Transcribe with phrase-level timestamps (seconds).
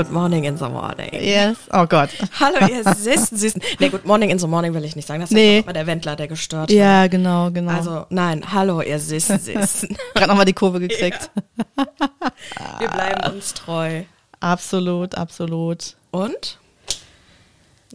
[0.00, 1.10] Good morning in the morning.
[1.12, 1.58] Yes.
[1.74, 2.08] Oh Gott.
[2.40, 3.60] Hallo, ihr Süßen, Süßen.
[3.80, 5.20] Nee, Good morning in the morning will ich nicht sagen.
[5.20, 5.58] Das Nee.
[5.58, 7.70] ist immer der Wendler, der gestört Ja, genau, genau.
[7.72, 9.94] Also, nein, hallo, ihr Süßen, Süßen.
[10.14, 11.30] gerade nochmal die Kurve gekriegt.
[12.78, 14.04] Wir bleiben uns treu.
[14.40, 15.96] Absolut, absolut.
[16.12, 16.58] Und?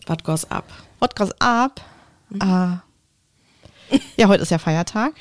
[0.05, 0.65] Was goes up?
[0.99, 1.81] What goes up?
[2.39, 2.81] Ah.
[4.15, 5.13] Ja, heute ist ja Feiertag.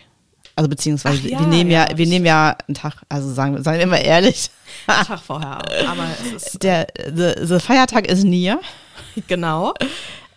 [0.56, 3.62] Also beziehungsweise Ach ja, wir nehmen ja, ja, wir nehmen ja einen Tag, also sagen,
[3.62, 4.50] sagen wir mal ehrlich,
[4.86, 5.88] Einen Tag vorher auch.
[5.88, 8.60] Aber es ist, der the, the Feiertag is near
[9.26, 9.74] genau.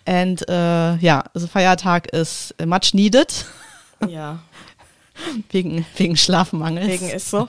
[0.06, 3.46] and äh, ja, the Feiertag is much needed
[4.08, 4.40] Ja,
[5.52, 6.88] wegen wegen Schlafmangels.
[6.88, 7.48] wegen ist so.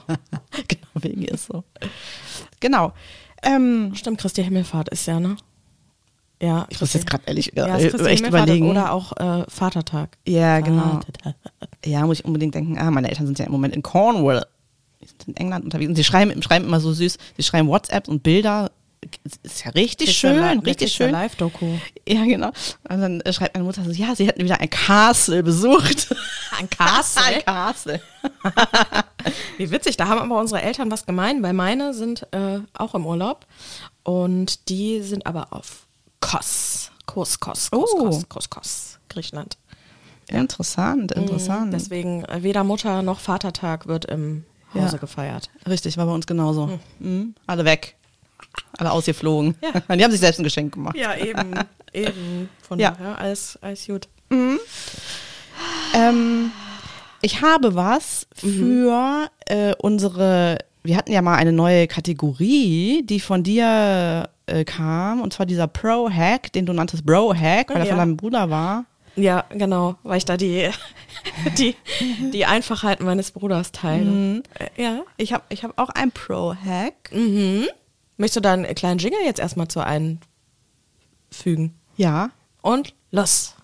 [0.69, 1.65] genau, wegen ist so.
[2.61, 2.93] Genau.
[3.43, 5.37] Ähm, Stimmt, Christi Himmelfahrt ist ja, ne?
[6.41, 8.71] Ja, ich muss jetzt gerade ehrlich ja, äh, echt überlegen.
[8.71, 10.17] Oder auch äh, Vatertag.
[10.27, 11.01] ja, genau.
[11.01, 11.35] Vatertag.
[11.85, 14.45] Ja, muss ich unbedingt denken, ah, meine Eltern sind ja im Moment in Cornwall.
[15.01, 18.09] Die sind in England unterwegs und sie schreiben, schreiben immer so süß, sie schreiben WhatsApp
[18.09, 18.71] und Bilder.
[19.45, 21.13] Ist- ja richtig ja schön, richtig schön.
[21.13, 21.67] Live-Doku.
[22.07, 22.49] Ja, genau.
[22.89, 26.09] Und dann äh, schreibt meine Mutter so, ja, sie hätten wieder ein Castle besucht.
[26.59, 27.23] Ein Castle?
[27.37, 28.01] ein Castle.
[29.59, 33.07] Wie witzig, da haben aber unsere Eltern was gemein, weil meine sind äh, auch im
[33.07, 33.47] Urlaub
[34.03, 35.87] und die sind aber auf
[36.21, 36.91] Kos.
[37.07, 38.05] Kos, Kos, Kos, Oh.
[38.05, 39.57] Kos, Kos, Kos, Griechenland.
[40.29, 41.73] Interessant, interessant.
[41.73, 44.45] Deswegen äh, weder Mutter noch Vatertag wird im
[44.75, 44.99] Hause Ja.
[44.99, 45.49] gefeiert.
[45.67, 46.79] Richtig, war bei uns genauso.
[46.99, 47.35] Mhm.
[47.47, 47.97] Alle weg.
[48.77, 49.57] Alle ausgeflogen.
[49.63, 49.71] Ja.
[49.97, 50.97] Die haben sich selbst ein Geschenk gemacht.
[50.97, 51.55] Ja, eben,
[51.95, 52.51] eben.
[52.61, 52.91] Von Ja.
[52.91, 54.09] daher alles, alles gut.
[55.95, 56.51] Ähm,
[57.23, 60.59] ich habe was für äh, unsere.
[60.89, 65.67] Wir hatten ja mal eine neue Kategorie, die von dir äh, kam, und zwar dieser
[65.67, 67.89] Pro-Hack, den du nanntest Bro-Hack, weil er Ja.
[67.91, 68.87] von deinem Bruder war.
[69.15, 70.71] Ja, genau, weil ich da die,
[71.59, 71.75] die,
[72.33, 74.43] die Einfachheit meines Bruders teile.
[74.59, 75.03] Äh, Ja.
[75.19, 77.11] Ich habe ich hab auch einen Pro-Hack.
[78.17, 81.75] Möchtest du da einen kleinen Jingle jetzt erstmal zu einfügen?
[81.99, 82.31] Ja.
[82.63, 83.55] Und los.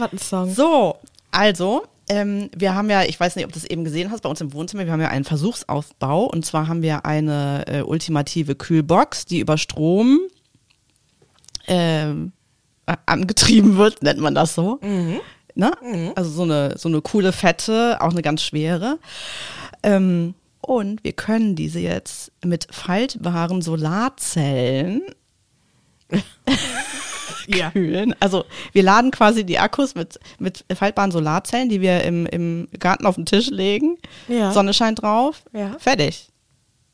[0.00, 0.54] Was ein Song.
[0.54, 0.96] So,
[1.30, 4.28] also, ähm, wir haben ja, ich weiß nicht, ob du es eben gesehen hast, bei
[4.28, 8.56] uns im Wohnzimmer, wir haben ja einen Versuchsaufbau und zwar haben wir eine äh, ultimative
[8.56, 10.18] Kühlbox, die über Strom
[11.68, 12.32] ähm,
[13.06, 14.80] angetrieben wird, nennt man das so.
[15.54, 15.72] Ne?
[16.16, 18.98] Also so eine, so eine coole, fette, auch eine ganz schwere.
[19.82, 25.02] Ähm, und wir können diese jetzt mit faltbaren Solarzellen
[27.48, 27.70] Ja.
[27.70, 28.14] kühlen.
[28.20, 33.06] Also wir laden quasi die Akkus mit, mit faltbaren Solarzellen, die wir im, im Garten
[33.06, 33.96] auf den Tisch legen.
[34.28, 34.52] Ja.
[34.52, 35.42] Sonne scheint drauf.
[35.52, 35.76] Ja.
[35.78, 36.28] Fertig.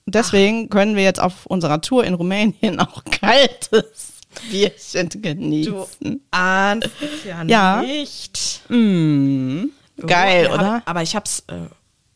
[0.06, 4.12] Und deswegen können wir jetzt auf unserer Tour in Rumänien auch kaltes
[4.50, 6.20] Bierchen genießen.
[6.30, 6.90] ahnst
[7.26, 7.82] ja, Ja.
[7.82, 8.62] nicht.
[8.68, 9.64] Mm.
[10.06, 10.72] Geil, Oh, oder?
[10.74, 11.54] Hab, aber ich hab's, äh,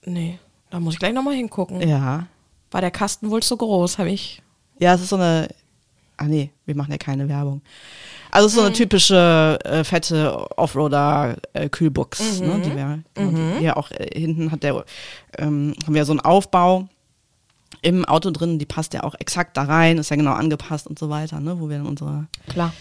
[0.04, 1.80] nee, da muss ich gleich nochmal hingucken.
[1.86, 2.26] Ja.
[2.70, 4.42] War der Kasten wohl zu groß, habe ich.
[4.78, 5.48] Ja, es ist so eine.
[6.16, 7.62] Ah nee, wir machen ja keine Werbung.
[8.32, 8.66] Also so Mhm.
[8.66, 12.46] eine typische äh, fette Offroader-Kühlbox, Mhm.
[12.46, 14.84] ne, die wir genau, die ja auch äh, hinten hat der
[15.38, 16.88] ähm, haben wir so einen Aufbau
[17.82, 20.98] im Auto drin, die passt ja auch exakt da rein, ist ja genau angepasst und
[20.98, 22.72] so weiter, ne, wo wir dann unsere Klar.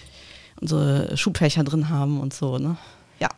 [0.59, 2.75] unsere Schubfächer drin haben und so, ne.
[3.19, 3.29] Ja.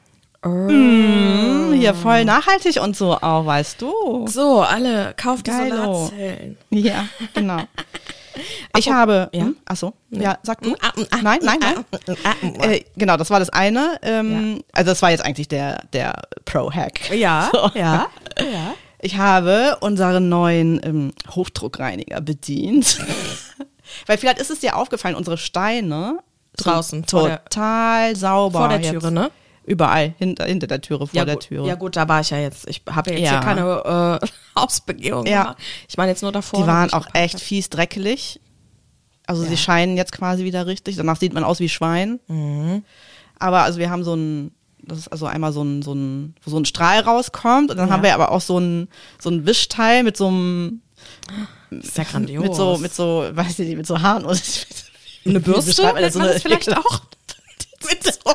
[0.43, 0.49] Oh.
[0.49, 4.25] Mm, hier voll nachhaltig und so auch, weißt du.
[4.27, 5.51] So, alle, kauft die.
[5.51, 6.57] Solarzellen.
[6.71, 7.05] Ja,
[7.35, 7.61] genau.
[8.77, 9.41] Ich habe, ja?
[9.45, 9.55] hm?
[9.65, 10.75] ach so, ja, sag du.
[11.21, 12.55] Nein, nein, nein.
[12.61, 13.97] Äh, genau, das war das eine.
[14.01, 16.13] Ähm, Also das war jetzt eigentlich der, der
[16.45, 17.11] Pro-Hack.
[17.13, 17.71] Ja, So.
[17.75, 18.07] ja,
[18.39, 18.73] ja.
[19.01, 22.99] Ich habe unseren neuen ähm, Hochdruckreiniger bedient.
[24.05, 26.19] Weil vielleicht ist es dir aufgefallen, unsere Steine
[26.57, 28.59] Draußen, vor der- total sauber.
[28.59, 28.91] Vor der jetzt.
[28.91, 29.31] Türe, ne?
[29.63, 31.39] Überall, hinter, hinter der Türe, vor ja, der.
[31.39, 31.67] Türe.
[31.67, 32.67] Ja gut, da war ich ja jetzt.
[32.67, 33.31] Ich habe jetzt Ja.
[33.31, 34.27] hier keine äh,
[34.59, 35.43] Hausbegehung Ja.
[35.43, 35.57] gemacht.
[35.87, 36.59] Ich meine jetzt nur davor.
[36.61, 38.39] Die waren auch echt fies dreckelig.
[39.27, 39.57] Also sie Ja.
[39.57, 40.95] scheinen jetzt quasi wieder richtig.
[40.95, 42.19] Danach sieht man aus wie Schwein.
[42.27, 42.83] Mhm.
[43.37, 44.51] Aber also wir haben so ein,
[44.83, 47.87] das ist also einmal so ein, so ein, wo so ein Strahl rauskommt und dann
[47.87, 47.93] Ja.
[47.93, 48.87] haben wir aber auch so ein,
[49.19, 50.81] so ein Wischteil mit so einem,
[51.69, 52.43] Das ist ja grandios.
[52.43, 54.25] mit so, mit so, weiß ich nicht, mit so Haaren.
[55.25, 56.15] eine Bürste, nennt das?
[56.15, 57.01] man das vielleicht auch.
[57.89, 58.30] mit so.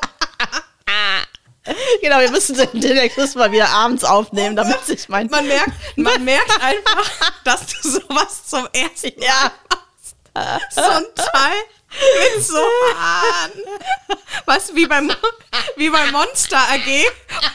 [2.07, 5.73] Genau, wir müssen den demnächst müssen wir wieder abends aufnehmen, damit sich mein, Man merkt,
[5.97, 9.53] man merkt einfach, dass du sowas zum ersten Mal ja,
[10.71, 12.59] so ein Teil mit so
[12.97, 13.53] Haaren.
[14.45, 15.11] Du, wie beim,
[15.77, 17.05] wie bei Monster AG,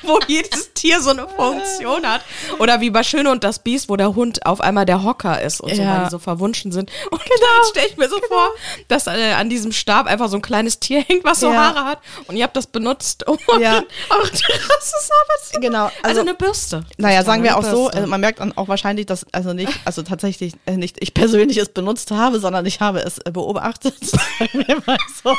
[0.04, 2.22] wo jedes Tier so eine Funktion hat.
[2.60, 5.62] Oder wie bei Schöne und das Biest, wo der Hund auf einmal der Hocker ist
[5.62, 5.98] und so, Ja.
[5.98, 6.92] weil die so verwunschen sind.
[7.12, 8.50] Und dann stelle ich mir so vor,
[8.88, 11.57] dass äh, an diesem Stab einfach so ein kleines Tier hängt, was so Ja.
[11.75, 12.00] Haare hat.
[12.28, 13.84] Und ihr habt das benutzt, um Ja.
[14.10, 15.62] eure Terrasse sauber zu machen.
[15.62, 16.86] Genau, Also, also- eine Bürste.
[16.98, 20.01] Naja, sagen wir auch so, also man merkt dann auch wahrscheinlich, dass also nicht, also
[20.04, 23.95] tatsächlich äh, nicht ich persönlich es benutzt habe, sondern ich habe es äh, beobachtet.
[24.01, 25.36] Sagen wir mal so.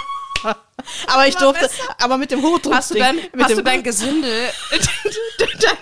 [1.07, 1.97] Aber ich durfte, besser.
[2.01, 2.75] aber mit dem Hochdruck.
[2.75, 5.79] Hast du dein, mit hast dem, du dein Gesindel, deine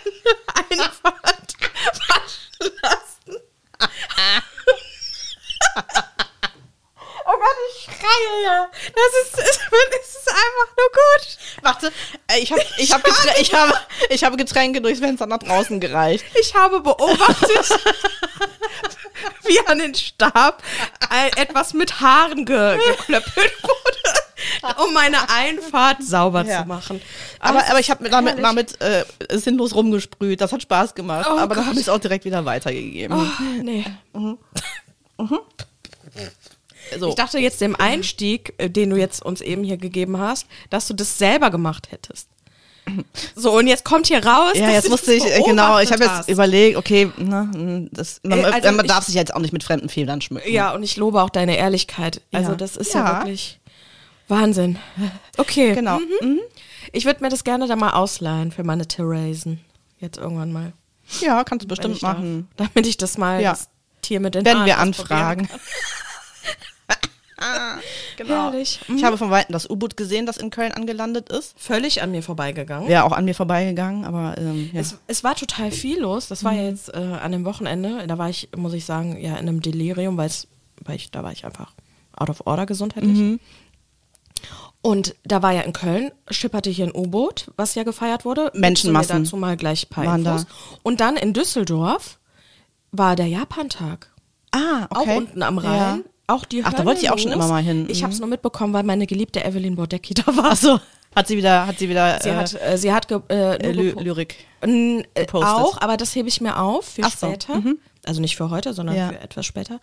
[0.70, 1.54] Einfahrt
[2.08, 3.40] waschen lassen?
[7.26, 8.68] Oh Gott, ich schreie ja.
[8.72, 9.56] Das ist, es
[10.16, 11.38] ist einfach nur gut.
[11.62, 11.92] Warte,
[12.28, 13.72] äh, ich habe ich hab Getränke, ich habe,
[14.08, 16.24] ich habe Getränke durchs Fenster nach draußen gereicht.
[16.40, 17.68] Ich habe beobachtet,
[19.44, 20.62] wie an den Stab
[21.08, 24.20] ein- etwas mit Haaren ge geklöppelt wurde,
[24.86, 26.62] um meine Einfahrt sauber Ja.
[26.62, 27.00] zu machen.
[27.38, 30.40] Aber, aber ich habe damit, damit äh, sinnlos rumgesprüht.
[30.40, 31.26] Das hat Spaß gemacht.
[31.30, 31.66] Oh aber dann Gott.
[31.66, 33.16] habe ich es auch direkt wieder weitergegeben.
[33.18, 33.84] Oh, nee.
[36.98, 37.10] So.
[37.10, 40.88] Ich dachte jetzt dem Einstieg, äh, den du jetzt uns eben hier gegeben hast, dass
[40.88, 42.28] du das selber gemacht hättest.
[43.36, 44.54] So, und jetzt kommt hier raus.
[44.54, 48.40] ja, jetzt musste ich, das äh, genau, ich habe jetzt überlegt, okay, ne, das, man,
[48.40, 50.50] Äh, also man ich- darf sich jetzt auch nicht mit fremden Federn schmücken.
[50.50, 52.22] Ja, und ich lobe auch deine Ehrlichkeit.
[52.32, 52.56] Also, Ja.
[52.56, 53.18] das ist ja, Ja.
[53.20, 53.60] wirklich
[54.30, 54.78] Wahnsinn.
[55.36, 55.74] Okay.
[55.74, 55.98] Genau.
[55.98, 56.40] Mhm.
[56.92, 59.60] Ich würde mir das gerne da mal ausleihen für meine Theresen.
[59.98, 60.72] Jetzt irgendwann mal.
[61.20, 62.14] Ja, kannst du wenn bestimmt darf.
[62.18, 62.48] machen.
[62.56, 63.50] Damit ich das mal Ja.
[63.50, 63.68] das
[64.02, 65.48] Tier mit den Werden Haaren wir anfragen.
[68.18, 68.34] Genau.
[68.34, 68.80] Herrlich.
[68.94, 71.58] Ich habe von Weitem das U-Boot gesehen, das in Köln angelandet ist.
[71.58, 72.86] Völlig an mir vorbeigegangen.
[72.86, 74.80] Wäre auch an mir vorbeigegangen, aber ähm, ja.
[74.80, 76.28] Es, es war total viel los.
[76.28, 78.06] Das war ja jetzt äh, an dem Wochenende.
[78.06, 80.28] Da war ich, muss ich sagen, ja in einem Delirium, weil
[80.94, 81.72] ich, da war ich einfach
[82.14, 83.40] out of order gesundheitlich.
[84.82, 88.50] Und da war ja in Köln, schipperte hier ein U-Boot, was ja gefeiert wurde.
[88.54, 90.46] Menschenmassen dazu mal gleich ein paar waren Infos.
[90.46, 90.78] da.
[90.82, 92.18] Und dann in Düsseldorf
[92.92, 94.10] war der Japantag.
[94.52, 95.10] ah, okay.
[95.12, 95.98] Auch unten am Rhein.
[95.98, 96.34] Ja.
[96.34, 97.86] Auch die Ach, da wollte ich auch schon immer mal hin.
[97.90, 98.04] Ich Mhm.
[98.04, 100.50] habe es nur mitbekommen, weil meine geliebte Evelyn Bordecki da war.
[100.52, 100.80] Ach so,
[101.14, 103.72] hat sie wieder, hat sie wieder Sie äh, hat, äh, sie hat ge, äh, äh,
[103.72, 104.36] Ly Lyrik.
[104.60, 105.50] Äh, gepostet.
[105.54, 107.32] auch, aber das hebe ich mir auf für Ach so, mhm.
[107.34, 107.62] später.
[108.06, 109.08] Also nicht für heute, sondern Ja.
[109.08, 109.80] für etwas später.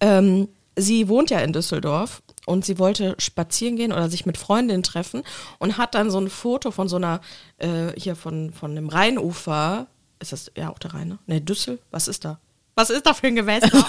[0.00, 4.82] Ähm, sie wohnt ja in Düsseldorf und sie wollte spazieren gehen oder sich mit Freundinnen
[4.82, 5.22] treffen
[5.58, 7.20] und hat dann so ein Foto von so einer,
[7.58, 9.86] äh, hier von, von dem Rheinufer.
[10.20, 11.18] Ist das ja auch der Rhein, ne?
[11.26, 11.78] Ne, Düssel?
[11.90, 12.38] Was ist da?
[12.74, 13.70] Was ist da für ein Gewässer?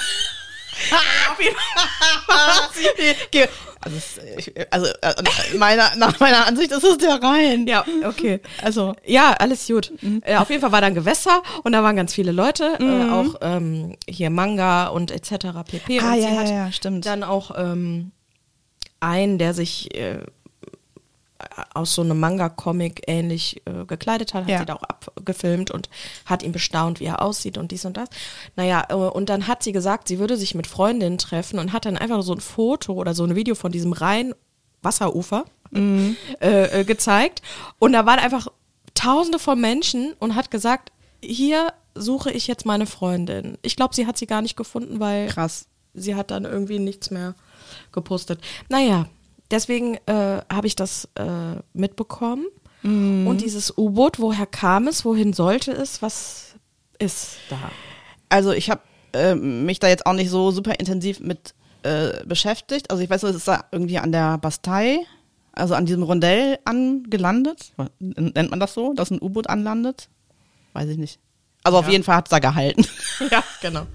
[1.29, 1.55] Auf jeden
[3.31, 3.47] Ge-
[3.81, 4.21] Also,
[4.71, 7.67] also äh, meiner, nach meiner Ansicht ist es der Rhein.
[7.67, 8.41] Ja, okay.
[8.63, 9.91] Also, Ja, alles gut.
[10.01, 10.21] Mhm.
[10.25, 13.09] Äh, auf jeden Fall war da ein Gewässer und da waren ganz viele Leute, äh,
[13.11, 15.47] auch ähm, hier Manga und etc.
[15.65, 15.99] pp.
[15.99, 17.05] Ah, und ja, sie ja, hat ja, stimmt.
[17.05, 18.11] dann auch ähm,
[19.05, 20.19] einen, der sich äh,
[21.73, 24.59] aus so einem Manga-Comic ähnlich äh, gekleidet hat, hat Ja.
[24.59, 25.89] sie da auch abgefilmt und
[26.25, 28.09] hat ihn bestaunt, wie er aussieht und dies und das.
[28.55, 31.85] Naja, äh, und dann hat sie gesagt, sie würde sich mit Freundinnen treffen und hat
[31.85, 34.33] dann einfach so ein Foto oder so ein Video von diesem Rhein
[34.81, 36.15] Wasserufer Mhm.
[36.41, 37.41] äh, äh, gezeigt.
[37.79, 38.47] Und da waren einfach
[38.93, 40.91] tausende von Menschen und hat gesagt,
[41.21, 43.57] hier suche ich jetzt meine Freundin.
[43.61, 45.65] Ich glaube, sie hat sie gar nicht gefunden, weil krass.
[45.93, 47.35] sie hat dann irgendwie nichts mehr
[47.91, 48.39] gepostet.
[48.69, 49.07] Naja,
[49.51, 52.45] deswegen äh, habe ich das äh, mitbekommen.
[52.83, 53.27] Mhm.
[53.27, 56.55] Und dieses U-Boot, woher kam es, wohin sollte es, was
[56.99, 57.57] ist da?
[58.29, 58.81] Also ich habe
[59.13, 61.53] äh, mich da jetzt auch nicht so super intensiv mit
[61.83, 62.89] äh, beschäftigt.
[62.91, 64.99] Also ich weiß es ist da irgendwie an der Bastei,
[65.53, 67.71] also an diesem Rondell angelandet.
[67.99, 70.09] Nennt man das so, dass ein U-Boot anlandet?
[70.73, 71.19] Weiß ich nicht.
[71.63, 71.91] Also auf Ja.
[71.93, 72.85] jeden Fall hat es da gehalten.
[73.31, 73.85] Ja, genau.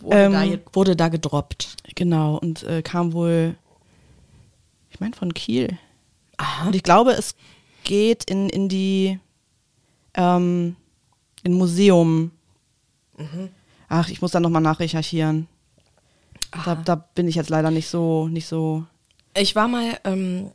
[0.00, 1.76] Wurde, Ähm, da, wurde da gedroppt.
[1.94, 3.56] genau, und äh, kam wohl,
[4.90, 5.78] ich meine von Kiel.
[6.36, 6.66] Aha.
[6.66, 7.34] Und ich glaube, es
[7.84, 9.18] geht in, in die
[10.14, 10.76] ähm,
[11.42, 12.30] in Museum.
[13.88, 15.46] Ach, ich muss da nochmal nachrecherchieren.
[16.64, 18.84] Da, da bin ich jetzt leider nicht so, nicht so.
[19.36, 20.50] Ich war mal ähm,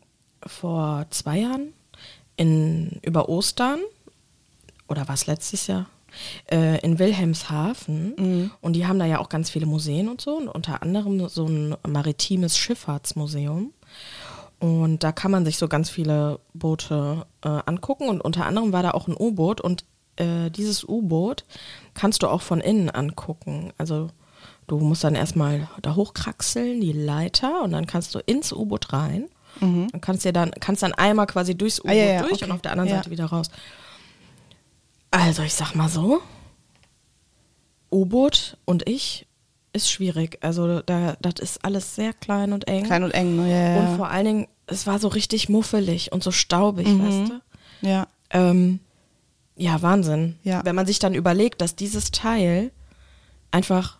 [0.45, 1.73] vor zwei Jahren
[2.37, 3.79] in, über Ostern,
[4.87, 5.85] oder war es letztes Jahr,
[6.51, 8.51] äh, in Wilhelmshaven.
[8.62, 11.45] Und die haben da ja auch ganz viele Museen und so, und unter anderem so
[11.45, 13.72] ein maritimes Schifffahrtsmuseum.
[14.60, 18.07] Und da kann man sich so ganz viele Boote äh, angucken.
[18.07, 19.60] Und unter anderem war da auch ein U-Boot.
[19.62, 19.84] Und
[20.15, 21.43] äh, dieses U-Boot
[21.93, 23.74] kannst du auch von innen angucken.
[23.77, 24.10] Also
[24.67, 29.25] du musst dann erstmal da hochkraxeln, die Leiter, und dann kannst du ins U-Boot rein.
[29.62, 32.00] Und kannst dir dann, kannst dann einmal quasi durchs U-Boot Mhm.
[32.01, 32.45] Ah, ja, ja, durch okay.
[32.45, 32.98] und auf der anderen Ja.
[32.98, 33.48] Seite wieder raus.
[35.17, 36.22] Also ich sag mal so,
[37.89, 39.25] U-Boot und ich
[39.72, 40.39] ist schwierig.
[40.41, 42.84] Also da, das ist alles sehr klein und eng.
[42.84, 43.50] Klein und eng, ne?
[43.50, 43.79] Ja, ja.
[43.79, 47.41] Und vor allen Dingen, es war so richtig muffelig und so staubig, weißt du?
[47.88, 48.07] ja.
[48.31, 48.81] Ähm,
[49.55, 50.38] ja, Wahnsinn.
[50.43, 50.65] Ja.
[50.65, 52.72] Wenn man sich dann überlegt, dass dieses Teil
[53.51, 54.00] einfach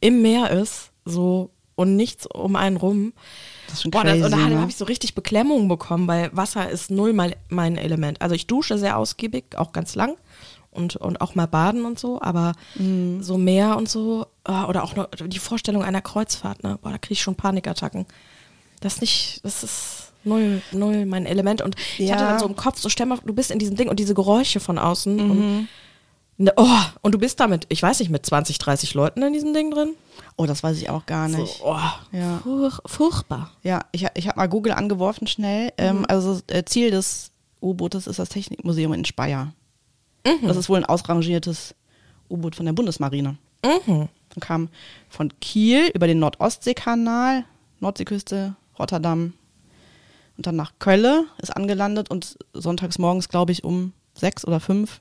[0.00, 3.12] im Meer ist, so und nichts um einen rum.
[3.66, 4.60] Das ist schon Boah, crazy, das, und da ne?
[4.60, 8.22] habe ich so richtig Beklemmung bekommen, weil Wasser ist null mal mein Element.
[8.22, 10.16] Also ich dusche sehr ausgiebig, auch ganz lang
[10.70, 13.22] und, und auch mal baden und so, aber Mhm.
[13.22, 16.78] so Meer und so, ah, oder auch noch die Vorstellung einer Kreuzfahrt, ne?
[16.82, 18.06] Boah, da kriege ich schon Panikattacken.
[18.80, 21.62] Das ist nicht, das ist null, null mein Element.
[21.62, 22.30] Und ich hatte Ja.
[22.30, 24.60] dann so im Kopf, so stell mal, du bist in diesem Ding und diese Geräusche
[24.60, 25.30] von außen Mhm.
[25.30, 25.68] und
[26.36, 26.66] ne, oh,
[27.02, 29.94] und du bist damit, ich weiß nicht, mit 20, 30 Leuten in diesem Ding drin.
[30.36, 31.58] Oh, das weiß ich auch gar nicht.
[31.58, 31.80] So, oh,
[32.12, 32.38] Ja.
[32.42, 33.50] furch, furchtbar.
[33.62, 35.72] Ja, ich, ich habe mal Google angeworfen schnell.
[35.78, 39.52] Ähm, also äh, Ziel des U-Bootes ist das Technikmuseum in Speyer.
[40.42, 41.74] Das ist wohl ein ausrangiertes
[42.28, 43.36] U-Boot von der Bundesmarine.
[43.64, 44.08] Mhm.
[44.28, 44.68] Dann kam
[45.08, 47.44] von Kiel über den Nordostseekanal,
[47.80, 49.32] Nordseeküste, Rotterdam
[50.36, 55.00] und dann nach Kölle ist angelandet und sonntags morgens, glaube ich, um sechs oder fünf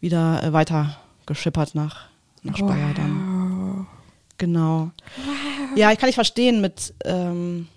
[0.00, 2.08] wieder äh, weiter geschippert nach,
[2.42, 3.86] nach Speyer dann.
[4.36, 4.90] Genau.
[5.74, 7.68] Ja, ich kann nicht verstehen mit, ähm,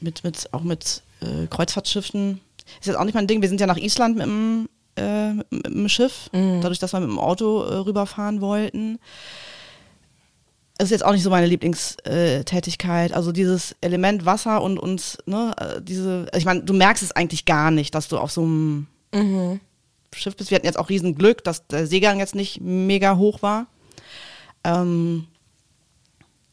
[0.00, 2.40] mit, mit auch mit äh, Kreuzfahrtschiffen.
[2.78, 3.42] Ist jetzt auch nicht mein Ding.
[3.42, 4.68] Wir sind ja nach Island mit dem,
[5.00, 8.98] äh, mit, dem Schiff, dadurch, dass wir mit dem Auto äh, rüberfahren wollten.
[10.78, 13.12] Es ist jetzt auch nicht so meine Lieblingstätigkeit.
[13.12, 17.44] Also dieses Element Wasser und und ne, äh, diese, ich meine, du merkst es eigentlich
[17.44, 18.86] gar nicht, dass du auf so einem
[20.14, 20.50] Schiff bist.
[20.50, 23.66] Wir hatten jetzt auch riesen Glück, dass der Seegang jetzt nicht mega hoch war.
[24.64, 25.26] Ähm,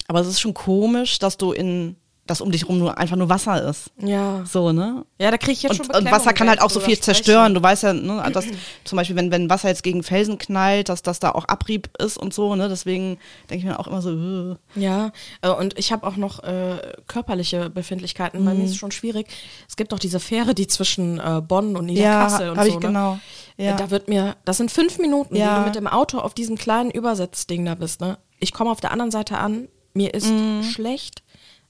[0.08, 1.96] aber es ist schon komisch, dass du in,
[2.28, 3.92] dass um dich rum nur einfach nur Wasser ist.
[3.98, 4.44] Ja.
[4.46, 5.06] So, ne?
[5.20, 7.54] Ja, da kriege ich jetzt schon Und, und Wasser kann halt auch so viel zerstören.
[7.54, 8.46] Du weißt ja, ne, dass
[8.84, 12.18] zum Beispiel, wenn, wenn Wasser jetzt gegen Felsen knallt, dass das da auch Abrieb ist
[12.18, 12.70] und so, ne?
[12.70, 13.18] Deswegen
[13.50, 14.56] denke ich mir auch immer so, äh.
[14.76, 18.44] Ja, äh, und ich habe auch noch äh, körperliche Befindlichkeiten.
[18.46, 19.28] Bei mir ist es schon schwierig.
[19.68, 22.70] Es gibt auch diese Fähre, die zwischen äh, Bonn und Niederkassel und hab so.
[22.70, 22.88] ich ne?
[22.88, 23.20] genau.
[23.58, 23.74] Ja.
[23.74, 25.56] Äh, Da wird mir, das sind fünf Minuten, Ja.
[25.56, 28.02] die du mit dem Auto auf diesem kleinen Übersetzding da bist.
[28.02, 28.18] Ne?
[28.40, 30.32] Ich komme auf der anderen Seite an, mir ist
[30.72, 31.24] schlecht.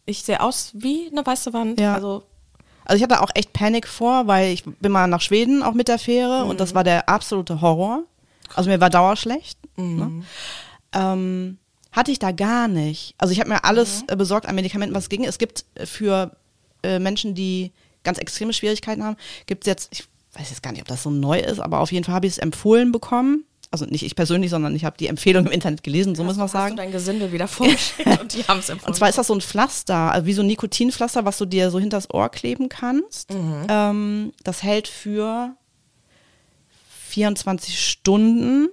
[0.08, 1.78] Ich sehe aus wie eine weiße Wand.
[1.78, 1.84] Mhm.
[1.84, 1.94] Ja.
[1.94, 2.24] Also
[2.86, 5.90] Also ich hatte auch echt Panik vor, weil ich bin mal nach Schweden auch mit
[5.90, 6.58] der Fähre und Mhm.
[6.58, 8.04] das war der absolute Horror.
[8.56, 9.60] Also mir war dauerschlecht.
[9.76, 9.98] Mhm.
[9.98, 10.24] Ne?
[10.94, 11.58] Ähm,
[11.92, 13.14] hatte ich da gar nicht.
[13.18, 14.08] Also ich habe mir alles Mhm.
[14.10, 15.24] äh, besorgt an Medikamenten, was ging.
[15.26, 16.32] Es gibt äh, für
[16.84, 17.72] äh, Menschen, die
[18.04, 20.06] ganz extreme Schwierigkeiten haben, gibt es jetzt, ich
[20.40, 22.34] weiß jetzt gar nicht, ob das so neu ist, aber auf jeden Fall habe ich
[22.34, 23.44] es empfohlen bekommen.
[23.69, 26.45] Also nicht ich persönlich, sondern ich habe die Empfehlung im Internet gelesen, so muss man
[26.45, 26.75] hast du sagen.
[26.77, 28.88] dein Gesindel wieder vorgeschickt und die haben es empfohlen.
[28.93, 31.69] Und zwar ist das so ein Pflaster, also wie so ein Nikotinpflaster, was du dir
[31.69, 33.29] so hinters Ohr kleben kannst.
[33.67, 35.53] Ähm, das hält für
[37.09, 38.69] 24 Stunden,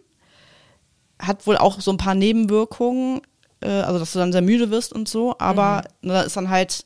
[1.19, 3.21] hat wohl auch so ein paar Nebenwirkungen,
[3.61, 6.51] äh, also dass du dann sehr müde wirst und so, aber ne, da ist dann
[6.51, 6.85] halt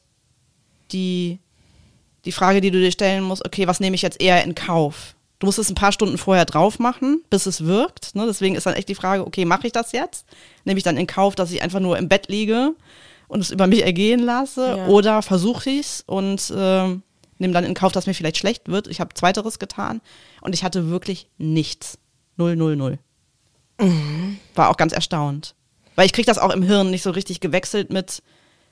[0.92, 1.40] die,
[2.24, 5.14] die Frage, die du dir stellen musst, okay, was nehme ich jetzt eher in Kauf?
[5.38, 8.14] Du musst es ein paar Stunden vorher drauf machen, bis es wirkt.
[8.14, 8.26] Ne?
[8.26, 10.26] Deswegen ist dann echt die Frage, okay, mache ich das jetzt?
[10.64, 12.74] Nehme ich dann in Kauf, dass ich einfach nur im Bett liege
[13.28, 14.76] und es über mich ergehen lasse?
[14.78, 14.86] Ja.
[14.86, 17.02] Oder versuche ich es und ähm,
[17.38, 18.88] nehme dann in Kauf, dass mir vielleicht schlecht wird?
[18.88, 20.00] Ich habe zweiteres getan
[20.40, 21.98] und ich hatte wirklich nichts.
[22.36, 22.98] Null, null, null.
[24.56, 25.54] War auch ganz erstaunt.
[25.94, 28.22] Weil ich krieg das auch im Hirn nicht so richtig gewechselt mit,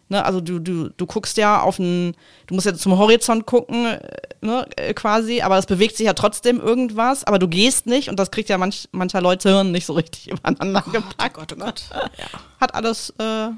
[0.09, 2.15] ne, also du, du, du guckst ja auf einen,
[2.47, 4.01] du musst ja zum Horizont gucken, äh,
[4.41, 8.19] ne, äh, quasi, aber es bewegt sich ja trotzdem irgendwas, aber du gehst nicht und
[8.19, 11.35] das kriegt ja manch, mancher Leute Hirn nicht so richtig übereinander gepackt.
[11.35, 11.85] Gott, oh Gott.
[11.93, 12.27] Ja.
[12.61, 13.49] Hat alles äh,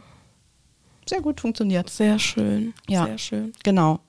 [1.07, 1.90] sehr gut funktioniert.
[1.90, 2.75] Sehr schön.
[2.88, 3.07] Ja.
[3.07, 3.52] Sehr schön.
[3.62, 4.00] Genau.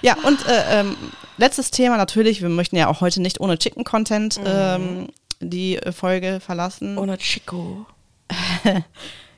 [0.00, 0.96] Ja, und äh, ähm,
[1.36, 5.08] letztes Thema natürlich, wir möchten ja auch heute nicht ohne Chicken-Content ähm,
[5.40, 6.98] die Folge verlassen.
[6.98, 7.86] Ohne Chico.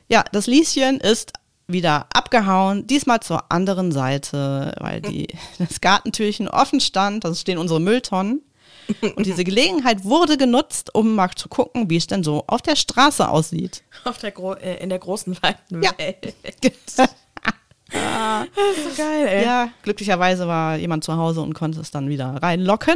[0.07, 1.33] Ja, das Lieschen ist
[1.67, 7.79] wieder abgehauen, diesmal zur anderen Seite, weil die, das Gartentürchen offen stand, da stehen unsere
[7.81, 8.41] Mülltonnen.
[9.15, 12.75] Und diese Gelegenheit wurde genutzt, um mal zu gucken, wie es denn so auf der
[12.75, 13.83] Straße aussieht.
[14.03, 15.91] Auf der Gro äh, in der großen weiten Ja.
[15.97, 16.35] Welt.
[17.91, 19.43] Das ist so geil, ey.
[19.45, 22.95] Ja, glücklicherweise war jemand zu Hause und konnte es dann wieder reinlocken.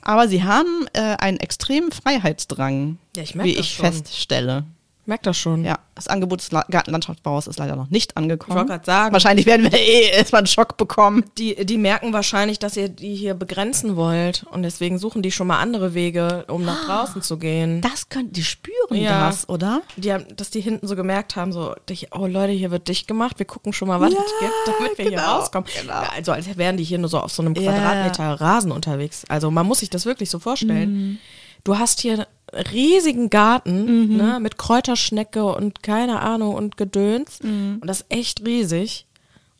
[0.00, 3.84] Aber sie haben äh, einen extremen Freiheitsdrang, Ja, ich wie ich schon.
[3.86, 4.64] feststelle.
[5.04, 5.64] Merk das schon.
[5.64, 8.52] Ja, das Angebot des La- Gartenlandschaftsbaus ist leider noch nicht angekommen.
[8.52, 9.12] Ich wollte gerade sagen.
[9.12, 11.24] Wahrscheinlich werden wir eh erstmal einen Schock bekommen.
[11.38, 15.48] Die, die merken wahrscheinlich, dass ihr die hier begrenzen wollt und deswegen suchen die schon
[15.48, 17.80] mal andere Wege, um nach draußen zu gehen.
[17.80, 19.26] Das können, die spüren Ja.
[19.28, 19.82] das, oder?
[19.96, 21.74] Die haben, dass die hinten so gemerkt haben, so,
[22.12, 24.98] oh Leute, hier wird dicht gemacht, wir gucken schon mal, was Ja, es gibt, damit
[24.98, 25.68] wir hier genau, rauskommen.
[25.80, 26.02] genau.
[26.14, 27.54] Also als wären die hier nur so auf so einem.
[27.54, 29.24] Quadratmeter Rasen unterwegs.
[29.28, 30.92] Also man muss sich das wirklich so vorstellen.
[30.92, 31.18] Mhm.
[31.64, 37.40] Du hast hier riesigen Garten ne, mit Kräuterschnecke und keine Ahnung und Gedöns.
[37.40, 39.06] Und das ist echt riesig.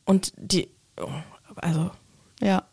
[0.05, 0.69] Und die,
[1.01, 1.09] oh,
[1.57, 1.91] also
[2.41, 2.65] Ja.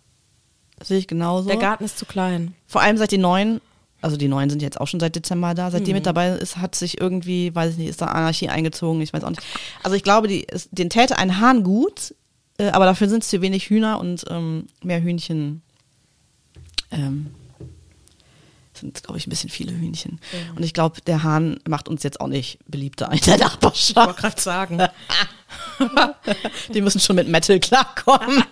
[0.83, 1.49] Sehe ich genauso.
[1.49, 2.53] der Garten ist zu klein.
[2.65, 3.59] Vor allem seit die neuen,
[4.01, 6.57] also die neuen sind jetzt auch schon seit Dezember da, seit die mit dabei ist,
[6.57, 9.41] hat sich irgendwie, weiß ich nicht, ist da Anarchie eingezogen, ich weiß auch nicht.
[9.83, 12.15] Also ich glaube, die, es, den täte ein Hahn gut,
[12.57, 15.61] äh, aber dafür sind es zu wenig Hühner und ähm, mehr Hühnchen.
[16.91, 17.27] Ähm,
[18.79, 20.19] sind, glaube ich, ein bisschen viele Hühnchen.
[20.55, 23.95] Und ich glaube, der Hahn macht uns jetzt auch nicht beliebter in der Ich Nachbarschaft.
[24.07, 24.81] wollte gerade sagen.
[26.74, 28.43] Die müssen schon mit Metal klarkommen.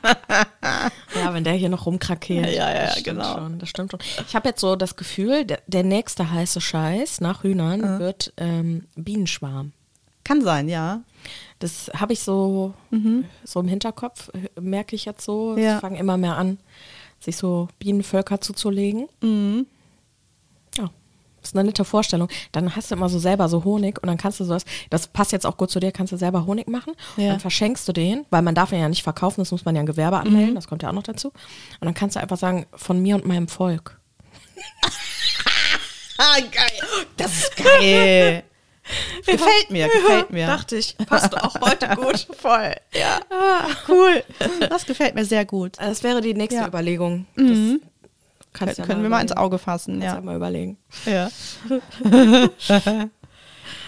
[1.15, 2.47] Ja, wenn der hier noch rumkrakeelt.
[2.47, 3.35] Ja, ja, ja, genau.
[3.35, 3.99] Schon, das stimmt schon.
[4.27, 8.85] Ich habe jetzt so das Gefühl, der, der nächste heiße Scheiß nach Hühnern wird ähm,
[8.95, 9.73] Bienenschwarm.
[10.23, 11.01] Kann sein, ja.
[11.59, 12.73] Das habe ich so,
[13.43, 14.29] so im Hinterkopf,
[14.59, 15.51] merke ich jetzt so.
[15.55, 15.57] Mhm.
[15.63, 15.75] Ja.
[15.75, 16.59] Es fangen immer mehr an,
[17.19, 19.07] sich so Bienenvölker zuzulegen.
[19.21, 19.65] Mhm.
[20.77, 20.89] Ja,
[21.43, 22.27] ist eine nette Vorstellung.
[22.51, 25.31] Dann hast du immer so selber so Honig und dann kannst du sowas, das passt
[25.31, 26.93] jetzt auch gut zu dir, kannst du selber Honig machen.
[27.15, 27.29] Ja.
[27.31, 29.81] Dann verschenkst du den, weil man darf ihn ja nicht verkaufen, das muss man ja
[29.81, 30.23] ein Gewerbe Mhm.
[30.27, 31.29] anmelden, das kommt ja auch noch dazu.
[31.29, 33.99] Und dann kannst du einfach sagen, von mir und meinem Volk.
[36.19, 37.05] Ah, geil.
[37.17, 38.43] Das ist geil.
[39.25, 40.47] Gefällt mir, gefällt mir.
[40.47, 42.25] Dachte ich, passt auch heute gut.
[42.39, 42.73] voll.
[42.93, 43.19] Ja.
[43.87, 44.23] Cool.
[44.69, 45.73] Das gefällt mir sehr gut.
[45.77, 46.67] Das wäre die nächste Ja.
[46.67, 47.25] Überlegung.
[47.35, 47.45] Das
[48.57, 49.31] kannst Können ja wir mal ins.
[49.31, 50.77] Auge fassen, Kannst ja mal überlegen.
[51.05, 51.29] Ja.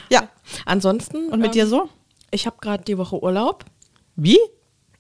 [0.09, 0.29] ja.
[0.65, 1.29] Ansonsten.
[1.29, 1.89] Und mit dir so?
[2.31, 3.65] Ich habe gerade die Woche Urlaub.
[4.15, 4.39] Wie?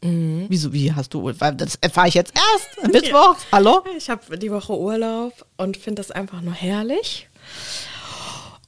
[0.01, 2.93] Wieso, wie hast du, weil das erfahre ich jetzt erst.
[2.93, 3.35] Mittwoch.
[3.51, 3.83] Hallo?
[3.97, 7.27] Ich habe die Woche Urlaub und finde das einfach nur herrlich.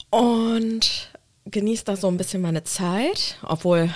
[0.10, 1.10] Und
[1.46, 3.38] genieße da so ein bisschen meine Zeit.
[3.43, 3.89] Obwohl,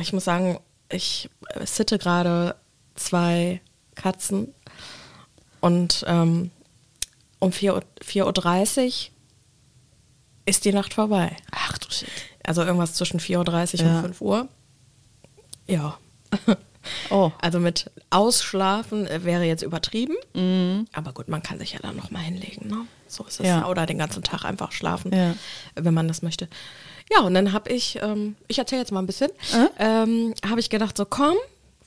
[0.00, 2.54] ich muss sagen, ich äh, sitte gerade
[2.94, 3.60] zwei
[3.96, 4.54] Katzen.
[5.62, 6.50] Und ähm,
[7.38, 7.82] um 4.30 Uhr,
[8.34, 8.92] 4.30 Uhr
[10.44, 11.34] ist die Nacht vorbei.
[11.52, 12.08] Ach du Shit.
[12.44, 13.96] Also irgendwas zwischen 4.30 Uhr Ja.
[13.96, 14.48] und 5 Uhr.
[15.66, 15.98] Ja.
[17.10, 17.30] Oh.
[17.40, 20.16] Also mit Ausschlafen äh, wäre jetzt übertrieben.
[20.92, 22.68] Aber gut, man kann sich ja dann noch mal hinlegen.
[22.68, 22.78] Ne?
[23.06, 23.68] So ist es Ja.
[23.68, 25.30] Oder den ganzen Tag einfach schlafen, Ja.
[25.30, 25.34] äh,
[25.76, 26.48] wenn man das möchte.
[27.14, 29.30] Ja, und dann habe ich, ähm, ich erzähle jetzt mal ein bisschen,
[29.78, 31.36] ähm, habe ich gedacht, so komm,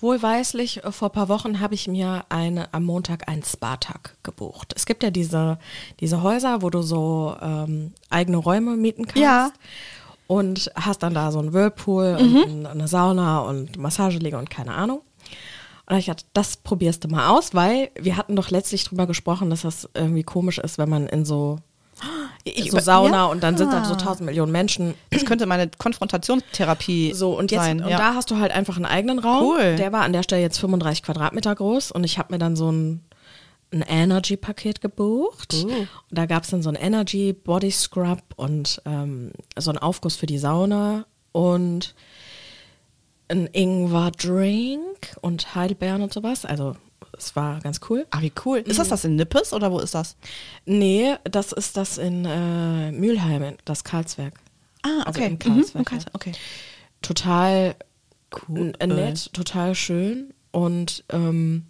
[0.06, 4.72] wohlweislich, äh, vor ein paar Wochen habe ich mir eine, am Montag einen Spa-Tag gebucht.
[4.76, 5.58] Es gibt ja diese,
[6.00, 9.22] diese Häuser, wo du so ähm, eigene Räume mieten kannst.
[9.22, 9.50] Ja.
[10.28, 14.74] Und hast dann da so einen Whirlpool und ein- eine Sauna und Massageliege und keine
[14.74, 15.02] Ahnung.
[15.88, 19.52] Und ich gedacht, das probierst du mal aus, weil wir hatten doch letztlich drüber gesprochen,
[19.52, 21.58] dass das irgendwie komisch ist, wenn man in so,
[22.44, 23.26] Ich so Sauna Ja.
[23.26, 24.96] und dann sind da so tausend Millionen Menschen.
[25.12, 27.82] Das könnte meine Konfrontationstherapie So, und jetzt, sein.
[27.82, 27.98] und ja.
[27.98, 29.44] da hast du halt einfach einen eigenen Raum.
[29.44, 29.76] Cool.
[29.78, 32.72] Der war an der Stelle jetzt 35 Quadratmeter groß und ich habe mir dann so
[32.72, 33.02] ein,
[33.72, 35.54] ein Energy-Paket gebucht.
[35.64, 40.16] Und da gab es dann so ein Energy Body Scrub und ähm, so einen Aufguss
[40.16, 41.96] für die Sauna und
[43.28, 46.46] ein Ingwer-Drink und Heidelbeeren und sowas.
[46.46, 46.76] Also
[47.18, 48.06] es war ganz cool.
[48.12, 48.60] Ah, wie cool.
[48.60, 50.16] Ist das das in Nippes oder wo ist das?
[50.66, 54.34] Nee, das ist das in äh, Mülheim, das Karlswerk.
[54.84, 55.28] Ah, Also okay.
[55.28, 55.98] im Mhm, Karlswerk, okay.
[55.98, 56.06] ja.
[56.14, 56.32] okay.
[57.02, 57.76] total
[58.50, 58.74] Cool.
[58.80, 60.34] n- nett, total schön.
[60.52, 61.66] Und ähm,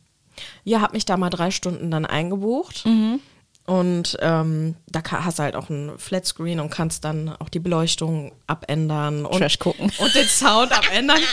[0.64, 2.86] ja, habe mich da mal drei Stunden dann eingebucht.
[2.86, 3.20] Mhm.
[3.68, 8.32] Und ähm, da hast du halt auch ein Flatscreen und kannst dann auch die Beleuchtung
[8.46, 9.92] abändern und, Trash gucken.
[9.98, 11.18] und den Sound abändern.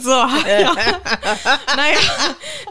[0.00, 0.74] So, ja.
[1.76, 1.98] naja,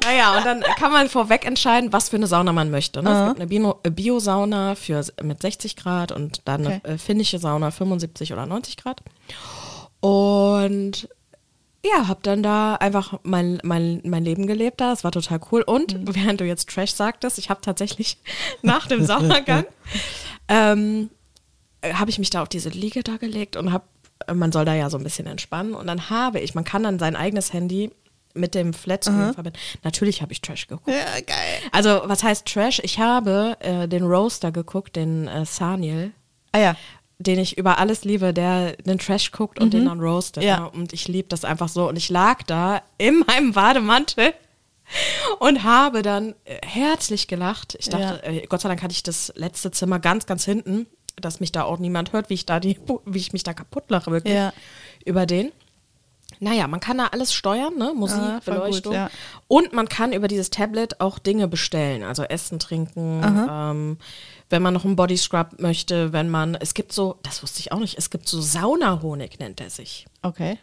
[0.03, 3.03] naja, und dann kann man vorweg entscheiden, was für eine Sauna man möchte.
[3.03, 3.09] Ne?
[3.11, 6.79] Es gibt eine Bio- äh, Bio-Sauna für, mit 60 Grad und dann Okay.
[6.83, 9.01] eine äh, finnische Sauna 75 oder 90 Grad.
[9.99, 11.09] Und
[11.85, 14.91] ja, hab dann da einfach mein, mein, mein Leben gelebt da.
[14.93, 15.61] Es war total cool.
[15.63, 16.15] Und Mhm.
[16.15, 18.17] während du jetzt Trash sagtest, ich habe tatsächlich
[18.61, 19.65] nach dem Saunagang
[20.47, 21.09] ähm,
[21.83, 23.85] habe ich mich da auf diese Liege da gelegt und habe,
[24.33, 25.73] man soll da ja so ein bisschen entspannen.
[25.73, 27.91] Und dann habe ich, man kann dann sein eigenes Handy
[28.33, 29.59] mit dem Flatscreen verbinden.
[29.83, 30.87] Natürlich habe ich Trash geguckt.
[30.87, 31.59] Ja, geil.
[31.73, 32.79] Also, was heißt Trash?
[32.83, 36.11] Ich habe äh, den Roaster geguckt, den äh, Saniel
[36.53, 36.75] Ah ja.
[37.21, 40.43] Den ich über alles liebe, der den Trash guckt und den dann roastet.
[40.43, 40.47] Mhm.
[40.49, 40.59] Ja.
[40.61, 40.69] ne?
[40.71, 41.87] Und ich liebe das einfach so.
[41.87, 44.33] Und ich lag da in meinem Bademantel
[45.39, 47.75] und habe dann äh, herzlich gelacht.
[47.79, 50.87] Ich dachte, äh, Gott sei Dank hatte ich das letzte Zimmer ganz, ganz hinten,
[51.19, 53.85] dass mich da auch niemand hört, wie ich da die, wie ich mich da kaputt
[53.89, 54.35] lache, wirklich.
[54.35, 54.53] Ja.
[55.05, 55.51] Über den.
[56.39, 57.93] Naja, man kann da alles steuern, ne?
[57.95, 58.93] Musik, Ah, voll gut, Beleuchtung.
[58.93, 59.09] ja.
[59.47, 63.97] Und man kann über dieses Tablet auch Dinge bestellen, also Essen, Trinken, ähm,
[64.51, 67.71] wenn man noch einen Body Scrub möchte, wenn man, es gibt so, das wusste ich
[67.71, 70.05] auch nicht, es gibt so Saunahonig, nennt er sich.
[70.21, 70.57] Okay.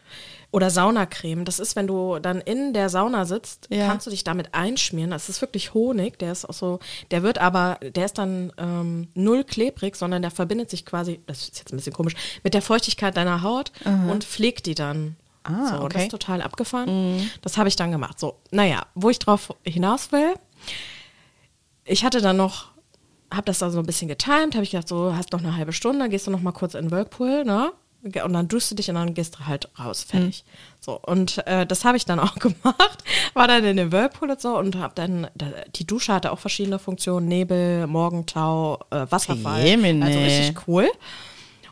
[0.51, 1.44] Oder Saunacreme.
[1.44, 3.87] Das ist, wenn du dann in der Sauna sitzt, Ja.
[3.87, 5.11] kannst du dich damit einschmieren.
[5.11, 6.18] Das ist wirklich Honig.
[6.18, 6.79] Der ist auch so,
[7.11, 11.42] der wird aber, der ist dann ähm, null klebrig, sondern der verbindet sich quasi, das
[11.42, 15.16] ist jetzt ein bisschen komisch, mit der Feuchtigkeit deiner Haut und pflegt die dann.
[15.44, 16.03] Ah, so, Das okay.
[16.03, 17.31] ist total abgefahren.
[17.42, 18.18] Das habe ich dann gemacht.
[18.20, 20.35] So, naja, wo ich drauf hinaus will,
[21.85, 22.66] ich hatte dann noch,
[23.33, 25.73] habe das dann so ein bisschen getimed, habe ich gedacht, so hast noch eine halbe
[25.73, 27.73] Stunde, gehst du noch mal kurz in den Whirlpool, ne?
[28.03, 30.45] Und dann duschst du dich und dann gehst du halt raus, fertig.
[30.79, 34.41] So, und äh, das habe ich dann auch gemacht, war dann in den Whirlpool und
[34.41, 39.64] so und habe dann, da, die Dusche hatte auch verschiedene Funktionen, Nebel, Morgentau, äh, Wasserfall,
[39.64, 40.07] Jemine.
[40.07, 40.88] also richtig cool.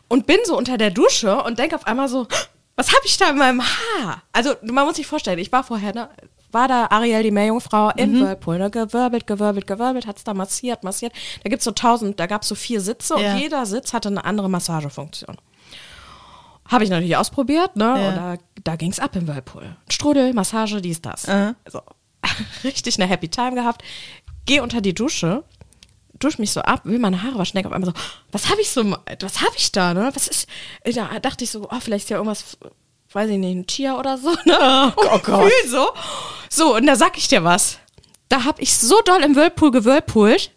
[0.09, 2.27] Und bin so unter der Dusche und denke auf einmal so,
[2.75, 4.21] was habe ich da in meinem Haar?
[4.33, 6.09] Also man muss sich vorstellen, ich war vorher, ne,
[6.51, 11.13] war da Ariel, die Meerjungfrau, im Whirlpool, ne, gewirbelt, gewirbelt, gewirbelt, hat's da massiert, massiert.
[11.43, 13.33] Da gibt's so tausend, da gab's so vier Sitze Ja.
[13.33, 15.37] und jeder Sitz hatte eine andere Massagefunktion.
[16.69, 17.85] Habe ich natürlich ausprobiert, ne?
[17.85, 18.09] Ja.
[18.09, 19.75] Und da, da ging's ab im Whirlpool.
[19.89, 21.27] Strudel, Massage, dies, das.
[21.27, 21.55] Aha.
[21.67, 21.81] So.
[22.63, 23.83] Richtig eine Happy Time gehabt.
[24.45, 25.43] Geh unter die Dusche,
[26.19, 28.69] dusch mich so ab, will meine Haare waschen, denke auf einmal so, was habe ich
[28.69, 28.83] so,
[29.19, 30.11] was habe ich da, ne?
[30.13, 30.47] Was ist,
[30.95, 32.57] da dachte ich so, oh, vielleicht ist ja irgendwas,
[33.17, 34.93] weiß ich nicht, ein Tier oder so, ne?
[34.95, 35.51] Oh, oh Gott.
[35.67, 35.89] So.
[36.49, 37.79] So, und da sag ich dir was.
[38.29, 40.51] Da habe ich so doll im Whirlpool gewirlpoolt,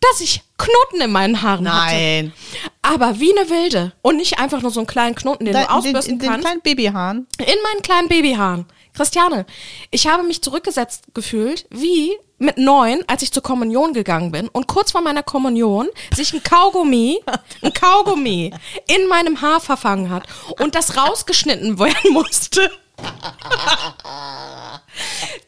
[0.00, 2.32] dass ich Knoten in meinen Haaren Nein.
[2.32, 2.70] hatte.
[2.80, 3.92] Aber wie eine Wilde.
[4.00, 6.18] Und nicht einfach nur so einen kleinen Knoten, den Da, du in den, ausbürsten in
[6.20, 6.46] den kannst.
[6.46, 7.26] kleinen Babyhaaren.
[7.38, 8.64] In meinen kleinen Babyhaaren.
[8.94, 9.44] Christiane,
[9.90, 14.66] ich habe mich zurückgesetzt gefühlt, wie mit neun, als ich zur Kommunion gegangen bin und
[14.66, 17.20] kurz vor meiner Kommunion sich ein Kaugummi,
[17.62, 18.52] ein Kaugummi
[18.86, 20.24] in meinem Haar verfangen hat
[20.60, 22.70] und das rausgeschnitten werden musste.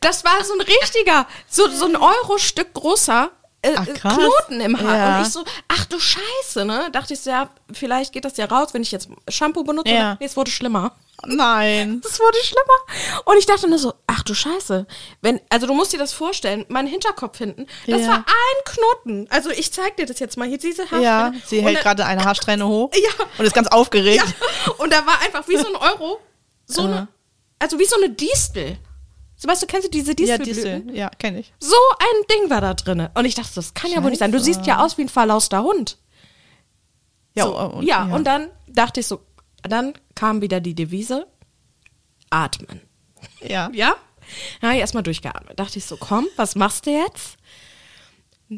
[0.01, 3.31] Das war so ein richtiger, so, so ein Euro-Stück großer
[3.63, 3.93] äh, Ach, äh.
[3.93, 4.97] Knoten im Haar.
[4.97, 5.17] Ja.
[5.19, 6.89] Und ich so, ach du Scheiße, ne?
[6.93, 9.91] Dachte ich so, ja, vielleicht geht das ja raus, wenn ich jetzt Shampoo benutze.
[9.93, 10.17] Ja.
[10.19, 10.93] Nee, es wurde schlimmer.
[11.27, 12.01] Nein.
[12.09, 13.23] Es wurde schlimmer.
[13.27, 14.87] Und ich dachte nur so, ach du Scheiße.
[15.21, 18.09] Wenn, also du musst dir das vorstellen, mein Hinterkopf hinten, das Ja.
[18.09, 19.27] war ein Knoten.
[19.29, 21.05] Also ich zeig dir das jetzt mal hier, diese Haarsträhne.
[21.05, 23.25] Ja, sie hält gerade eine Haarsträhne hoch Ja.
[23.37, 24.25] und ist ganz aufgeregt.
[24.25, 24.73] Ja.
[24.79, 26.19] Und da war einfach wie so ein Euro,
[26.65, 27.09] so eine,
[27.59, 28.79] also wie so eine Distel.
[29.41, 30.83] So, weißt du, kennst du diese Ja, Distelblüten?
[30.89, 30.97] Distel.
[30.97, 31.53] Ja, kenne ich.
[31.61, 33.09] So ein Ding war da drin.
[33.15, 34.33] Und ich dachte, das kann ja wohl nicht sein.
[34.33, 35.97] Du siehst ja aus wie ein verlauster Hund.
[37.35, 38.15] Ja, so, und- ja, ja.
[38.15, 39.23] und dann dachte ich so,
[39.63, 41.27] dann kam wieder die Devise,
[42.29, 42.81] atmen.
[43.41, 43.71] Ja.
[43.75, 43.95] Ja?
[44.61, 45.59] Da habe ich erstmal durchgeatmet.
[45.59, 47.37] Dachte ich so, komm, was machst du jetzt?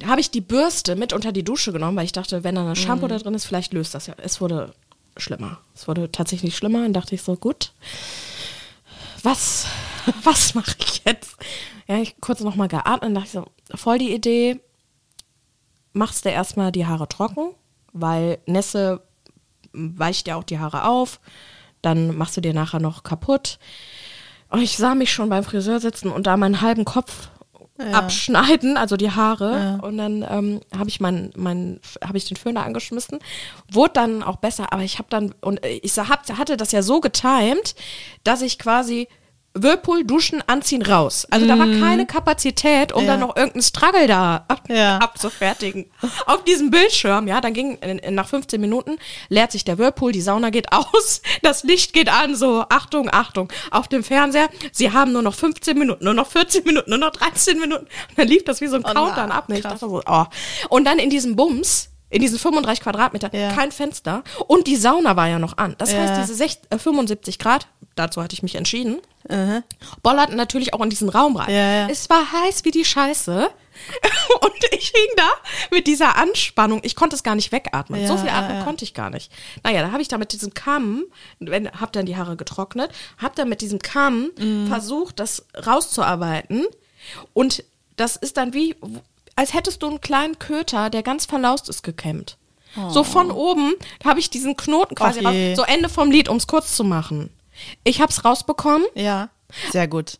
[0.04, 2.76] Habe ich die Bürste mit unter die Dusche genommen, weil ich dachte, wenn da ein
[2.76, 4.14] Shampoo da drin ist, vielleicht löst das ja.
[4.18, 4.74] Es wurde
[5.16, 5.60] schlimmer.
[5.74, 7.72] Es wurde tatsächlich schlimmer und dachte ich so, gut,
[9.22, 9.66] was,
[10.24, 11.36] was mache ich jetzt?
[11.86, 14.60] Ja, ich kurz nochmal geatmet und dachte so, voll die Idee,
[15.92, 17.54] machst du erstmal die Haare trocken,
[17.92, 19.02] weil Nässe
[19.72, 21.20] weicht ja auch die Haare auf,
[21.82, 23.58] dann machst du dir nachher noch kaputt.
[24.48, 27.30] Und ich sah mich schon beim Friseur sitzen und da meinen halben Kopf
[27.92, 29.78] abschneiden, also die Haare.
[29.82, 33.18] Und dann ähm, habe ich mein, mein, habe ich den Föhner angeschmissen,
[33.70, 36.82] wurde dann auch besser, aber ich habe dann und ich sa- hab, hatte das ja
[36.82, 37.74] so getimed,
[38.24, 39.08] dass ich quasi
[39.54, 41.26] Whirlpool, Duschen, Anziehen, raus.
[41.30, 43.06] Also da war keine Kapazität, um Mhm.
[43.06, 43.12] Ja.
[43.12, 44.96] dann noch irgendeinen Struggle da ab, Ja.
[44.98, 45.86] abzufertigen.
[46.26, 48.96] Auf diesem Bildschirm, ja, dann ging in, in, nach 15 Minuten
[49.28, 53.52] leert sich der Whirlpool, die Sauna geht aus, das Licht geht an, so Achtung, Achtung.
[53.70, 57.10] Auf dem Fernseher, sie haben nur noch 15 Minuten, nur noch 14 Minuten, nur noch
[57.10, 57.84] 13 Minuten.
[57.84, 59.48] Und dann lief das wie so ein Countdown na, ab.
[59.50, 59.56] Ne?
[59.56, 60.24] Ich dachte so, oh.
[60.70, 63.52] Und dann in diesem Bums, in diesen 35 Quadratmeter, Ja.
[63.52, 65.74] kein Fenster und die Sauna war ja noch an.
[65.78, 65.98] Das Ja.
[66.00, 69.00] heißt, diese sech- äh, 75 Grad, dazu hatte ich mich entschieden,
[70.02, 71.50] bollerten natürlich auch in diesen Raum rein.
[71.54, 71.88] Ja.
[71.88, 73.48] Es war heiß wie die Scheiße.
[74.42, 75.28] Und ich hing da
[75.70, 76.80] mit dieser Anspannung.
[76.82, 78.06] Ich konnte es gar nicht wegatmen.
[78.06, 79.32] so viel atmen konnte ich gar nicht.
[79.62, 81.04] Naja, da habe ich da mit diesem Kamm,
[81.40, 84.66] wenn, hab dann die Haare getrocknet, hab dann mit diesem Kamm Mhm.
[84.68, 86.66] versucht, das rauszuarbeiten.
[87.32, 87.64] Und
[87.96, 88.74] das ist dann wie,
[89.36, 92.36] als hättest du einen kleinen Köter, der ganz verlaust ist, gekämmt.
[92.88, 95.28] So von oben habe ich diesen Knoten quasi Oh.
[95.28, 95.56] Och raus.
[95.56, 97.28] So Ende vom Lied, um es kurz zu machen.
[97.84, 98.86] Ich habe es rausbekommen.
[98.94, 99.28] Ja.
[99.70, 100.18] Sehr gut.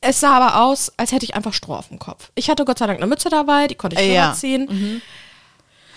[0.00, 2.30] Es sah aber aus, als hätte ich einfach Stroh auf dem Kopf.
[2.34, 4.34] Ich hatte Gott sei Dank eine Mütze dabei, die konnte ich Äh, ja.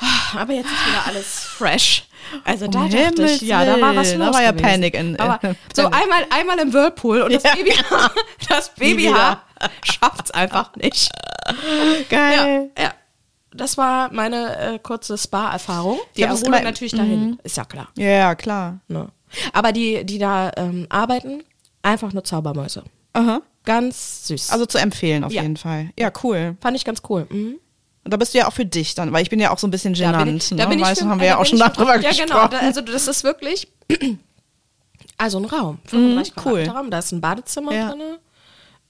[0.02, 2.04] Ah, Aber jetzt ist wieder alles fresh.
[2.44, 4.28] Also da Um dachte ich, Himmels ja, da war was los.
[4.28, 4.66] da war ja gewesen.
[4.68, 7.56] Panik in- Aber in- so einmal, einmal im Whirlpool und das Ja.
[7.56, 8.12] Babyhaar,
[8.50, 9.44] das Babyhaar
[9.84, 11.10] schafft's einfach nicht.
[12.10, 12.72] Geil.
[12.78, 12.94] Ja, ja.
[13.54, 15.98] Das war meine äh, kurze Spa-Erfahrung.
[16.18, 17.88] Die das Erholung natürlich dahin, ist ja klar.
[17.98, 18.80] Ja, ja, klar.
[18.90, 19.08] Ne?
[19.54, 21.44] Aber die, die da ähm, arbeiten,
[21.82, 22.84] einfach nur Zaubermäuse.
[23.14, 23.42] Aha.
[23.64, 24.52] Ganz süß.
[24.52, 25.42] Also zu empfehlen auf Ja.
[25.42, 25.90] jeden Fall.
[25.98, 26.58] Ja, cool.
[26.60, 27.28] fand ich ganz cool.
[27.30, 27.56] Mhm.
[28.04, 29.66] Und da bist du ja auch für dich dann, weil ich bin ja auch so
[29.68, 30.26] ein bisschen Da genannt.
[30.26, 30.58] bin ich, ne?
[30.58, 32.28] da bin ich für- haben wir ja da auch schon ich- darüber Ja, gesprochen.
[32.28, 32.48] genau.
[32.50, 33.68] Da, also das ist wirklich.
[35.18, 36.64] Also ein Raum, 35 Mhm, cool.
[36.68, 37.90] Raum, da ist ein Badezimmer Ja.
[37.92, 38.18] drin,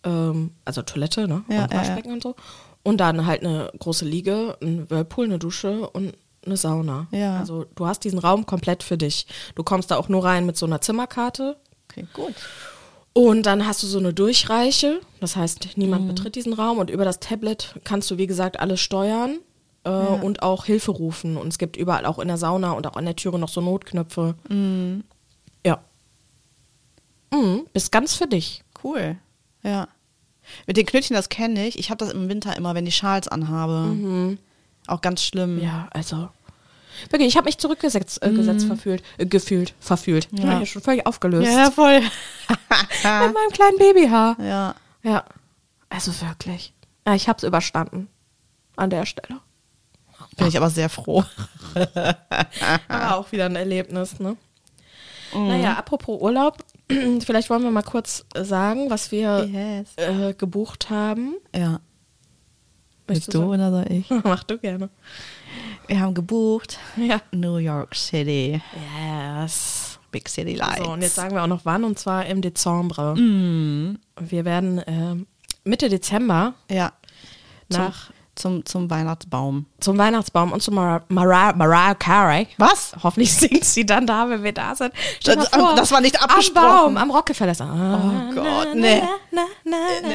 [0.06, 1.44] ähm, also Toilette, ne?
[1.50, 1.78] Ja, und ja, ja.
[1.82, 2.36] Waschbecken und so.
[2.84, 6.14] Und dann halt eine große Liege, ein Whirlpool, eine Dusche und
[6.46, 7.08] eine Sauna.
[7.12, 7.40] Ja.
[7.40, 9.26] Also du hast diesen Raum komplett für dich.
[9.56, 11.58] Du kommst da auch nur rein mit so einer Zimmerkarte.
[11.90, 12.36] Okay, gut.
[13.14, 15.00] Und dann hast du so eine Durchreiche.
[15.22, 16.08] Das heißt, niemand Mhm.
[16.10, 16.78] betritt diesen Raum.
[16.78, 19.40] Und über das Tablet kannst du, wie gesagt, alles steuern
[19.86, 21.38] äh, und auch Hilfe rufen.
[21.38, 23.62] Und es gibt überall auch in der Sauna und auch an der Türe noch so
[23.62, 24.36] Notknöpfe.
[24.50, 25.04] Mhm.
[25.66, 25.80] Ja.
[27.34, 28.64] Mhm, bist ganz für dich.
[28.84, 29.16] Cool.
[29.64, 29.88] Ja.
[30.68, 31.78] Mit den Knötchen, das kenne ich.
[31.80, 34.38] Ich habe das im Winter immer, wenn ich Schals anhabe.
[34.88, 35.62] Auch ganz schlimm.
[35.62, 36.30] Ja, also.
[37.10, 40.30] Wirklich, ich habe mich zurückgesetzt äh, gesetzt, verfühlt, äh, gefühlt, verfühlt.
[40.32, 40.66] Ich bin Ja.
[40.66, 41.52] schon völlig aufgelöst.
[41.52, 42.00] Ja, voll.
[42.50, 44.38] Mit meinem kleinen Babyhaar.
[44.40, 44.76] ja.
[45.04, 45.26] Ja.
[45.90, 46.74] Also wirklich.
[47.06, 48.08] Ja, ich habe es überstanden.
[48.78, 49.40] An der Stelle.
[50.38, 51.24] Bin ich aber sehr froh.
[52.88, 54.36] War auch wieder ein Erlebnis, ne?
[55.34, 56.58] Naja, apropos Urlaub,
[57.22, 59.94] vielleicht wollen wir mal kurz sagen, was wir Yes.
[59.98, 61.36] äh, gebucht haben.
[61.56, 61.80] Ja.
[63.08, 64.10] Möchtest Bist du oder soll ich?
[64.24, 64.90] Mach du gerne.
[65.88, 66.80] Wir haben gebucht.
[66.98, 67.22] Ja.
[67.32, 68.62] New York City.
[69.00, 70.00] Yes.
[70.12, 70.84] Big City Lights.
[70.84, 73.16] So, und jetzt sagen wir auch noch wann, und zwar im Dezember.
[73.16, 74.00] Mhm.
[74.20, 75.28] Wir werden ähm,
[75.64, 76.94] Mitte Dezember Ja.
[77.70, 79.66] nach Zum, zum Weihnachtsbaum.
[79.80, 82.48] zum Weihnachtsbaum und zu Mariah, Mariah, Mariah Carey.
[82.58, 82.92] Was?
[83.02, 84.94] Hoffentlich singt sie dann da, wenn wir da sind.
[85.26, 86.68] Dir Das- vor, das war nicht Am abgesprochen.
[86.68, 87.54] Baum, am Rockefeller.
[87.62, 89.02] Oh Gott, nee.
[89.32, 90.10] Na, na, na.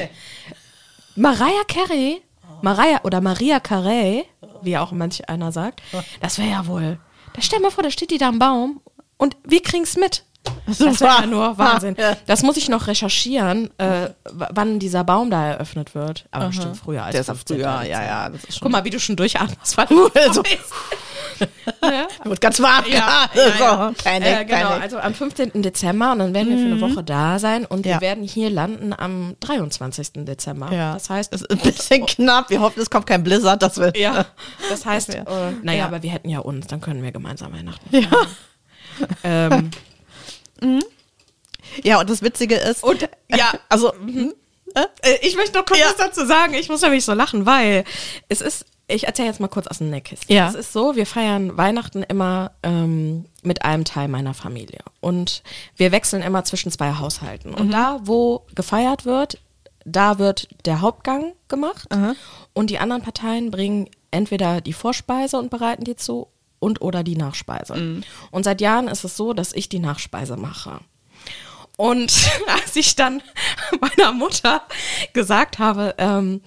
[1.16, 2.22] Mariah Carey,
[2.62, 4.24] Mariah oder Maria Carey,
[4.62, 5.80] wie auch manch einer sagt,
[6.20, 6.98] das wäre ja wohl.
[7.34, 8.80] Da stell mal vor, da steht die da am Baum
[9.16, 10.24] und wir kriegen's mit.
[10.78, 11.96] Das wäre ja nur Wahnsinn.
[12.00, 12.16] Ja.
[12.26, 16.26] Das muss ich noch recherchieren, äh, wann dieser Baum da eröffnet wird.
[16.30, 17.56] Aber bestimmt früher als Der ist ja 15.
[17.56, 18.28] früher, ja, ja.
[18.28, 19.76] Das ist schon Guck mal, wie du schon durchatmest.
[19.76, 20.72] weil du Also- weißt.
[21.82, 22.06] ja.
[22.24, 22.84] wird ganz warm.
[22.86, 23.88] Ja, Ja, ja, ja.
[23.94, 24.82] So, Panic, äh, genau, Panic.
[24.82, 25.62] also am 15.
[25.62, 28.00] Dezember und dann werden wir für eine Woche da sein und wir Ja.
[28.02, 30.24] werden hier landen am 23.
[30.26, 30.70] Dezember.
[30.72, 30.94] Ja.
[30.94, 32.50] Das heißt, es ist ein bisschen knapp.
[32.50, 33.92] Wir hoffen, es kommt kein Blizzard, dass wir.
[33.96, 34.26] ja,
[34.68, 35.84] das heißt, wär- äh, naja, ja.
[35.86, 38.26] aber wir hätten ja uns, dann können wir gemeinsam Weihnachten feiern.
[39.24, 39.70] Ähm,
[41.82, 42.82] Ja, und das Witzige ist.
[42.82, 43.92] und ja, Also,
[44.74, 45.86] äh, ich möchte noch kurz Ja.
[45.86, 46.54] was dazu sagen.
[46.54, 47.84] Ich muss nämlich so lachen, weil
[48.28, 50.34] es ist, ich erzähle jetzt mal kurz aus dem Nähkästchen.
[50.34, 50.48] Ja.
[50.48, 54.80] Es ist so, wir feiern Weihnachten immer ähm, mit einem Teil meiner Familie.
[55.00, 55.42] Und
[55.76, 57.54] wir wechseln immer zwischen zwei Haushalten.
[57.54, 59.38] Und da, wo gefeiert wird,
[59.84, 61.88] da wird der Hauptgang gemacht.
[62.52, 66.26] Und die anderen Parteien bringen entweder die Vorspeise und bereiten die zu
[66.60, 68.02] und oder die Nachspeise.
[68.30, 70.80] Und seit Jahren ist es so, dass ich die Nachspeise mache.
[71.76, 72.12] Und
[72.46, 73.22] als ich dann
[73.80, 74.62] meiner Mutter
[75.12, 76.42] gesagt habe, ähm,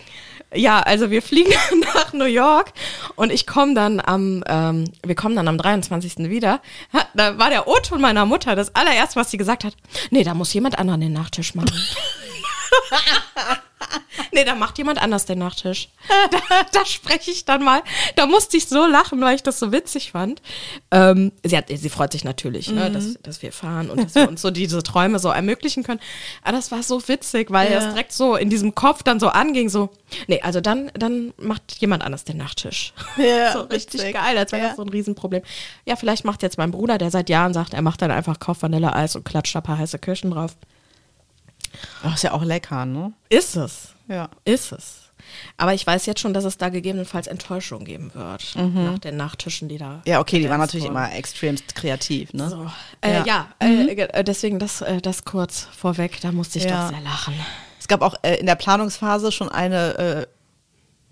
[0.54, 1.52] ja, also wir fliegen
[1.94, 2.72] nach New York
[3.16, 6.30] und ich komme dann am, ähm, wir kommen dann am 23.
[6.30, 6.62] wieder,
[7.16, 9.76] da war der O-Ton meiner Mutter das allererste, was sie gesagt hat,
[10.12, 11.74] nee, da muss jemand anderen den Nachtisch machen.
[14.32, 15.90] Nee, da macht jemand anders den Nachtisch.
[16.32, 16.40] Da,
[16.72, 17.82] da spreche ich dann mal.
[18.16, 20.42] Da musste ich so lachen, weil ich das so witzig fand.
[20.92, 22.94] Ähm, sie, hat, sie freut sich natürlich, ne, Mhm.
[22.94, 26.00] dass, dass wir fahren und dass wir uns so diese Träume so ermöglichen können.
[26.44, 27.80] Aber das war so witzig, weil Ja.
[27.80, 29.90] das direkt so in diesem Kopf dann so anging, so,
[30.28, 32.94] nee, also dann, dann macht jemand anders den Nachtisch.
[33.18, 34.14] Ja, so richtig witzig.
[34.14, 34.68] geil, als wäre Ja.
[34.70, 35.44] das so ein Riesenproblem.
[35.86, 38.62] Ja, vielleicht macht jetzt mein Bruder, der seit Jahren sagt, er macht dann einfach Kauf
[38.64, 40.56] Vanilleeis und klatscht da ein paar heiße Kirschen drauf.
[42.04, 43.14] Ach, ist ja auch lecker, ne?
[43.30, 43.90] Ist es.
[44.08, 44.30] Ja.
[44.46, 45.00] Ist es.
[45.56, 48.56] Aber ich weiß jetzt schon, dass es da gegebenenfalls Enttäuschung geben wird.
[48.56, 49.90] Nach den Nachtischen, die da.
[49.92, 50.02] Mhm.
[50.06, 50.96] Ja, okay, die waren natürlich wurden.
[50.98, 52.50] immer extremst kreativ, ne?
[52.50, 52.70] So.
[53.02, 53.48] Äh, ja, Ja.
[53.60, 56.84] Äh, äh, deswegen das, äh, das kurz vorweg, da musste ich Ja.
[56.84, 57.34] doch sehr lachen.
[57.80, 60.28] Es gab auch äh, in der Planungsphase schon eine äh,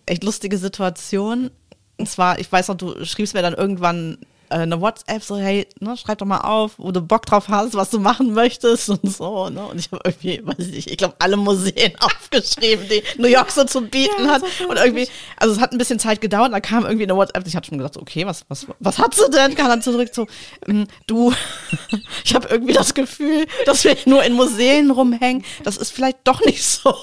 [0.06, 1.50] echt lustige Situation.
[1.98, 4.18] Und zwar, ich weiß noch, du schriebst mir dann irgendwann
[4.58, 7.90] eine WhatsApp so, hey, ne, schreib doch mal auf, wo du Bock drauf hast, was
[7.90, 9.50] du machen möchtest und so.
[9.50, 9.66] Ne?
[9.66, 13.52] Und ich habe irgendwie, weiß ich nicht, ich glaube, alle Museen aufgeschrieben, die New York
[13.52, 14.44] so zu bieten Ja, hat.
[14.68, 17.56] und irgendwie, also es hat ein bisschen Zeit gedauert, da kam irgendwie eine WhatsApp, ich
[17.56, 19.56] hatte schon gedacht, okay, was, was, was hat sie denn?
[19.56, 20.28] Kam dann zurück so,
[20.68, 21.34] ähm, du,
[22.26, 25.44] ich habe irgendwie das Gefühl, dass wir nur in Museen rumhängen.
[25.64, 26.94] Das ist vielleicht doch nicht so.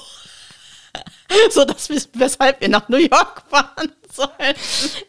[1.51, 4.55] So, dass wir, weshalb wir nach New York fahren sollen.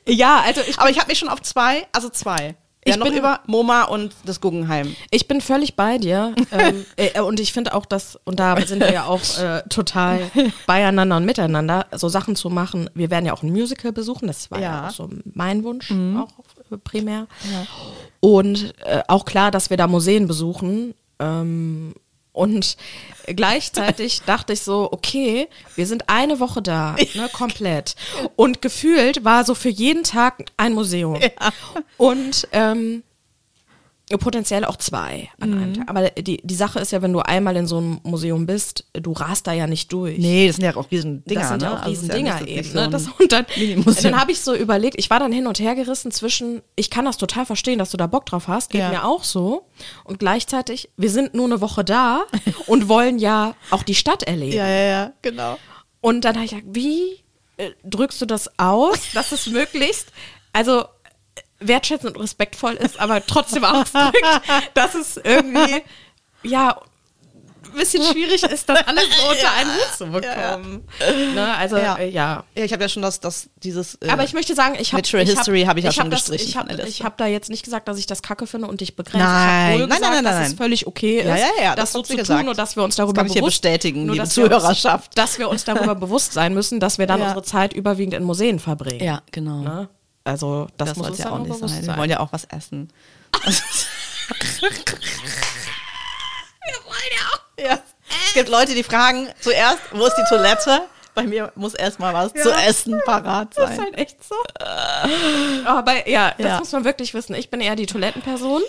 [0.06, 2.56] Ja, also ich, Aber ich habe mich schon auf zwei, also zwei.
[2.86, 4.94] Ja, Ich noch bin- über MoMA und das Guggenheim.
[5.10, 6.34] ich bin völlig bei dir.
[6.50, 10.30] ähm, äh, und ich finde auch, dass, und da sind wir ja auch äh, total
[10.66, 12.88] beieinander und miteinander, so Sachen zu machen.
[12.94, 14.80] Wir werden ja auch ein Musical besuchen, das war ja, Ja.
[14.82, 14.86] Mhm.
[14.88, 17.26] auch so mein Wunsch, auch äh, primär.
[18.20, 20.94] Und äh, auch klar, dass wir da Museen besuchen.
[21.18, 21.94] Ähm,
[22.32, 22.76] und
[23.26, 27.96] gleichzeitig dachte ich so, okay, wir sind eine Woche da, ne, komplett.
[28.36, 31.18] Und gefühlt war so für jeden Tag ein Museum.
[31.96, 33.02] Und ähm,
[34.18, 35.58] Potenziell auch zwei an Mhm.
[35.62, 35.88] einem Tag.
[35.88, 39.12] Aber die, die Sache ist ja, wenn du einmal in so einem Museum bist, du
[39.12, 40.18] rast da ja nicht durch.
[40.18, 41.74] Nee, das sind ja auch riesen Dinger, das sind ja ne?
[41.76, 42.72] auch Also es riesen ja Dinger ist eben.
[42.74, 42.84] Ne?
[42.84, 44.02] so Das, und dann, Mini-Museum.
[44.12, 47.04] dann habe ich so überlegt, ich war dann hin und her gerissen zwischen, ich kann
[47.04, 48.90] das total verstehen, dass du da Bock drauf hast, geht Ja.
[48.90, 49.66] mir auch so.
[50.04, 52.22] Und gleichzeitig, wir sind nur eine Woche da
[52.66, 54.56] und wollen ja auch die Stadt erleben.
[54.56, 55.58] Ja, ja, ja, genau.
[56.00, 57.20] Und dann habe ich gedacht, wie
[57.58, 60.08] äh, drückst du das aus, dass es möglichst,
[60.52, 60.84] also
[61.60, 64.16] wertschätzend und respektvoll ist, aber trotzdem ausdrückt,
[64.74, 65.82] dass es irgendwie,
[66.42, 66.80] ja,
[67.72, 70.88] ein bisschen schwierig ist, das alles so unter einen Hut zu bekommen.
[71.36, 71.96] Ne, also, Ja.
[71.98, 72.42] äh, ja.
[72.56, 73.94] Ja, ich habe ja schon das, das dieses.
[73.96, 76.48] Äh, Aber ich möchte sagen, ich habe Natural History habe ich ja schon das, gestrichen
[76.48, 78.96] Ich habe ich hab da jetzt nicht gesagt, dass ich das kacke finde und dich
[78.96, 79.18] begrenze.
[79.24, 79.74] Nein.
[79.74, 81.84] ich wohl Nein, gesagt, nein, nein, dass es völlig okay ist, Ja, ja, ja, das
[81.84, 82.48] das so zu sie tun gesagt.
[82.48, 85.16] und dass wir uns darüber kann ich bewusst bestätigen, nur, liebe dass wir uns- Zuhörerschaft.
[85.16, 87.26] dass wir uns darüber bewusst sein müssen, dass wir dann Ja.
[87.26, 89.04] unsere Zeit überwiegend in Museen verbringen.
[89.04, 89.58] ja, genau.
[89.60, 89.88] Ne?
[90.24, 91.68] Also das, Das muss soll uns ja auch nicht sein.
[91.68, 91.86] sein.
[91.86, 92.92] Wir wollen ja auch was essen.
[93.32, 93.42] Wir
[96.84, 97.40] wollen ja auch.
[97.60, 97.78] Ja.
[98.26, 100.80] Es gibt Leute, die fragen zuerst, wo ist die Toilette?
[101.14, 103.84] Bei mir muss erstmal was zu essen parat Das ist sein.
[103.84, 104.34] halt echt so.
[105.66, 106.58] Aber ja, das Ja.
[106.58, 107.34] muss man wirklich wissen.
[107.34, 108.62] Ich bin eher die Toilettenperson.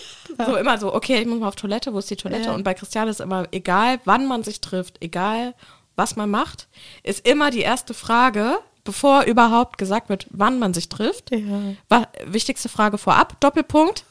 [0.45, 2.47] So immer so, okay, ich muss mal auf Toilette, wo ist die Toilette?
[2.49, 2.53] Ja.
[2.53, 5.53] Und bei Christiane ist immer, egal wann man sich trifft, egal
[5.95, 6.67] was man macht,
[7.03, 11.31] ist immer die erste Frage, bevor überhaupt gesagt wird, wann man sich trifft.
[11.31, 12.07] Ja.
[12.25, 14.05] Wichtigste Frage vorab, Doppelpunkt.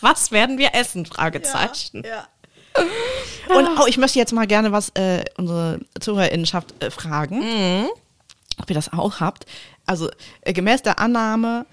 [0.00, 1.06] Was werden wir essen?
[1.06, 2.02] Fragezeichen.
[2.06, 2.26] Ja.
[3.56, 7.86] Und oh, ich möchte jetzt mal gerne was äh, unsere Zuhörerinnenschaft äh, fragen, Mhm.
[8.60, 9.46] ob ihr das auch habt.
[9.86, 10.10] Also
[10.42, 11.64] äh, gemäß der Annahme,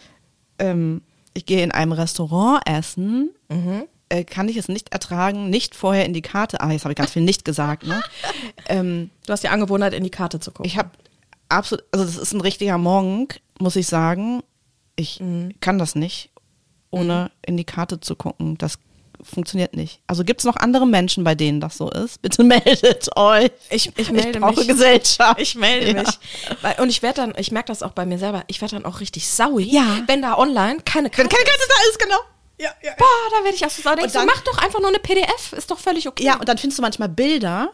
[0.60, 1.02] ähm,
[1.34, 3.84] ich gehe in einem Restaurant essen, Mhm.
[4.08, 6.62] äh, kann ich es nicht ertragen, nicht vorher in die Karte.
[6.62, 7.86] Ah, jetzt habe ich ganz viel nicht gesagt.
[7.86, 8.02] Ne?
[8.70, 10.66] ähm, Du hast die Angewohnheit, in die Karte zu gucken.
[10.68, 10.90] ich habe
[11.54, 14.42] absolut, also das ist ein richtiger Monk, muss ich sagen.
[14.96, 15.54] Ich Mhm.
[15.60, 16.30] kann das nicht,
[16.92, 18.58] ohne in die Karte zu gucken.
[18.58, 18.78] Das
[19.22, 20.02] funktioniert nicht.
[20.06, 22.22] Also gibt es noch andere Menschen, bei denen das so ist?
[22.22, 23.52] Bitte meldet euch.
[23.70, 24.68] Ich- ich melde brauche mich.
[24.68, 25.40] Gesellschaft.
[25.40, 25.94] Ich melde Ja.
[26.02, 26.20] mich.
[26.62, 28.86] Weil- Und ich werde dann, ich merke das auch bei mir selber, ich werde dann
[28.86, 30.04] auch richtig saui, Ja.
[30.08, 32.18] wenn da online keine Wenn Karte keine Karte da ist, genau.
[32.60, 33.06] Ja, ja, Boah,
[33.38, 33.96] da werde ich auch so sauer.
[33.96, 36.24] Denkst du, dann- mach doch einfach nur eine PDF, ist doch völlig okay.
[36.24, 37.72] ja, und dann findest du manchmal Bilder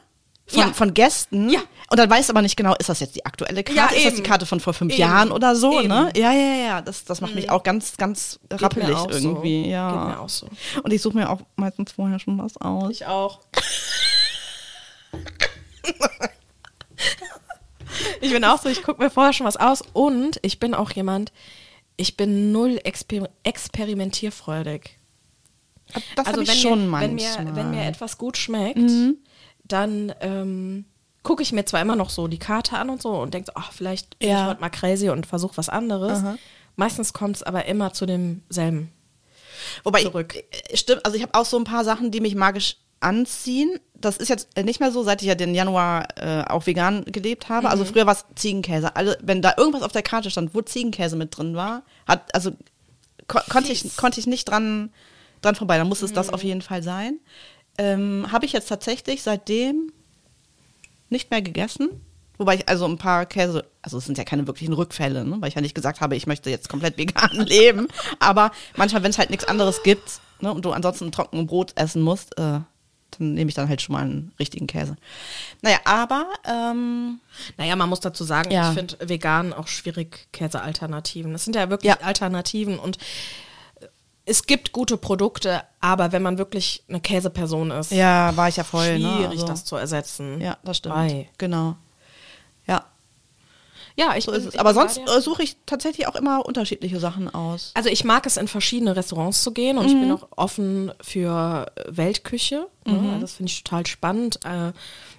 [0.50, 0.74] von, Ja.
[0.74, 1.50] von Gästen.
[1.50, 1.60] Ja.
[1.92, 3.78] Und dann weißt du aber nicht genau, ist das jetzt die aktuelle Karte?
[3.96, 4.24] Ja, ist das die.
[4.24, 5.00] Karte von vor fünf Eben.
[5.02, 5.80] Jahren oder so?
[5.80, 5.84] Eben.
[5.84, 6.04] Mhm.
[6.06, 6.12] Ne?
[6.16, 6.82] Ja, ja, ja.
[6.82, 9.64] Das, das macht mich auch ganz, ganz Geht rappelig irgendwie.
[9.64, 9.70] So.
[9.70, 9.92] Ja.
[9.92, 10.48] Geht mir auch so.
[10.84, 12.92] Und ich suche mir auch meistens vorher schon was aus.
[12.92, 13.40] Ich auch.
[18.22, 20.92] ich bin auch so, ich gucke mir vorher schon was aus und ich bin auch
[20.92, 21.32] jemand,
[21.98, 24.98] ich bin null exper experimentierfreudig.
[26.16, 27.38] Das also habe ich wenn schon mir, manchmal.
[27.38, 29.18] wenn mir, wenn mir etwas gut schmeckt, Mhm.
[29.72, 30.86] Dann ähm,
[31.24, 33.54] gucke ich mir zwar immer noch so die Karte an und so und denke so,
[33.56, 34.42] ach, vielleicht bin Ja.
[34.44, 36.20] ich heute mal crazy und versuche was anderes.
[36.20, 36.36] Aha.
[36.76, 38.92] Meistens kommt es aber immer zu demselben.
[39.84, 40.36] Wobei zurück.
[40.36, 43.80] Ich, äh, stimmt, also ich habe auch so ein paar Sachen, die mich magisch anziehen.
[43.96, 47.04] Das ist jetzt äh, nicht mehr so, seit ich ja den Januar äh, auch vegan
[47.06, 47.68] gelebt habe.
[47.68, 47.72] Mhm.
[47.72, 48.96] Also früher war es Ziegenkäse.
[48.96, 52.52] Also wenn da irgendwas auf der Karte stand, wo Ziegenkäse mit drin war, hat also
[53.28, 54.92] ko konnte ich konnte ich nicht dran
[55.42, 55.78] dran vorbei.
[55.78, 56.16] Dann muss es Mhm.
[56.16, 57.20] das auf jeden Fall sein.
[57.80, 59.92] Ähm, habe ich jetzt tatsächlich seitdem
[61.10, 61.90] nicht mehr gegessen.
[62.38, 65.38] Wobei ich also ein paar Käse, also es sind ja keine wirklichen Rückfälle, ne?
[65.40, 67.88] weil ich ja nicht gesagt habe, ich möchte jetzt komplett vegan leben.
[68.20, 72.02] Aber manchmal, wenn es halt nichts anderes gibt ne, und du ansonsten trockenen Brot essen
[72.02, 72.60] musst, äh,
[73.18, 74.96] dann nehme ich dann halt schon mal einen richtigen Käse.
[75.62, 77.20] Naja, aber ähm,
[77.58, 78.70] Naja, man muss dazu sagen, Ja.
[78.70, 81.34] ich finde vegan auch schwierig Käsealternativen.
[81.34, 82.00] Das sind ja wirklich Ja.
[82.02, 82.98] Alternativen und
[84.30, 88.64] es gibt gute Produkte, aber wenn man wirklich eine Käseperson ist, ja, war ich ja
[88.64, 88.86] voll.
[88.86, 89.28] schwierig, ne?
[89.30, 90.40] also, das zu ersetzen.
[90.42, 90.96] Ja, das stimmt.
[90.96, 91.30] Ei.
[91.38, 91.76] Genau.
[92.68, 92.86] Ja,
[93.96, 97.34] Ja, ich so bin, ich Aber sonst äh, suche ich tatsächlich auch immer unterschiedliche Sachen
[97.34, 97.72] aus.
[97.74, 101.66] Also ich mag es, in verschiedene Restaurants zu gehen und ich bin auch offen für
[101.88, 102.68] Weltküche.
[102.86, 102.94] Ne?
[103.10, 104.40] Also das finde ich total spannend.
[104.46, 104.72] Äh,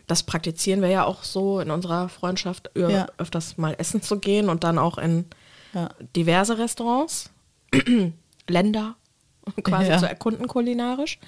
[0.06, 3.06] Das praktizieren wir ja auch so in unserer Freundschaft, Ja.
[3.18, 5.26] öfters mal essen zu gehen und dann auch in
[5.74, 5.90] Ja.
[6.16, 7.30] diverse Restaurants,
[8.48, 8.96] Länder
[9.64, 9.98] quasi Ja.
[9.98, 11.18] zu erkunden kulinarisch.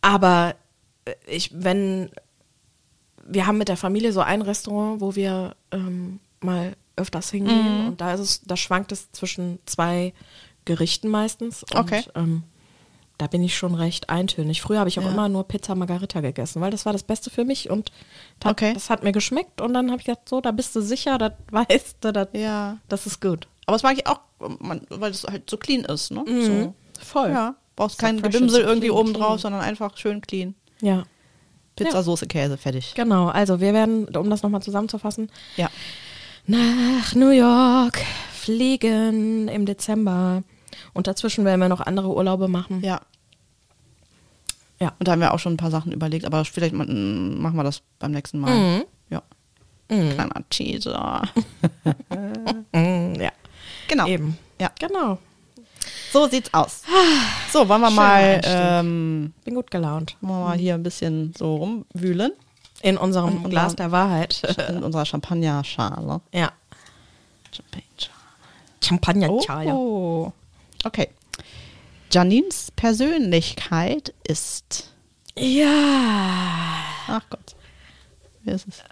[0.00, 0.54] Aber
[1.04, 2.10] äh, ich, wenn
[3.24, 8.00] wir haben mit der Familie so ein Restaurant, wo wir ähm, mal öfters hingehen und
[8.00, 10.12] da ist es, da schwankt es zwischen zwei
[10.64, 11.62] Gerichten meistens.
[11.62, 12.02] Und, Okay.
[12.14, 12.42] Ähm,
[13.18, 14.60] da bin ich schon recht eintönig.
[14.62, 15.10] Früher habe ich auch Ja.
[15.10, 17.92] immer nur Pizza Margarita gegessen, weil das war das Beste für mich und
[18.40, 18.72] das, Okay.
[18.74, 21.32] das hat mir geschmeckt und dann habe ich gedacht, so, da bist du sicher, das
[21.52, 22.78] weißt du, das, Ja.
[22.88, 23.46] das ist gut.
[23.66, 26.24] Aber das mag ich auch, weil es halt so clean ist, ne?
[26.26, 26.74] So.
[27.02, 27.06] Mhm.
[27.06, 27.30] Voll.
[27.30, 27.54] Ja.
[27.76, 30.54] Brauchst So kein fresh Gebimsel irgendwie clean, oben drauf, sondern einfach schön clean.
[30.80, 31.04] Ja.
[31.76, 32.02] Pizza, Ja.
[32.02, 32.92] Soße, Käse, fertig.
[32.94, 35.70] Genau, also wir werden, um das nochmal zusammenzufassen, Ja.
[36.46, 37.98] nach New York
[38.34, 40.42] fliegen im Dezember.
[40.92, 42.82] Und dazwischen werden wir noch andere Urlaube machen.
[42.84, 43.00] Ja.
[44.80, 44.92] Ja.
[44.98, 47.82] Und da haben wir auch schon ein paar Sachen überlegt, aber vielleicht machen wir das
[47.98, 48.54] beim nächsten Mal.
[48.78, 48.84] Mhm.
[49.10, 49.22] Ja.
[49.88, 51.22] Kleiner Teaser.
[52.74, 53.30] Mm, ja.
[53.88, 54.06] Genau.
[54.06, 54.38] Eben.
[54.60, 54.70] Ja.
[54.78, 55.18] Genau.
[56.12, 56.82] So sieht's aus.
[57.52, 60.16] So, wollen wir Schöner mal, ähm, Bin gut gelaunt.
[60.20, 62.32] wollen wir mal hier ein bisschen so rumwühlen
[62.82, 64.42] In unserem unserem- Glas der Wahrheit.
[64.68, 66.20] in unserer Champagnerschale.
[66.32, 66.52] ja.
[67.50, 69.28] Champagner.
[69.40, 70.32] Champagner Oh.
[70.84, 71.08] Okay.
[72.10, 74.90] Janines Persönlichkeit ist.
[75.36, 75.68] Ja.
[77.08, 77.54] Ach Gott.
[78.42, 78.82] Wer ist es?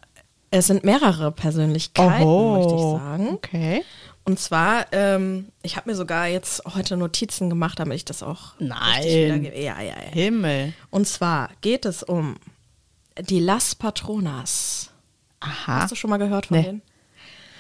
[0.51, 3.29] Es sind mehrere Persönlichkeiten, möchte ich sagen.
[3.35, 3.85] Okay.
[4.25, 8.53] Und zwar, ähm, ich habe mir sogar jetzt heute Notizen gemacht, damit ich das auch
[8.59, 9.03] Nein.
[9.05, 9.59] wiedergebe.
[9.59, 10.11] Ja, ja, ja.
[10.13, 10.73] Himmel.
[10.91, 12.37] Und zwar geht es um
[13.19, 14.91] die Las Patronas.
[15.41, 15.83] Aha.
[15.83, 16.63] Hast du schon mal gehört von Nee.
[16.65, 16.83] denen?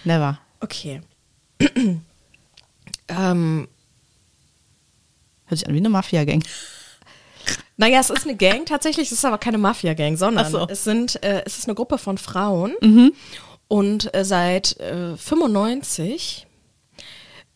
[0.05, 0.39] Never.
[0.61, 1.01] Okay.
[3.09, 3.69] ähm,
[5.47, 6.45] Hört sich an wie eine Mafia-Gang.
[7.77, 10.67] naja, es ist eine Gang tatsächlich, es ist aber keine Mafia-Gang, sondern so.
[10.69, 12.75] es, sind, äh, es ist eine Gruppe von Frauen.
[13.67, 16.47] Und äh, seit äh, 95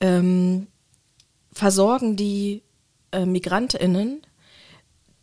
[0.04, 0.66] ähm,
[1.52, 2.62] versorgen die
[3.12, 4.22] äh, MigrantInnen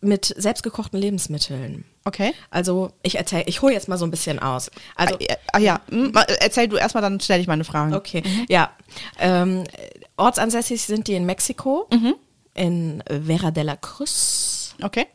[0.01, 1.85] mit selbstgekochten Lebensmitteln.
[2.05, 2.33] Okay.
[2.49, 4.71] Also ich erzähle, ich hole jetzt mal so ein bisschen aus.
[4.95, 7.93] Also ah, ah, ja, hm, ma- erzähl du erstmal, dann stelle ich meine Fragen.
[7.93, 8.71] Okay, ja.
[9.19, 9.65] Ähm,
[10.17, 11.87] ortsansässig sind die in Mexiko,
[12.55, 14.73] in Vera de la Cruz.
[14.81, 15.05] Okay.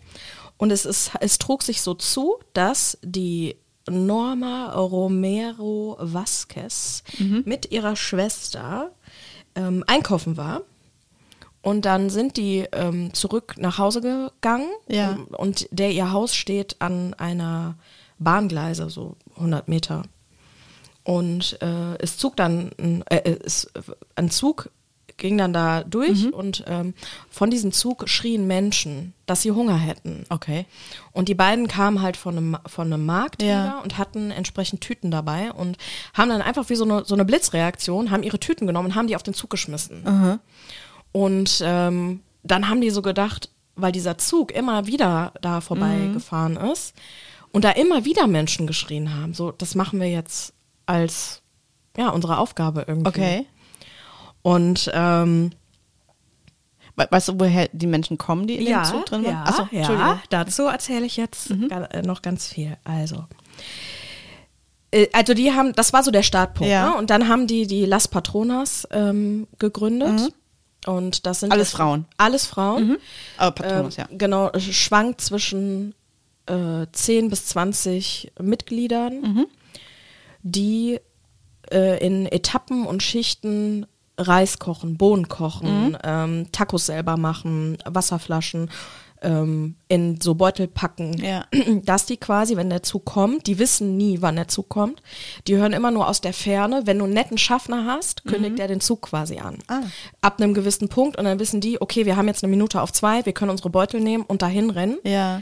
[0.59, 3.57] Und es, ist, es trug sich so zu, dass die
[3.89, 7.03] Norma Romero Vasquez
[7.45, 8.93] mit ihrer Schwester
[9.57, 10.63] ähm, einkaufen war.
[11.63, 14.69] Und dann sind die ähm, zurück nach Hause gegangen.
[14.89, 15.11] Ja.
[15.13, 17.75] Und, und der ihr Haus steht an einer
[18.21, 20.03] Bahngleise, so 100 Meter.
[21.03, 23.69] Und äh, es zog dann, ein- äh, es,
[24.15, 24.71] ein Zug
[25.19, 26.93] ging dann da durch und ähm,
[27.31, 30.27] von diesem Zug schrien Menschen, dass sie Hunger hätten.
[30.29, 30.67] Okay.
[31.13, 33.81] Und die beiden kamen halt von einem, von einem Markt Ja.
[33.81, 35.79] und hatten entsprechend Tüten dabei und
[36.13, 39.07] haben dann einfach wie so eine, so eine Blitzreaktion, haben ihre Tüten genommen und haben
[39.09, 40.03] die auf den Zug geschmissen.
[41.13, 46.95] Und ähm, dann haben die so gedacht, weil dieser Zug immer wieder da vorbeigefahren ist
[47.53, 50.53] und da immer wieder Menschen geschrien haben, so, das machen wir jetzt
[50.85, 51.43] als,
[51.97, 53.09] ja, unsere Aufgabe irgendwie.
[53.09, 53.47] Okay.
[54.47, 55.51] Und ähm,
[56.95, 59.33] We weißt du, woher die Menschen kommen, die in ja, dem Zug drin waren?
[59.33, 62.77] ja, Achso, ja, dazu erzähle ich jetzt ga- äh, noch ganz viel.
[62.85, 63.25] Also,
[64.93, 66.71] äh, also die haben, das war so der Startpunkt.
[66.71, 66.91] Ja.
[66.91, 66.97] Ne?
[66.97, 70.33] Und dann haben die die Las Patronas ähm, gegründet.
[70.87, 72.07] Und das sind Alles jetzt- Frauen.
[72.17, 72.99] Alles Frauen.
[73.37, 74.17] Aber Patronus, Ähm, ja.
[74.17, 75.93] Genau, schwankt zwischen
[76.47, 79.47] äh, 10 bis 20 Mitgliedern, Mhm.
[80.45, 81.01] die
[81.73, 83.87] äh, in Etappen und Schichten
[84.19, 85.99] Reis kochen, Bohnen kochen, Mhm.
[86.05, 88.71] ähm, Tacos selber machen, Wasserflaschen
[89.23, 91.17] ähm, in so Beutel packen.
[91.25, 91.47] Ja.
[91.85, 95.03] Dass die quasi, wenn der Zug kommt, die wissen nie, wann der Zug kommt.
[95.47, 96.83] Die hören immer nur aus der Ferne.
[96.85, 99.55] Wenn du einen netten Schaffner hast, kündigt er den Zug quasi an.
[99.55, 99.61] Mhm.
[99.69, 99.83] Ah.
[100.21, 102.93] Ab einem gewissen Punkt und dann wissen die, okay, wir haben jetzt eine Minute auf
[102.93, 104.99] zwei, wir können unsere Beutel nehmen und dahin rennen.
[105.03, 105.41] Ja.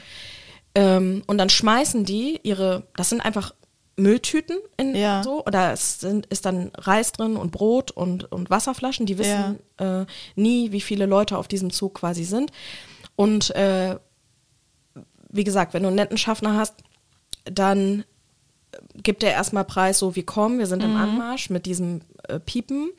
[0.77, 3.55] Ähm, und dann schmeißen die ihre, das sind einfach
[3.97, 5.23] Mülltüten in Ja.
[5.23, 9.07] so, oder es sind, ist dann Reis drin und Brot und, und Wasserflaschen.
[9.07, 12.51] Die wissen äh, nie, wie viele Leute auf diesem Zug quasi sind.
[13.17, 13.97] Und äh,
[15.31, 16.75] wie gesagt, wenn du einen netten Schaffner hast,
[17.45, 18.05] dann
[18.95, 20.91] gibt er erstmal Preis, so wir kommen, wir sind Mhm.
[20.91, 22.91] im Anmarsch mit diesem äh, Piepen.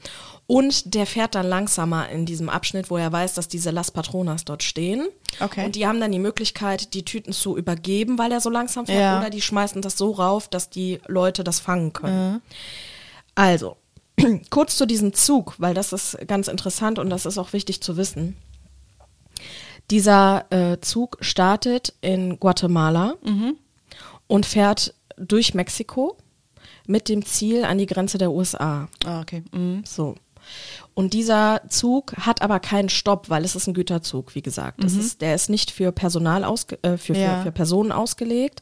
[0.47, 4.45] Und der fährt dann langsamer in diesem Abschnitt, wo er weiß, dass diese Las Patronas
[4.45, 5.07] dort stehen.
[5.39, 5.65] Okay.
[5.65, 8.99] Und die haben dann die Möglichkeit, die Tüten zu übergeben, weil er so langsam fährt,
[8.99, 9.19] Ja.
[9.19, 12.41] oder die schmeißen das so rauf, dass die Leute das fangen können.
[13.33, 13.77] Also,
[14.49, 17.97] kurz zu diesem Zug, weil das ist ganz interessant und das ist auch wichtig zu
[17.97, 18.37] wissen.
[19.91, 23.15] Dieser äh, Zug startet in Guatemala
[24.27, 26.17] und fährt durch Mexiko
[26.87, 28.87] mit dem Ziel an die Grenze der USA.
[29.05, 29.43] Ah, okay.
[29.51, 29.83] Mhm.
[29.85, 30.15] So.
[30.93, 34.83] Und dieser Zug hat aber keinen Stopp, weil es ist ein Güterzug, wie gesagt.
[34.83, 37.37] Das ist, der ist nicht für Personal ausge, äh, für, Ja.
[37.39, 38.61] für, für Personen ausgelegt,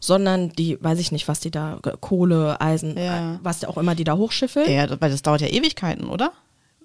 [0.00, 3.34] sondern die, weiß ich nicht, was die da, Kohle, Eisen, Ja.
[3.34, 4.70] äh, was auch immer die da hochschiffeln.
[4.70, 6.32] Ja, weil das dauert ja Ewigkeiten, oder?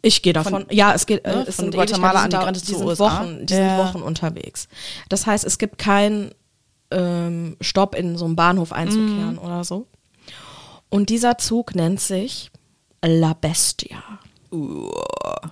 [0.01, 2.63] Ich gehe davon, ja, es geht, äh, ne, es von sind Guatemala an die Grenze
[2.63, 3.03] zu sind USA.
[3.21, 3.77] Wochen, die sind Ja.
[3.77, 4.67] Wochen unterwegs.
[5.09, 6.31] Das heißt, es gibt keinen
[6.91, 9.39] ähm, Stopp in so einem Bahnhof einzukehren Mhm.
[9.39, 9.85] oder so.
[10.89, 12.51] Und dieser Zug nennt sich
[13.03, 14.01] La Bestia.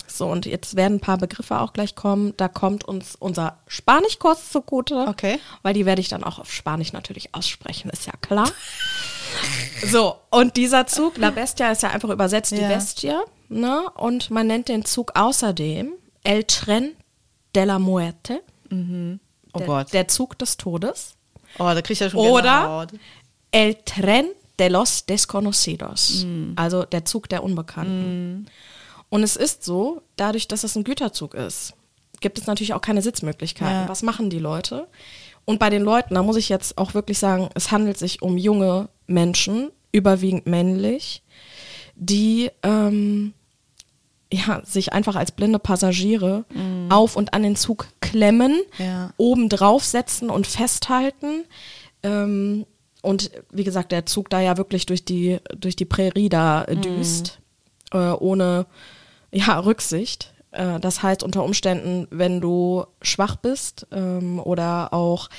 [0.07, 2.33] So, und jetzt werden ein paar Begriffe auch gleich kommen.
[2.37, 5.05] Da kommt uns unser Spanischkurs zugute.
[5.07, 5.39] Okay.
[5.61, 8.49] Weil die werde ich dann auch auf Spanisch natürlich aussprechen, ist ja klar.
[9.85, 12.69] so, und dieser Zug, La Bestia, ist ja einfach übersetzt die Ja.
[12.69, 13.13] Bestie.
[13.49, 13.83] Ne?
[13.95, 16.95] Und man nennt den Zug außerdem El Tren
[17.55, 18.41] de la Muerte.
[18.71, 19.93] Oh der, Gott.
[19.93, 21.13] der Zug des Todes.
[21.59, 22.87] Oh, da krieg ich ja schon Oder.
[23.51, 24.25] El Tren
[24.59, 26.25] de los Desconocidos.
[26.55, 28.47] Also der Zug der Unbekannten.
[29.09, 31.73] Und es ist so, dadurch, dass es ein Güterzug ist,
[32.19, 33.83] gibt es natürlich auch keine Sitzmöglichkeiten.
[33.83, 33.89] Ja.
[33.89, 34.87] Was machen die Leute?
[35.45, 38.37] Und bei den Leuten, da muss ich jetzt auch wirklich sagen, es handelt sich um
[38.37, 41.23] junge Menschen, überwiegend männlich,
[41.95, 43.33] die ähm,
[44.31, 46.43] ja, sich einfach als blinde Passagiere
[46.89, 49.13] auf und an den Zug klemmen, Ja.
[49.15, 51.45] oben draufsetzen und festhalten.
[52.03, 52.65] Ähm,
[53.01, 56.75] und wie gesagt, der Zug da ja wirklich durch die, durch die Prärie da äh,
[56.75, 57.39] düst,
[57.91, 58.65] äh, ohne
[59.31, 60.33] ja, Rücksicht.
[60.51, 65.29] Äh, das heißt, unter Umständen, wenn du schwach bist ähm, oder auch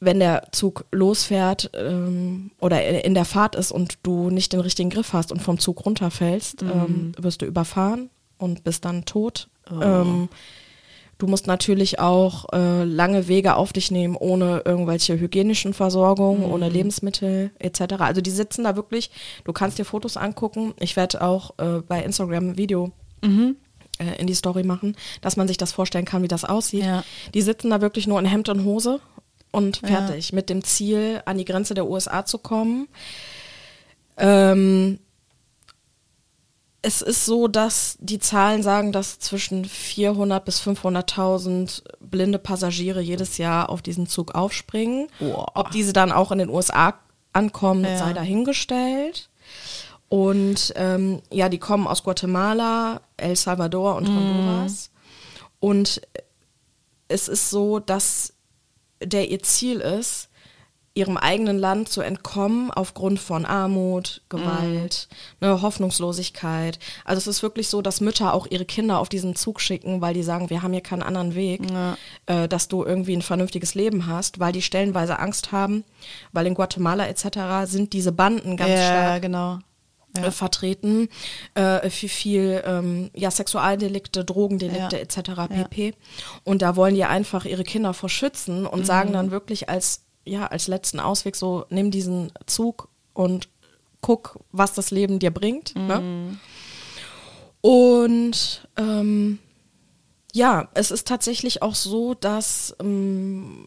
[0.00, 4.90] wenn der Zug losfährt ähm, oder in der Fahrt ist und du nicht den richtigen
[4.90, 8.08] Griff hast und vom Zug runterfällst, ähm, wirst du überfahren
[8.38, 9.48] und bist dann tot.
[9.68, 10.28] Ähm,
[11.18, 16.68] du musst natürlich auch äh, lange Wege auf dich nehmen, ohne irgendwelche hygienischen Versorgung, ohne
[16.68, 17.94] Lebensmittel etc.
[17.98, 19.10] Also die sitzen da wirklich,
[19.44, 20.74] du kannst dir Fotos angucken.
[20.78, 22.92] Ich werde auch äh, bei Instagram ein Video
[23.98, 26.84] äh, in die Story machen, dass man sich das vorstellen kann, wie das aussieht.
[26.84, 27.04] Ja.
[27.34, 29.00] Die sitzen da wirklich nur in Hemd und Hose
[29.50, 32.86] und fertig, mit dem Ziel, an die Grenze der USA zu kommen.
[34.16, 34.98] Ähm,
[36.82, 43.36] es ist so, dass die Zahlen sagen, dass zwischen 400 bis 500.000 blinde Passagiere jedes
[43.38, 45.08] Jahr auf diesen Zug aufspringen.
[45.18, 45.46] Boah.
[45.54, 46.94] Ob diese dann auch in den USA
[47.32, 47.98] ankommen, Ja.
[47.98, 49.28] sei dahingestellt.
[50.08, 54.90] Und ähm, ja, die kommen aus Guatemala, El Salvador und Honduras.
[55.60, 56.00] Und
[57.08, 58.32] es ist so, dass
[59.02, 60.27] der ihr Ziel ist,
[60.98, 65.08] ihrem eigenen Land zu entkommen aufgrund von Armut, Gewalt,
[65.40, 66.80] ne, Hoffnungslosigkeit.
[67.04, 70.12] Also es ist wirklich so, dass Mütter auch ihre Kinder auf diesen Zug schicken, weil
[70.12, 71.62] die sagen, wir haben hier keinen anderen Weg,
[72.26, 75.84] äh, dass du irgendwie ein vernünftiges Leben hast, weil die stellenweise Angst haben,
[76.32, 77.70] weil in Guatemala etc.
[77.70, 79.58] sind diese Banden ganz ja, stark genau.
[80.16, 81.08] äh, vertreten,
[81.54, 85.02] äh, viel, viel ähm, ja, Sexualdelikte, Drogendelikte Ja.
[85.02, 85.18] etc.
[85.48, 85.94] pp.
[86.42, 90.46] Und da wollen die einfach ihre Kinder vor schützen und sagen dann wirklich als, ja,
[90.46, 93.48] als letzten Ausweg so, nimm diesen Zug und
[94.00, 95.74] guck, was das Leben dir bringt.
[95.76, 96.38] Ne?
[97.60, 99.38] Und ähm,
[100.32, 103.66] ja, es ist tatsächlich auch so, dass ähm,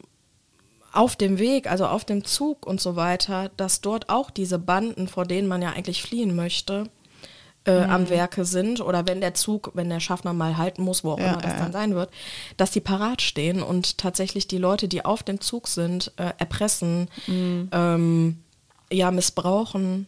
[0.93, 5.07] auf dem Weg, also auf dem Zug und so weiter, dass dort auch diese Banden,
[5.07, 6.89] vor denen man ja eigentlich fliehen möchte,
[7.65, 11.11] äh, am Werke sind oder wenn der Zug, wenn der Schaffner mal halten muss, wo
[11.11, 12.09] auch Ja, immer das ja, dann sein wird,
[12.57, 17.07] dass die parat stehen und tatsächlich die Leute, die auf dem Zug sind, äh, erpressen,
[17.27, 18.39] ähm,
[18.91, 20.07] ja, missbrauchen,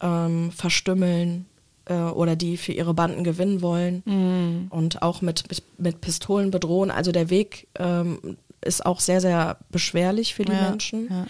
[0.00, 1.46] ähm, verstümmeln
[1.86, 5.44] äh, oder die für ihre Banden gewinnen wollen und auch mit,
[5.78, 6.90] mit, Pistolen bedrohen.
[6.90, 11.28] Also der Weg ähm, ist auch sehr, sehr beschwerlich für die Ja, Menschen.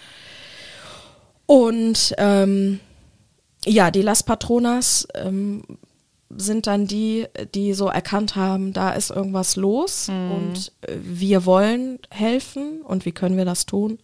[1.46, 2.80] Und ähm,
[3.66, 5.62] ja, die Las Patronas ähm,
[6.30, 11.98] sind dann die, die so erkannt haben, da ist irgendwas los und äh, wir wollen
[12.10, 13.98] helfen und wie können wir das tun?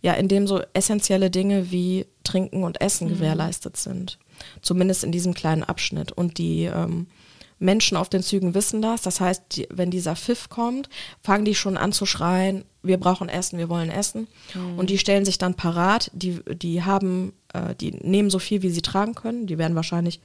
[0.00, 4.18] Ja, indem so essentielle Dinge wie Trinken und Essen gewährleistet sind.
[4.62, 6.12] Zumindest in diesem kleinen Abschnitt.
[6.12, 7.06] Und die ähm,
[7.58, 9.02] Menschen auf den Zügen wissen das.
[9.02, 10.88] Das heißt, die, wenn dieser Pfiff kommt,
[11.22, 14.28] fangen die schon an zu schreien, wir brauchen Essen, wir wollen Essen.
[14.76, 18.70] Und die stellen sich dann parat, die, die haben, äh, die nehmen so viel, wie
[18.70, 19.46] sie tragen können.
[19.46, 20.20] Die werden wahrscheinlich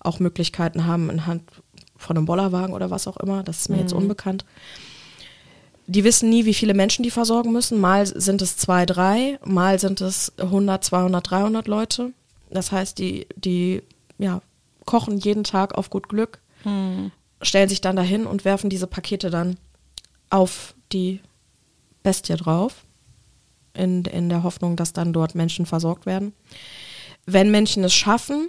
[0.00, 1.42] auch Möglichkeiten haben in Hand
[1.96, 3.42] von einem Bollerwagen oder was auch immer.
[3.42, 4.44] Das ist mir jetzt unbekannt.
[5.86, 7.80] Die wissen nie, wie viele Menschen die versorgen müssen.
[7.80, 12.12] Mal sind es zwei, drei, mal sind es 100, 200, 300 Leute.
[12.50, 13.82] Das heißt, die, die
[14.18, 14.42] ja,
[14.84, 16.40] kochen jeden Tag auf gut Glück,
[17.42, 19.56] stellen sich dann dahin und werfen diese Pakete dann
[20.30, 21.20] auf die
[22.02, 22.84] Bestie drauf,
[23.74, 26.32] in, in der Hoffnung, dass dann dort Menschen versorgt werden.
[27.26, 28.48] Wenn Menschen es schaffen,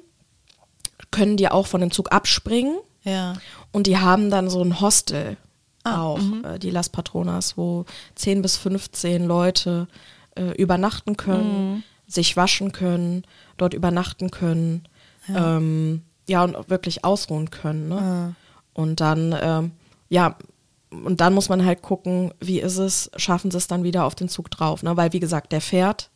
[1.11, 3.33] können die auch von dem Zug abspringen Ja.
[3.71, 5.37] und die haben dann so ein Hostel
[5.85, 7.85] Ah, auch, äh, die Las Patronas, wo
[8.15, 9.87] 10 bis 15 Leute
[10.35, 11.83] äh, übernachten können, Mhm.
[12.05, 13.23] sich waschen können,
[13.57, 14.83] dort übernachten können,
[15.27, 17.87] ja, ähm, ja und wirklich ausruhen können.
[17.89, 17.97] Ne?
[17.97, 18.35] Ah.
[18.73, 19.71] Und dann, ähm,
[20.09, 20.35] ja,
[20.91, 24.15] und dann muss man halt gucken, wie ist es, schaffen sie es dann wieder auf
[24.15, 24.97] den Zug drauf, ne?
[24.97, 26.09] Weil wie gesagt, der fährt.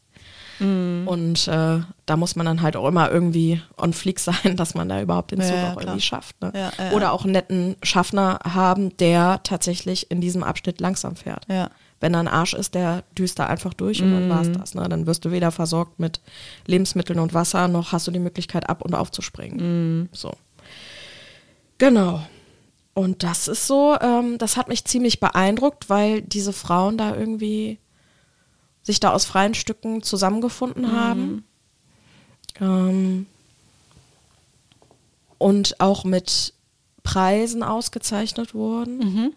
[0.59, 1.07] Mhm.
[1.07, 4.89] Und äh, da muss man dann halt auch immer irgendwie on fleek sein, dass man
[4.89, 5.81] da überhaupt den Zug ja, auch klar.
[5.83, 6.41] irgendwie schafft.
[6.41, 6.51] Ne?
[6.55, 11.45] Ja, ja, Oder auch einen netten Schaffner haben, der tatsächlich in diesem Abschnitt langsam fährt.
[11.99, 14.75] Wenn da ein Arsch ist, der düst da einfach durch und dann war's das.
[14.75, 14.87] Ne?
[14.89, 16.19] Dann wirst du weder versorgt mit
[16.65, 20.09] Lebensmitteln und Wasser, noch hast du die Möglichkeit ab- und aufzuspringen.
[20.11, 20.33] So.
[21.77, 22.21] Genau.
[22.93, 27.79] Und das ist so, ähm, das hat mich ziemlich beeindruckt, weil diese Frauen da irgendwie
[28.83, 31.43] sich da aus freien Stücken zusammengefunden haben.
[32.61, 33.25] Ähm,
[35.37, 36.53] und auch mit
[37.03, 39.33] Preisen ausgezeichnet wurden.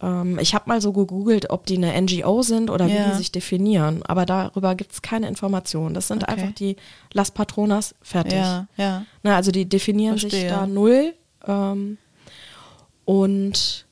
[0.00, 3.10] Ähm, ich habe mal so gegoogelt, ob die eine NGO sind oder wie Ja.
[3.10, 5.94] die sich definieren, aber darüber gibt es keine Informationen.
[5.94, 6.32] Das sind Okay.
[6.32, 6.76] einfach die
[7.12, 8.32] Las Patronas fertig.
[8.34, 9.04] Ja, ja.
[9.22, 10.48] Ne, also die definieren sich Verstehe.
[10.50, 11.14] da null
[11.46, 11.98] ähm,
[13.08, 13.86] und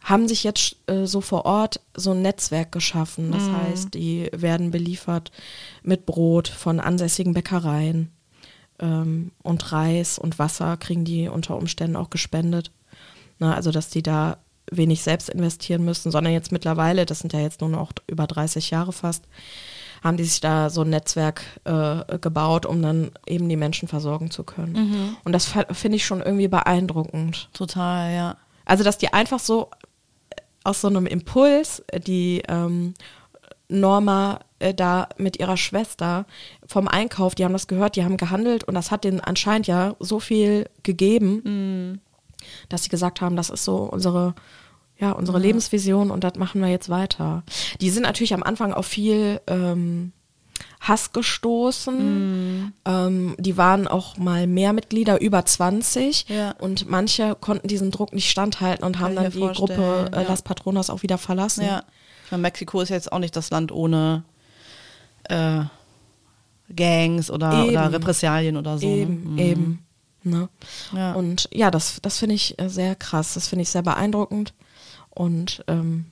[0.00, 3.30] haben sich jetzt äh, so vor Ort so ein Netzwerk geschaffen.
[3.30, 3.52] Das Mhm.
[3.52, 5.30] heißt, die werden beliefert
[5.84, 8.10] mit Brot von ansässigen Bäckereien
[8.80, 12.72] ähm, und Reis und Wasser kriegen die unter Umständen auch gespendet.
[13.38, 14.38] Na, also dass die da
[14.72, 18.70] wenig selbst investieren müssen, sondern jetzt mittlerweile, das sind ja jetzt nur noch über 30
[18.70, 19.22] Jahre fast,
[20.04, 24.30] haben die sich da so ein Netzwerk äh, gebaut, um dann eben die Menschen versorgen
[24.30, 25.16] zu können.
[25.24, 27.48] Und das finde ich schon irgendwie beeindruckend.
[27.54, 28.36] Total, ja.
[28.66, 29.70] Also, dass die einfach so
[30.30, 32.94] äh, aus so einem Impuls, äh, die ähm,
[33.68, 36.26] Norma äh, da mit ihrer Schwester
[36.66, 39.96] vom Einkauf, die haben das gehört, die haben gehandelt und das hat denen anscheinend ja
[40.00, 42.00] so viel gegeben,
[42.68, 44.34] dass sie gesagt haben, das ist so unsere,
[45.04, 47.42] ja, unsere Lebensvision und das machen wir jetzt weiter.
[47.80, 50.12] Die sind natürlich am Anfang auf viel ähm,
[50.80, 52.72] Hass gestoßen.
[52.86, 56.26] Ähm, die waren auch mal mehr Mitglieder, über 20.
[56.28, 56.52] Ja.
[56.52, 60.28] Und manche konnten diesem Druck nicht standhalten und haben ich dann die Gruppe äh, ja.
[60.28, 61.66] Las Patronas auch wieder verlassen.
[61.66, 61.84] Ja.
[62.30, 64.24] Meine, Mexiko ist jetzt auch nicht das Land ohne
[65.24, 65.64] äh,
[66.74, 68.86] Gangs oder, oder Repressalien oder so.
[68.86, 69.42] Eben, ne?
[69.42, 69.86] eben.
[70.22, 70.48] Ne?
[70.96, 71.12] Ja.
[71.12, 73.34] Und ja, das, das finde ich äh, sehr krass.
[73.34, 74.54] Das finde ich sehr beeindruckend.
[75.14, 76.06] Und ähm,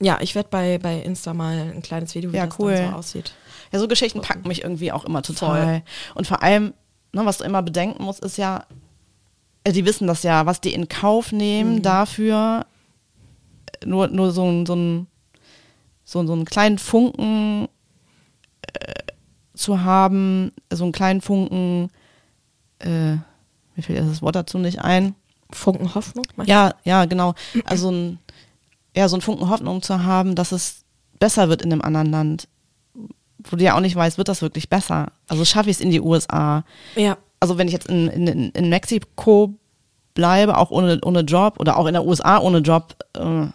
[0.00, 2.74] ja, ich werde bei, bei Insta mal ein kleines Video, wie Ja, das cool.
[2.74, 3.32] dann so aussieht.
[3.72, 5.62] Ja, so Geschichten packen mich irgendwie auch immer total.
[5.64, 5.82] Voll.
[6.14, 6.72] Und vor allem,
[7.12, 8.64] ne, was du immer bedenken musst, ist ja,
[9.64, 11.82] äh, die wissen das ja, was die in Kauf nehmen Mhm.
[11.82, 12.64] dafür,
[13.84, 15.06] nur, nur so, ein- so, ein,
[16.04, 17.68] so, so einen kleinen Funken
[18.62, 18.94] äh,
[19.54, 21.90] zu haben, so einen kleinen Funken,
[22.78, 25.14] äh, mir fällt jetzt das Wort dazu nicht ein.
[25.50, 26.26] Funken Hoffnung?
[26.44, 27.34] Ja, ja, genau.
[27.64, 28.18] Also ein,
[28.98, 30.84] ja, so einen Funken Hoffnung zu haben, dass es
[31.20, 32.48] besser wird in einem anderen Land,
[33.44, 35.12] wo du ja auch nicht weißt, wird das wirklich besser?
[35.28, 36.64] Also schaffe ich es in die USA?
[36.96, 39.54] Ja, Also wenn ich jetzt in, in, in Mexiko
[40.14, 43.52] bleibe, auch ohne, ohne Job oder auch in der USA ohne Job, äh, ne?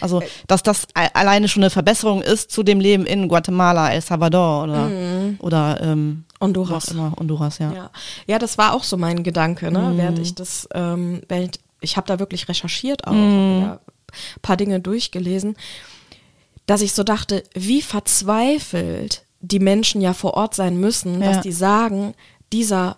[0.00, 4.64] also dass das alleine schon eine Verbesserung ist zu dem Leben in Guatemala, El Salvador
[4.64, 4.90] oder,
[5.38, 6.88] oder ähm, Honduras.
[6.88, 7.72] immer, Honduras, ja.
[7.72, 7.90] Ja.
[8.26, 9.92] ja, das war auch so mein Gedanke, ne?
[9.94, 13.78] während ich das, ähm, während ich habe da wirklich recherchiert auch, ein
[14.42, 15.56] paar Dinge durchgelesen,
[16.66, 21.32] dass ich so dachte, wie verzweifelt die Menschen ja vor Ort sein müssen, Ja.
[21.32, 22.14] dass die sagen,
[22.52, 22.96] dieser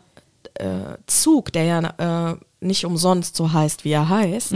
[0.55, 4.53] äh, Zug, der ja äh, nicht umsonst so heißt, wie er heißt,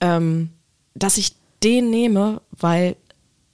[0.00, 0.50] ähm,
[0.94, 2.96] dass ich den nehme, weil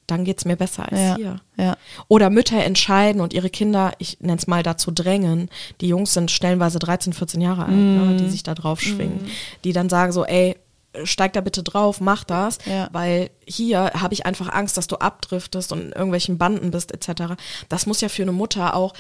[0.07, 1.41] dann geht's mir besser als Ja, hier.
[1.59, 1.77] ja.
[2.09, 5.51] Oder Mütter entscheiden und ihre Kinder, ich nenne es mal dazu drängen.
[5.83, 9.27] Die Jungs sind stellenweise 13, 14 Jahre alt, ne, die sich da drauf schwingen.
[9.65, 10.57] Die dann sagen so, ey,
[11.05, 12.89] steig da bitte drauf, mach das, Ja.
[12.93, 17.35] weil hier habe ich einfach Angst, dass du abdriftest und in irgendwelchen Banden bist etc.
[17.69, 18.95] Das muss ja für eine Mutter auch,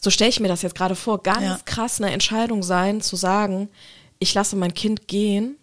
[0.00, 1.58] so stelle ich mir das jetzt gerade vor, ganz Ja.
[1.64, 3.68] krass eine Entscheidung sein, zu sagen,
[4.18, 5.56] ich lasse mein Kind gehen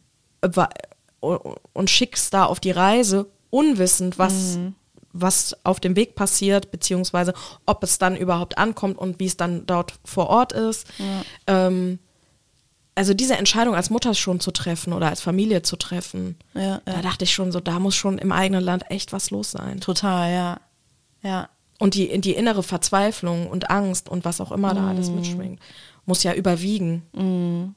[1.74, 4.58] und schick's da auf die Reise, unwissend, was,
[5.14, 7.34] was auf dem Weg passiert, beziehungsweise
[7.66, 10.86] ob es dann überhaupt ankommt und wie es dann dort vor Ort ist.
[11.48, 12.00] Ähm,
[12.98, 16.94] also diese Entscheidung als Mutter schon zu treffen oder als Familie zu treffen, Ja, da
[16.96, 17.02] ja.
[17.02, 19.80] dachte ich schon so, da muss schon im eigenen Land echt was los sein.
[19.80, 20.60] Total, ja.
[21.22, 21.50] Ja.
[21.80, 25.60] Und die, die innere Verzweiflung und Angst und was auch immer da alles mitschwingt,
[26.06, 27.76] muss ja überwiegen.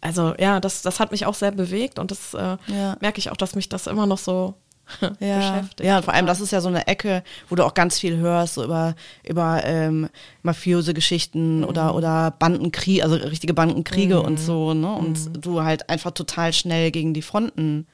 [0.00, 2.96] Also ja, das, das hat mich auch sehr bewegt und das äh, Ja.
[3.00, 4.54] merke ich auch, dass mich das immer noch so
[5.20, 5.38] ja.
[5.38, 5.80] beschäftigt.
[5.86, 8.16] Ja, und vor allem, das ist ja so eine Ecke, wo du auch ganz viel
[8.16, 8.94] hörst, so über,
[9.28, 10.08] über ähm,
[10.42, 11.64] mafiöse Geschichten Mhm.
[11.64, 14.92] oder, oder Bandenkriege, also richtige Bandenkriege und so, ne?
[14.94, 15.40] Und Mhm.
[15.40, 17.86] du halt einfach total schnell gegen die Fronten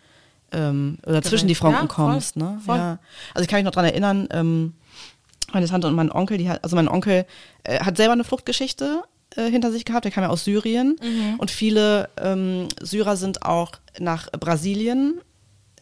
[0.53, 2.59] ähm, oder zwischen die Fronten Ja, voll, kommst, ne?
[2.64, 2.76] voll.
[2.76, 2.99] Ja.
[3.34, 4.74] Also ich kann mich noch dran erinnern, ähm,
[5.53, 7.24] meine Tante und mein Onkel, die hat, also mein Onkel
[7.64, 9.03] äh, hat selber eine Fluchtgeschichte
[9.36, 11.34] äh, hinter sich gehabt, der kam ja aus Syrien Mhm.
[11.38, 15.20] und viele ähm, Syrer sind auch nach Brasilien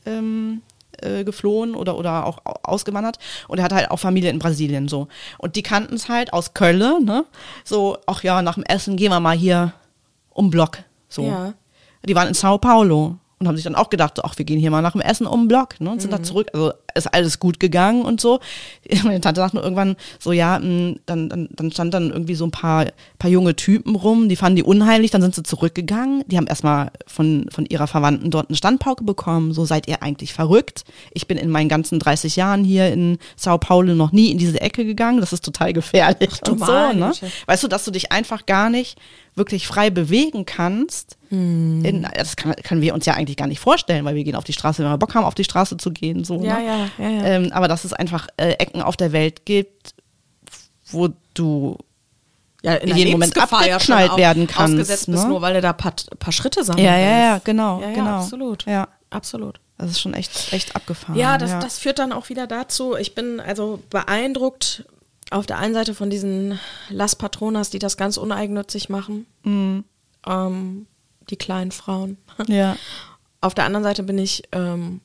[0.07, 0.63] ähm,
[1.03, 3.19] äh, geflohen oder, oder auch au- ausgewandert
[3.49, 5.09] und er hat halt auch Familie in Brasilien so.
[5.39, 7.25] Und die kannten es halt aus Köln, ne?
[7.65, 9.73] So, ach ja, nach dem Essen gehen wir mal hier
[10.31, 10.79] um Block.
[11.09, 11.23] So.
[11.25, 11.55] Ja.
[12.07, 14.59] Die waren in Sao Paulo und haben sich dann auch gedacht, so, ach, wir gehen
[14.59, 15.91] hier mal nach dem Essen um Block, ne?
[15.91, 16.49] Und sind da zurück.
[16.53, 18.41] Also ist alles gut gegangen und so.
[19.05, 22.45] Meine Tante sagt nur irgendwann so, ja, mh, dann, dann, dann stand dann irgendwie so
[22.45, 22.87] ein paar,
[23.19, 26.25] paar junge Typen rum, die fanden die unheimlich, dann sind sie zurückgegangen.
[26.27, 30.33] Die haben erstmal von, von ihrer Verwandten dort eine Standpauke bekommen, so seid ihr eigentlich
[30.33, 30.85] verrückt.
[31.13, 34.61] Ich bin in meinen ganzen 30 Jahren hier in Sao Paulo noch nie in diese
[34.61, 37.13] Ecke gegangen, das ist total gefährlich Ach, und so, ne?
[37.47, 38.99] Weißt du, dass du dich einfach gar nicht
[39.39, 41.17] wirklich frei bewegen kannst.
[41.31, 41.85] Hm.
[41.85, 44.45] In, das kann, können wir uns ja eigentlich gar nicht vorstellen, weil wir gehen auf
[44.45, 46.25] die Straße, wenn wir Bock haben, auf die Straße zu gehen.
[46.25, 46.67] So, Ja, ne?
[46.67, 47.25] ja, ja, ja.
[47.25, 49.95] Ähm, aber dass es einfach äh, Ecken auf der Welt gibt,
[50.91, 51.77] wo du
[52.63, 55.29] ja, in jedem Moment ja abgeknallt werden kannst, Ausgesetzt bist, ne?
[55.29, 58.19] nur weil du da paar, paar Schritte sammeln Ja, ja, ja, genau, ja, ja, genau.
[58.19, 58.65] absolut.
[58.67, 58.89] Ja.
[59.11, 59.61] Absolut.
[59.79, 61.17] Das ist schon echt, echt abgefahren.
[61.17, 62.97] Ja, das, das führt dann auch wieder dazu.
[62.97, 64.85] Ich bin also beeindruckt
[65.31, 66.59] auf der einen Seite von diesen
[66.89, 69.27] Las Patronas, die das ganz uneigennützig machen.
[69.45, 70.87] Ähm,
[71.31, 72.19] die kleinen Frauen.
[72.47, 72.77] Ja.
[73.41, 75.01] Auf der anderen Seite bin ich ähm,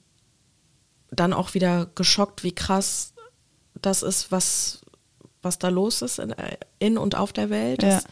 [1.16, 3.14] dann auch wieder geschockt, wie krass
[3.82, 4.82] das ist, was,
[5.42, 6.34] was da los ist in,
[6.80, 7.90] in und auf der Welt, Ja.
[7.90, 8.04] dass,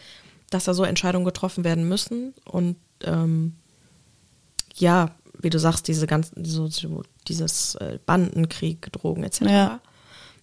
[0.50, 2.34] dass da so Entscheidungen getroffen werden müssen.
[2.46, 3.56] Und ähm,
[4.76, 6.70] ja, wie du sagst, diese ganzen, so,
[7.28, 9.42] dieses äh, Bandenkrieg, Drogen etc.
[9.42, 9.80] Ja.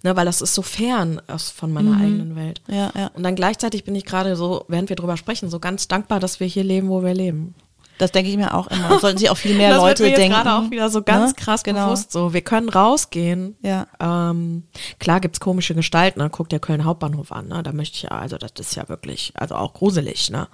[0.05, 2.63] Ne, weil das ist so fern aus, von meiner eigenen Welt.
[2.69, 3.09] Ja, ja.
[3.15, 6.39] Und dann gleichzeitig bin ich gerade so, während wir drüber sprechen, so ganz dankbar, dass
[6.39, 7.57] wir hier leben, wo wir leben.
[7.99, 8.89] Das denke ich mir auch immer.
[8.89, 10.35] Das sollten sich auch viel mehr das Leute wird mir jetzt denken.
[10.35, 11.35] gerade auch wieder so ganz ne?
[11.37, 11.87] krass genau.
[11.87, 12.13] bewusst.
[12.13, 13.57] So, wir können rausgehen.
[13.63, 13.87] Ja.
[14.01, 14.65] Ähm,
[14.99, 16.21] klar gibt's komische Gestalten.
[16.21, 16.31] Ne?
[16.31, 17.49] Guck dir Köln Hauptbahnhof an.
[17.49, 17.63] Ne?
[17.63, 20.31] Da möchte ich ja, also das ist ja wirklich, also auch gruselig.
[20.31, 20.49] Ne?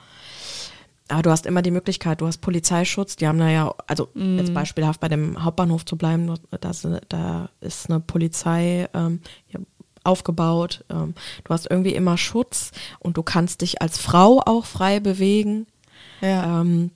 [1.08, 3.16] Aber du hast immer die Möglichkeit, du hast Polizeischutz.
[3.16, 4.38] Die haben da ja, also Mhm.
[4.38, 9.20] jetzt beispielhaft bei dem Hauptbahnhof zu bleiben, da ist, da ist eine Polizei ähm,
[10.02, 10.84] aufgebaut.
[10.90, 11.14] Ähm,
[11.44, 12.70] du hast irgendwie immer Schutz
[13.00, 15.66] und du kannst dich als Frau auch frei bewegen.
[16.20, 16.60] Ja.
[16.62, 16.90] Ähm,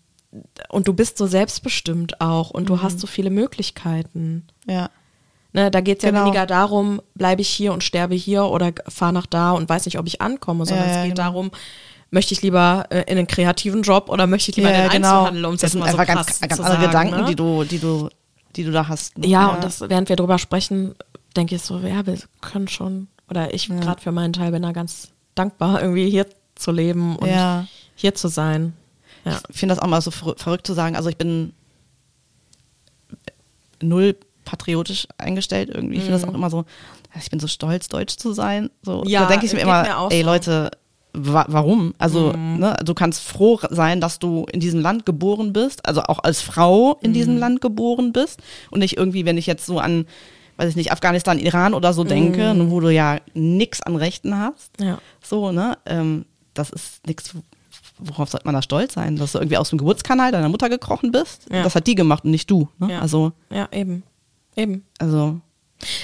[0.69, 2.67] und du bist so selbstbestimmt auch und Mhm.
[2.67, 4.47] du hast so viele Möglichkeiten.
[4.67, 4.91] ja.
[5.55, 6.25] Ne, da geht es ja Genau.
[6.27, 9.99] weniger darum, bleibe ich hier und sterbe hier oder fahre nach da und weiß nicht,
[9.99, 11.23] ob ich ankomme, sondern Ja, es ja, geht genau.
[11.29, 11.51] darum,
[12.11, 15.47] möchte ich lieber äh, in einen kreativen Job oder möchte ich lieber in den Einzelhandel,
[15.47, 17.25] um es das jetzt sind mal so krass ganz, ganz andere sagen, Gedanken, ne?
[17.31, 18.11] die du, die du,
[18.57, 19.17] die du da hast.
[19.17, 19.27] ne?
[19.27, 20.95] Ja, und das, während wir drüber sprechen,
[21.35, 24.73] denke ich so, ja, wir können schon, oder ich gerade für meinen Teil bin da
[24.73, 26.27] ganz dankbar, irgendwie hier
[26.57, 27.67] zu leben und Ja.
[27.95, 28.75] hier zu sein.
[29.33, 29.41] Ja.
[29.49, 30.97] Ich finde das auch mal so ver- verrückt zu sagen.
[30.97, 31.53] Also ich bin
[33.83, 35.97] null patriotisch eingestellt irgendwie.
[35.97, 36.65] Ich finde das auch immer so,
[37.21, 38.71] ich bin so stolz, deutsch zu sein.
[38.83, 40.27] So, Ja, da denke ich mir immer, mir ey so.
[40.27, 40.71] Leute,
[41.13, 41.95] wa warum?
[41.99, 46.21] Also, ne, du kannst froh sein, dass du in diesem Land geboren bist, also auch
[46.21, 50.07] als Frau in diesem Land geboren bist und nicht irgendwie, wenn ich jetzt so an,
[50.57, 54.37] weiß ich nicht, Afghanistan, Iran oder so denke, ne, wo du ja nix an Rechten
[54.39, 54.71] hast.
[54.81, 54.99] Ja.
[55.23, 55.77] So, ne?
[55.87, 56.25] Ähm,
[56.55, 57.35] das ist nichts,
[57.99, 59.17] worauf sollte man da stolz sein?
[59.17, 61.47] Dass du irgendwie aus dem Geburtskanal deiner Mutter gekrochen bist?
[61.53, 61.63] Ja.
[61.63, 62.69] Das hat die gemacht und nicht du.
[62.79, 62.93] Ne?
[62.93, 63.01] Ja.
[63.01, 64.03] Also, Ja, eben.
[64.57, 64.85] Eben.
[64.99, 65.41] also.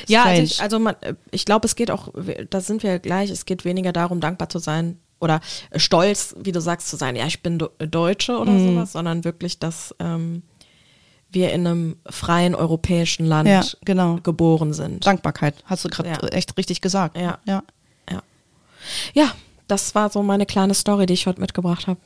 [0.06, 0.38] Ja, strange.
[0.40, 2.08] also ich, also man, äh, ich glaube, es geht auch,
[2.50, 5.40] da sind wir gleich, es geht weniger darum, dankbar zu sein oder
[5.70, 8.74] äh, stolz, wie du sagst, zu sein, ja, ich bin Do Deutsche oder Mhm.
[8.76, 10.42] sowas, sondern wirklich, dass ähm,
[11.30, 14.18] wir in einem freien europäischen Land Ja, genau.
[14.22, 15.04] geboren sind.
[15.04, 17.16] Dankbarkeit, hast du gerade echt richtig gesagt.
[17.18, 17.38] Ja.
[17.44, 17.62] ja.
[19.14, 19.32] Ja.
[19.66, 22.00] Das war so meine kleine Story, die ich heute mitgebracht habe.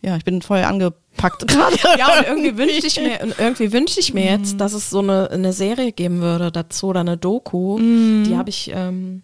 [0.00, 1.76] Ja, ich bin voll angepackt gerade.
[1.98, 5.30] Ja, und irgendwie wünschte ich mir, irgendwie wünschte ich mir jetzt, dass es so eine,
[5.30, 7.78] eine Serie geben würde dazu oder eine Doku.
[7.78, 9.22] Die habe ich, ähm,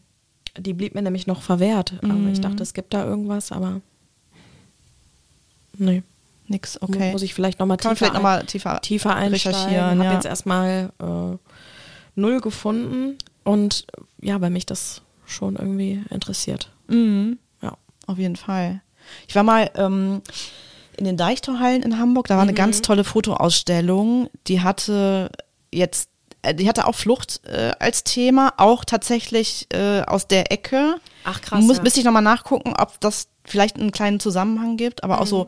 [0.58, 1.94] die blieb mir nämlich noch verwehrt.
[2.02, 3.80] Aber ich dachte, es gibt da irgendwas, aber
[5.78, 6.02] nee.
[6.46, 7.12] Nix, okay.
[7.12, 9.58] Muss ich vielleicht nochmal tiefer, vielleicht noch mal tiefer tiefer einsteigen.
[9.58, 10.12] recherchieren, Habe ja.
[10.12, 11.38] jetzt erstmal äh,
[12.16, 13.86] null gefunden und
[14.20, 16.70] ja, weil mich das schon irgendwie interessiert.
[16.88, 17.38] Mhm.
[17.62, 17.76] Ja.
[18.06, 18.82] Auf jeden Fall.
[19.28, 20.22] Ich war mal ähm,
[20.96, 22.56] in den Deichtorhallen in Hamburg, da war eine Mhm.
[22.56, 25.30] ganz tolle Fotoausstellung, die hatte
[25.72, 26.08] jetzt,
[26.42, 30.96] äh, die hatte auch Flucht äh, als Thema, auch tatsächlich äh, aus der Ecke.
[31.24, 31.82] Ach, krass, Muss, ja.
[31.82, 35.28] Müsste ich nochmal nachgucken, ob das vielleicht einen kleinen Zusammenhang gibt, aber auch Mhm.
[35.30, 35.46] so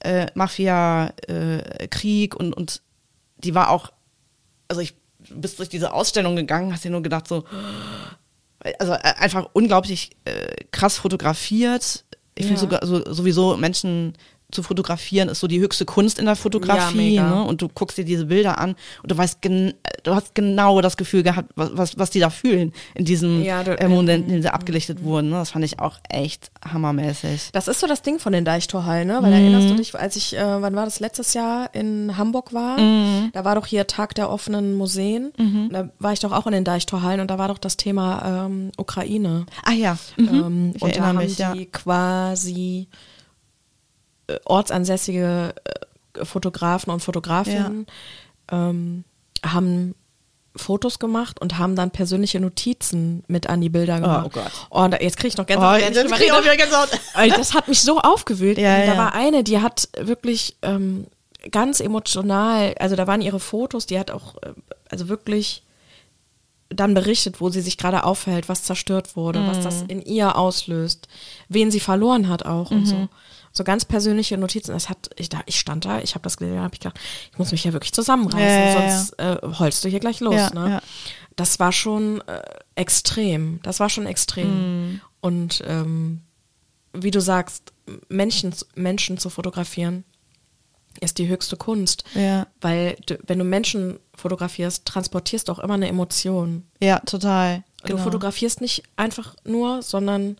[0.00, 2.82] äh, Mafia, äh, Krieg und, und
[3.38, 3.92] die war auch,
[4.68, 4.94] also ich
[5.30, 7.44] bist durch diese Ausstellung gegangen, hast dir nur gedacht so,
[8.78, 12.04] also äh, einfach unglaublich äh, krass fotografiert.
[12.34, 12.56] Ich Ja.
[12.56, 12.60] finde
[13.14, 14.14] sowieso Menschen
[14.52, 17.14] zu fotografieren ist so die höchste Kunst in der Fotografie.
[17.16, 17.44] Ja, ne?
[17.44, 19.74] Und du guckst dir diese Bilder an und du weißt, gen
[20.04, 23.76] du hast genau das Gefühl gehabt, was, was, die da fühlen in diesem Ja, du-
[23.78, 25.30] äh, Moment, in dem sie abgelichtet wurden.
[25.30, 25.36] Ne?
[25.36, 27.50] Das fand ich auch echt hammermäßig.
[27.52, 29.18] Das ist so das Ding von den Deichtorhallen, ne?
[29.20, 32.76] Weil erinnerst du dich, als ich, äh, wann war das letztes Jahr in Hamburg war?
[33.32, 35.32] Da war doch hier Tag der offenen Museen.
[35.38, 38.46] Und Da war ich doch auch in den Deichtorhallen und da war doch das Thema
[38.46, 39.46] ähm, Ukraine.
[39.64, 41.52] Ah ja, Ähm, ich und da haben mich, ja.
[41.52, 42.96] die quasi äh,
[44.44, 45.54] ortsansässige
[46.14, 47.86] äh, Fotografen und Fotografinnen
[48.50, 49.04] ähm,
[49.44, 49.94] haben
[50.56, 54.26] Fotos gemacht und haben dann persönliche Notizen mit an die Bilder gemacht.
[54.26, 54.50] oh Gott.
[54.70, 55.76] Oh, und da, jetzt kriege ich noch Gänsehaut.
[55.76, 56.88] Oh, jetzt krieg ich auch wieder Gänsehaut.
[57.36, 58.56] Das hat mich so aufgewühlt.
[58.56, 58.96] Ja, da ja.
[58.96, 61.06] war eine, die hat wirklich ähm,
[61.50, 64.54] ganz emotional, also da waren ihre Fotos, die hat auch, äh,
[64.88, 65.62] also wirklich
[66.70, 69.88] dann berichtet, wo sie sich gerade aufhält, was zerstört wurde, was das Mhm.
[69.90, 71.06] in ihr auslöst,
[71.48, 72.86] wen sie verloren hat auch und Mhm.
[72.86, 73.08] so.
[73.56, 74.72] So ganz persönliche Notizen.
[74.72, 76.98] Das hat, ich, da, ich stand da, ich habe das gelesen, habe ich gedacht,
[77.32, 80.52] ich muss mich ja wirklich zusammenreißen, Ja, sonst äh, holst du hier gleich los.
[80.52, 80.82] Ne?
[81.36, 82.42] Das war schon äh,
[82.74, 83.60] extrem.
[83.62, 84.90] Das war schon extrem.
[84.90, 85.00] Mhm.
[85.20, 86.20] Und ähm,
[86.92, 87.72] wie du sagst,
[88.08, 90.04] Menschen, Menschen zu fotografieren
[91.00, 92.04] ist die höchste Kunst.
[92.14, 92.46] Ja.
[92.60, 96.66] Weil du, wenn du Menschen fotografierst, transportierst du auch immer eine Emotion.
[96.80, 97.64] Ja, total.
[97.82, 98.02] Du Genau.
[98.04, 100.36] fotografierst nicht einfach nur, sondern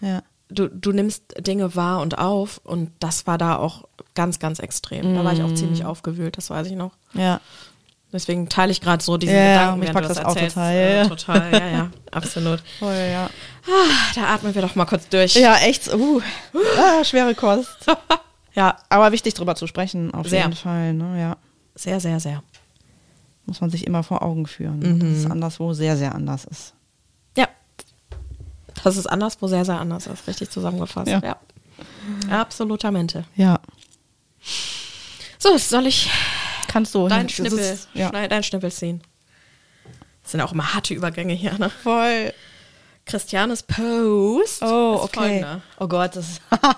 [0.00, 0.22] Ja.
[0.50, 2.60] Du, du nimmst Dinge wahr und auf.
[2.64, 3.84] Und das war da auch
[4.14, 5.14] ganz, ganz extrem.
[5.14, 6.92] Da war ich auch ziemlich aufgewühlt, das weiß ich noch.
[7.14, 7.40] Ja.
[8.10, 10.56] Deswegen teile ich gerade so diese Ja, Gedanken, mich packt das das auch erzählst.
[10.56, 11.08] total, Äh, ja.
[11.08, 12.60] total, ja, ja, absolut.
[12.78, 13.28] Voll, ja.
[13.66, 15.34] Ah, da atmen wir doch mal kurz durch.
[15.34, 15.92] Ja, echt.
[15.92, 16.20] Uh,
[16.78, 17.68] ah, schwere Kost.
[18.54, 20.40] Ja, Aber wichtig drüber zu sprechen, auf Sehr.
[20.42, 20.92] jeden Fall.
[20.92, 21.20] Ne?
[21.20, 21.36] Ja.
[21.76, 22.42] sehr, sehr, sehr.
[23.46, 24.80] Muss man sich immer vor Augen führen.
[24.80, 24.94] Ne?
[24.98, 26.74] Dass es anderswo sehr, sehr anders ist.
[28.84, 30.06] Das ist anderswo sehr, sehr anders.
[30.06, 31.10] Ist richtig zusammengefasst.
[31.10, 31.20] Ja.
[31.22, 31.36] Ja.
[32.40, 33.24] Absolutamente.
[33.36, 33.60] Ja.
[35.38, 36.10] So, soll ich
[36.68, 37.08] Kannst du.
[37.08, 38.08] das Schnippel, ist- ja.
[38.08, 39.02] schnell deinen Schnippel ziehen?
[40.22, 41.70] Das sind auch immer harte Übergänge hier, ne?
[41.70, 42.32] Voll.
[43.06, 44.62] Christianes Post.
[44.62, 45.18] Oh, ist okay.
[45.20, 45.62] folgender.
[45.80, 46.40] Oh Gott, das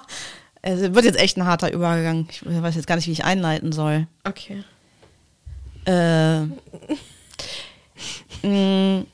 [0.63, 2.29] es wird jetzt echt ein harter Übergang.
[2.31, 4.07] Ich weiß jetzt gar nicht, wie ich einleiten soll.
[4.25, 4.63] Okay.
[5.87, 6.43] Äh,
[8.47, 9.05] mh,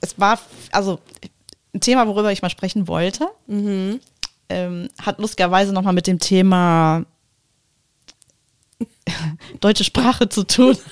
[0.00, 0.38] es war,
[0.70, 1.00] also
[1.74, 7.04] ein Thema, worüber ich mal sprechen wollte, ähm, hat lustigerweise nochmal mit dem Thema
[9.60, 10.76] deutsche Sprache zu tun.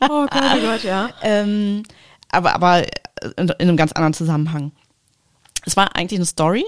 [0.00, 1.08] Oh Gott, oh Gott, ja.
[1.22, 1.82] ähm,
[2.28, 2.82] aber aber
[3.36, 4.72] in, in einem ganz anderen Zusammenhang.
[5.64, 6.64] Es war eigentlich eine Story,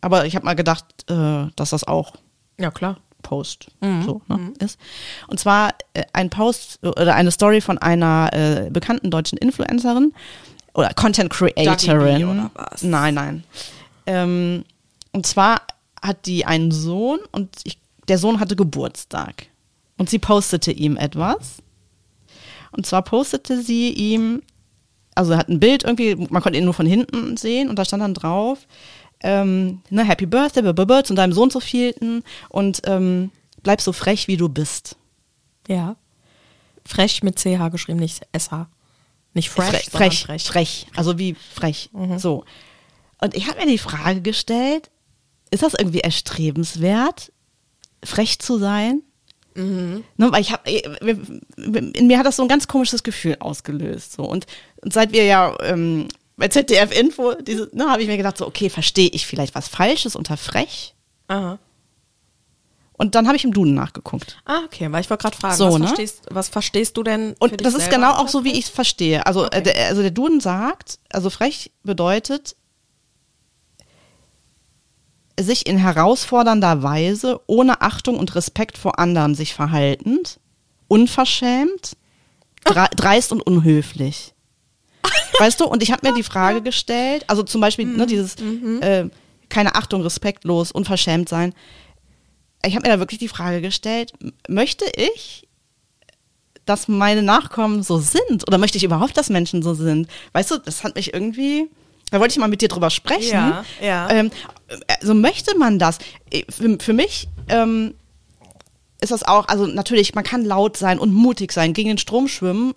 [0.00, 2.14] aber ich habe mal gedacht, äh, dass das auch
[2.58, 2.96] Ja, klar.
[3.22, 4.78] Post so, ne, ist.
[5.28, 10.14] Und zwar äh, ein Post oder eine Story von einer äh, bekannten deutschen Influencerin
[10.74, 12.24] oder Content Creatorin.
[12.24, 12.82] oder was?
[12.82, 13.44] Nein, nein.
[14.06, 14.64] Ähm,
[15.12, 15.62] und zwar
[16.00, 19.46] hat die einen Sohn und ich, der Sohn hatte Geburtstag.
[19.98, 21.58] Und sie postete ihm etwas.
[22.72, 24.42] Und zwar postete sie ihm,
[25.14, 27.84] also er hat ein Bild irgendwie, man konnte ihn nur von hinten sehen und da
[27.84, 28.66] stand dann drauf,
[29.22, 33.30] ähm, ne, Happy Birthday, blah, blah, blah, zu deinem Sohn zu vielten und ähm,
[33.62, 34.96] bleib so frech, wie du bist.
[35.68, 35.96] Ja.
[36.86, 38.66] Frech mit CH geschrieben, nicht SH.
[39.32, 40.44] Nicht fresh, frech, sondern frech, frech.
[40.44, 42.44] frech, also wie frech, so.
[43.20, 44.90] Und ich habe mir die Frage gestellt,
[45.50, 47.32] ist das irgendwie erstrebenswert,
[48.02, 49.02] frech zu sein?
[50.16, 54.12] Ne, weil ich habe, in mir hat das so ein ganz komisches Gefühl ausgelöst.
[54.12, 54.22] So.
[54.22, 54.46] Und,
[54.82, 58.46] und seit wir ja ähm, bei ZDF Info, diese, ne, habe ich mir gedacht, so,
[58.46, 60.94] okay, verstehe ich vielleicht was Falsches unter frech?
[61.28, 61.58] Aha.
[63.00, 64.36] Und dann habe ich im Duden nachgeguckt.
[64.44, 65.86] Ah, okay, weil ich wollte gerade fragen, So, was, ne?
[65.86, 67.34] verstehst, was verstehst du denn?
[67.38, 69.24] Und das ist genau auch so, wie ich es verstehe.
[69.24, 69.58] Also, Okay.
[69.60, 72.56] äh, der, also der Duden sagt, also frech bedeutet,
[75.38, 80.38] sich in herausfordernder Weise, ohne Achtung und Respekt vor anderen sich verhaltend,
[80.88, 81.96] unverschämt,
[82.64, 84.34] dre dreist und unhöflich.
[85.38, 87.96] Weißt du, und ich habe mir die Frage gestellt, also zum Beispiel Mhm.
[87.96, 88.34] ne, dieses
[88.82, 89.08] äh,
[89.48, 91.54] keine Achtung, respektlos, unverschämt sein.
[92.64, 94.12] Ich habe mir da wirklich die Frage gestellt,
[94.48, 95.48] möchte ich
[96.70, 98.46] dass meine Nachkommen so sind?
[98.46, 100.08] Oder möchte ich überhaupt, dass Menschen so sind?
[100.32, 101.68] Weißt du, das hat mich irgendwie.
[102.10, 103.32] Da wollte ich mal mit dir drüber sprechen.
[103.32, 104.10] Ja, ja.
[104.10, 104.30] Ähm,
[105.00, 105.98] also möchte man das?
[106.48, 107.94] Für, für mich ähm,
[109.00, 112.26] ist das auch, also natürlich, man kann laut sein und mutig sein, gegen den Strom
[112.26, 112.74] schwimmen,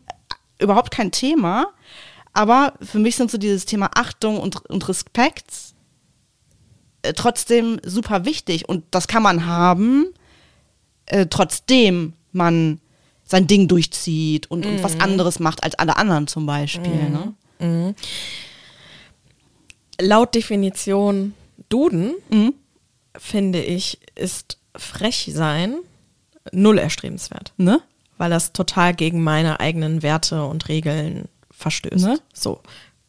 [0.59, 1.67] äh, überhaupt kein Thema.
[2.34, 5.72] Aber für mich sind so dieses Thema Achtung und, und Respekt äh,
[7.12, 8.70] trotzdem super wichtig.
[8.70, 10.06] Und das kann man haben,
[11.08, 12.80] äh, trotzdem man
[13.26, 17.10] sein Ding durchzieht und, und was anderes macht als alle anderen zum Beispiel.
[17.60, 17.95] Ne?
[19.99, 21.34] Laut Definition
[21.70, 22.54] Duden, Mhm.
[23.18, 25.76] finde ich, ist frech sein
[26.51, 27.54] null erstrebenswert.
[27.58, 27.80] Ne?
[28.18, 32.06] Weil das total gegen meine eigenen Werte und Regeln verstößt.
[32.06, 32.20] Ne?
[32.34, 32.60] So,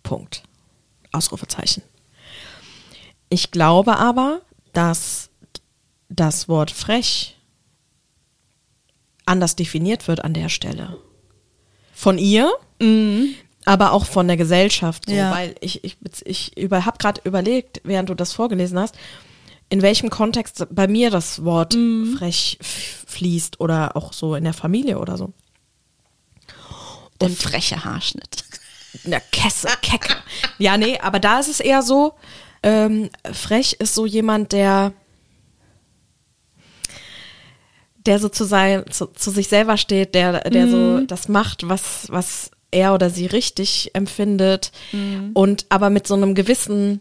[0.03, 0.43] Punkt.
[1.13, 1.83] Ausrufezeichen.
[3.35, 5.29] Ich glaube aber, dass
[6.09, 7.37] das Wort frech
[9.27, 10.99] anders definiert wird an der Stelle.
[11.93, 12.53] Von ihr,
[13.65, 15.07] aber auch von der Gesellschaft.
[15.07, 15.33] So, Ja.
[15.33, 18.95] Weil ich, ich, ich über, habe gerade überlegt, während du das vorgelesen hast,
[19.69, 21.75] in welchem Kontext bei mir das Wort
[22.17, 25.33] frech f- fließt oder auch so in der Familie oder so.
[27.21, 28.45] Der freche Haarschnitt.
[29.03, 30.15] Na, Kesse, Kecke.
[30.59, 32.15] Ja, nee, aber da ist es eher so,
[32.65, 34.93] ähm, frech ist so jemand, der
[38.07, 42.07] der so zu, sein, zu, zu sich selber steht, der, der so das macht, was,
[42.11, 44.73] was er oder sie richtig empfindet
[45.33, 47.01] und aber mit so einem gewissen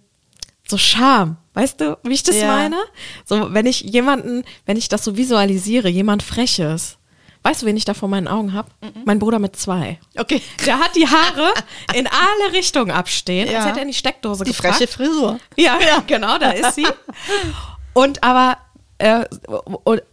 [0.65, 1.35] so Charme.
[1.55, 2.47] Weißt du, wie ich das Ja.
[2.47, 2.77] meine?
[3.25, 6.97] So, wenn ich jemanden, wenn ich das so visualisiere, jemand Freches.
[7.43, 8.69] Weißt du, wen ich da vor meinen Augen habe?
[9.05, 9.99] Mein Bruder mit zwei.
[10.17, 10.41] Okay.
[10.65, 11.53] Der hat die Haare
[11.93, 13.65] in alle Richtungen abstehen, als Ja.
[13.65, 14.75] hätte er in die Steckdose Die gepackt.
[14.75, 15.39] freche Frisur.
[15.57, 16.87] Ja, ja, genau, da ist sie.
[17.93, 18.57] Und aber
[18.97, 19.25] äh,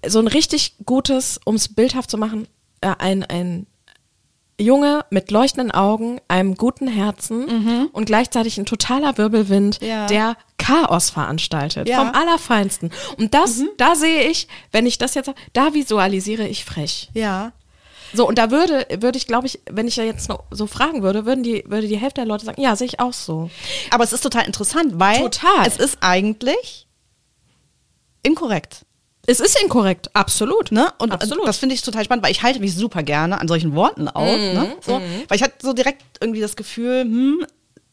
[0.07, 2.49] so ein richtig gutes, um es bildhaft zu machen,
[2.81, 3.67] äh, ein, ein
[4.61, 9.87] Junge mit leuchtenden Augen, einem guten Herzen und gleichzeitig ein totaler Wirbelwind, Mhm.
[9.89, 10.07] Ja.
[10.07, 11.89] der Chaos veranstaltet.
[11.89, 11.99] Ja.
[11.99, 12.91] Vom Allerfeinsten.
[13.19, 17.09] Und das, da sehe ich, wenn ich das jetzt, da visualisiere ich frech.
[17.15, 17.53] Ja.
[18.13, 21.03] So, und da würde, würde ich, glaube ich, wenn ich ja jetzt noch so fragen
[21.03, 23.51] würde, würden die, würde die Hälfte der Leute sagen, ja, sehe ich auch so.
[23.91, 25.65] Aber es ist total interessant, weil Total.
[25.67, 26.89] es ist eigentlich
[28.23, 28.85] inkorrekt.
[29.27, 30.73] Es ist inkorrekt, absolut.
[30.73, 30.93] Ne?
[30.99, 31.47] Und absolut.
[31.47, 34.37] das finde ich total spannend, weil ich halte mich super gerne an solchen Worten auf.
[34.39, 34.77] Mhm, ne?
[34.81, 34.93] so,
[35.29, 37.47] Weil ich hatte so direkt irgendwie das Gefühl, hm,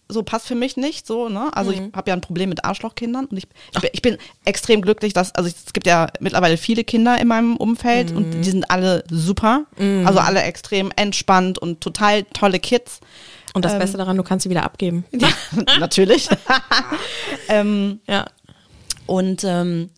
[0.10, 1.50] so passt für mich nicht so, ne?
[1.54, 1.76] Also Mhm.
[1.90, 5.12] ich habe ja ein Problem mit Arschlochkindern und ich, ich, bin, ich bin extrem glücklich,
[5.12, 8.18] dass, also es gibt ja mittlerweile viele Kinder in meinem Umfeld Mhm.
[8.18, 9.66] und die sind alle super.
[10.06, 13.02] Also alle extrem entspannt und total tolle Kids.
[13.54, 15.04] Und das Beste daran, du kannst sie wieder abgeben.
[15.12, 15.28] Ja,
[15.80, 16.30] natürlich.
[17.50, 18.26] ähm, Ja.
[19.08, 19.90] und ähm,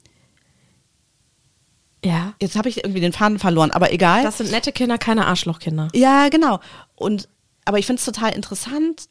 [2.04, 2.34] Ja.
[2.42, 4.24] jetzt habe ich irgendwie den Faden verloren, aber egal.
[4.24, 5.90] Das sind nette Kinder, keine Arschlochkinder.
[5.94, 6.60] Ja, genau.
[6.96, 7.28] Und
[7.66, 9.10] aber ich finde es total interessant,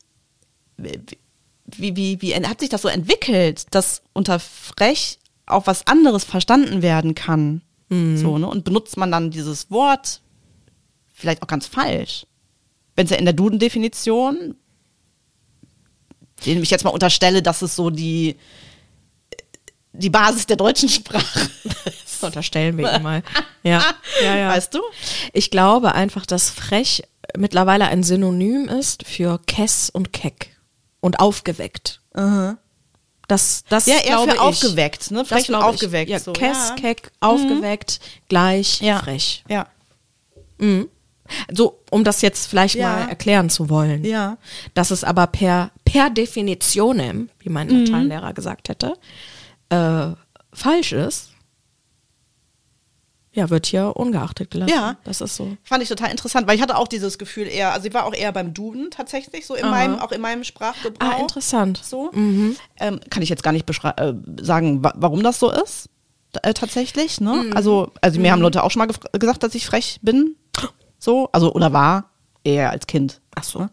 [0.78, 6.82] wie, wie, wie, hat sich das so entwickelt, dass unter frech auch was anderes verstanden
[6.82, 7.62] werden kann.
[7.90, 8.46] So, ne?
[8.46, 10.20] Und benutzt man dann dieses Wort
[11.12, 12.26] vielleicht auch ganz falsch.
[12.96, 14.56] Wenn es ja in der Duden-Definition,
[16.44, 18.36] dem ich jetzt mal unterstelle, dass es so die,
[19.92, 21.50] die Basis der deutschen Sprache
[22.20, 23.22] Das unterstellen wir ihm mal.
[23.64, 23.82] Ja.
[24.22, 24.48] ja, ja.
[24.50, 24.80] Weißt du?
[25.32, 27.02] Ich glaube einfach, dass frech
[27.36, 30.56] mittlerweile ein Synonym ist für kess und keck
[31.00, 32.00] und aufgeweckt.
[33.26, 34.40] Das, das Ja, eher für ich.
[34.40, 35.24] aufgeweckt, ne?
[35.24, 36.74] Frech und aufgeweckt, Ja, so, Kess, ja.
[36.76, 39.00] keck, aufgeweckt, gleich Ja.
[39.00, 39.44] frech.
[39.48, 39.66] Ja.
[41.52, 42.88] So, um das jetzt vielleicht Ja.
[42.88, 44.04] mal erklären zu wollen.
[44.04, 44.38] Ja.
[44.74, 47.84] Dass es aber per, per Definitionem, wie mein Mhm.
[47.84, 48.94] Lateinlehrer gesagt hätte,
[49.68, 50.08] äh,
[50.54, 51.30] falsch ist.
[53.38, 54.74] Ja, wird hier ungeachtet gelassen.
[54.74, 54.96] Ja.
[55.04, 55.56] Das ist so.
[55.62, 58.12] Fand ich total interessant, weil ich hatte auch dieses Gefühl eher, also ich war auch
[58.12, 59.70] eher beim Duden tatsächlich, so in Aha.
[59.70, 61.08] meinem, auch in meinem Sprachgebrauch.
[61.08, 61.80] Ah, interessant.
[61.80, 62.10] So.
[62.12, 65.88] Ähm, kann ich jetzt gar nicht äh, sagen, wa warum das so ist.
[66.42, 67.44] Äh, tatsächlich, ne?
[67.44, 67.56] Mhm.
[67.56, 70.34] Also, also mir haben Leute auch schon mal gesagt, dass ich frech bin.
[70.98, 72.10] So, also, oder war,
[72.42, 73.20] eher als Kind.
[73.36, 73.60] Ach so.
[73.60, 73.70] Ne?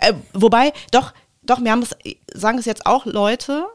[0.00, 1.94] Äh, wobei, doch, doch, mir haben es,
[2.32, 3.66] sagen es jetzt auch Leute,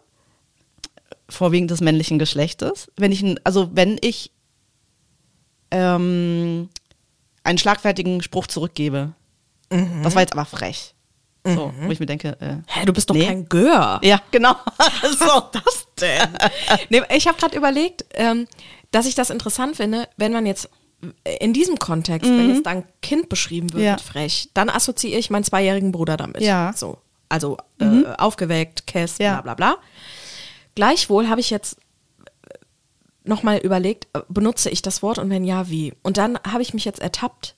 [1.30, 4.32] vorwiegend des männlichen Geschlechtes, wenn ich, also wenn ich
[5.72, 6.70] ähm,
[7.44, 9.14] einen schlagfertigen Spruch zurückgebe.
[9.72, 10.02] Mhm.
[10.04, 10.94] Das war jetzt aber frech.
[11.46, 13.26] So, wo ich mir denke, äh, Hä, du bist doch Nee.
[13.26, 14.02] kein Gör.
[14.04, 14.54] ja, genau.
[15.18, 15.44] so.
[15.54, 16.28] das denn?
[16.90, 18.48] nee, ich habe gerade überlegt, ähm,
[18.92, 20.70] dass ich das interessant finde, wenn man jetzt
[21.40, 23.86] in diesem Kontext, wenn jetzt ein Kind beschrieben wird Mhm.
[23.88, 23.98] Ja.
[23.98, 26.42] frech, dann assoziiere ich meinen zweijährigen Bruder damit.
[26.42, 26.74] Ja.
[26.76, 26.98] So.
[27.30, 29.40] Also äh, aufgeweckt, Kess, Ja.
[29.40, 29.78] bla bla bla.
[30.76, 31.78] Gleichwohl habe ich jetzt
[33.28, 35.94] nochmal überlegt, äh, benutze ich das Wort und wenn ja, wie?
[36.04, 37.56] Und dann habe ich mich jetzt ertappt,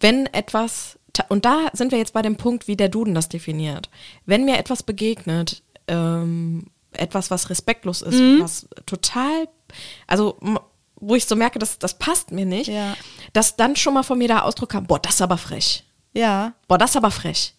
[0.00, 3.90] wenn etwas, und da sind wir jetzt bei dem Punkt, wie der Duden das definiert.
[4.26, 8.40] Wenn mir etwas begegnet, ähm, etwas, was respektlos ist, Mhm.
[8.42, 9.48] was total,
[10.06, 10.36] also
[10.96, 12.96] wo ich so merke, das, das passt mir nicht, Ja.
[13.32, 15.84] dass dann schon mal von mir der Ausdruck kam, boah, das ist aber frech.
[16.12, 16.52] Ja.
[16.68, 17.54] Boah, das ist aber frech.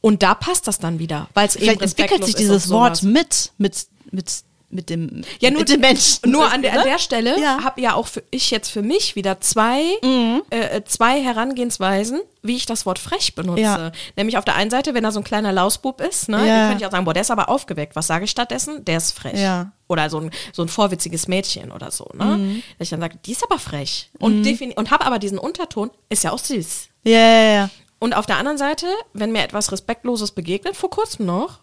[0.00, 3.52] Und da passt das dann wieder, weil es eben Vielleicht entwickelt sich dieses Wort mit,
[3.58, 4.32] mit, mit,
[4.70, 6.30] mit dem, Ja, nur mit dem Menschen.
[6.30, 7.62] Nur an der, an der Stelle Ja.
[7.64, 10.42] habe ja auch für, ich jetzt für mich wieder zwei, Mhm.
[10.50, 13.60] äh, zwei Herangehensweisen, wie ich das Wort frech benutze.
[13.62, 13.92] Ja.
[14.16, 16.62] Nämlich auf der einen Seite, wenn da so ein kleiner Lausbub ist, ne, Ja.
[16.64, 17.96] ihr könnt ja auch sagen, boah, der ist aber aufgeweckt.
[17.96, 18.84] Was sage ich stattdessen?
[18.84, 19.38] Der ist frech.
[19.40, 19.72] Ja.
[19.88, 22.24] Oder so ein, so ein vorwitziges Mädchen oder so, ne?
[22.24, 22.62] Mhm.
[22.78, 24.10] Dass ich dann sage, die ist aber frech.
[24.20, 26.88] Und, defini- und habe aber diesen Unterton, ist ja auch süß.
[27.04, 27.70] Ja, ja, ja.
[27.98, 31.58] Und auf der anderen Seite, wenn mir etwas Respektloses begegnet, vor kurzem noch,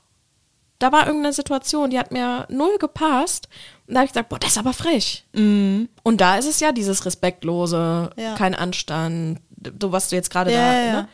[0.80, 3.50] da war irgendeine Situation, die hat mir null gepasst.
[3.88, 5.26] Und da habe ich gesagt, boah, das ist aber frech.
[5.34, 8.36] Und da ist es ja dieses Respektlose, Ja.
[8.36, 9.40] kein Anstand,
[9.82, 10.74] so was du jetzt gerade Ja, da.
[10.74, 11.02] ja, ja.
[11.02, 11.08] Ne?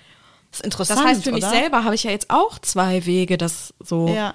[0.51, 0.99] Das ist interessant.
[0.99, 1.51] Das heißt, für mich oder?
[1.53, 4.07] selber habe ich ja jetzt auch zwei Wege, das so.
[4.07, 4.34] Ja.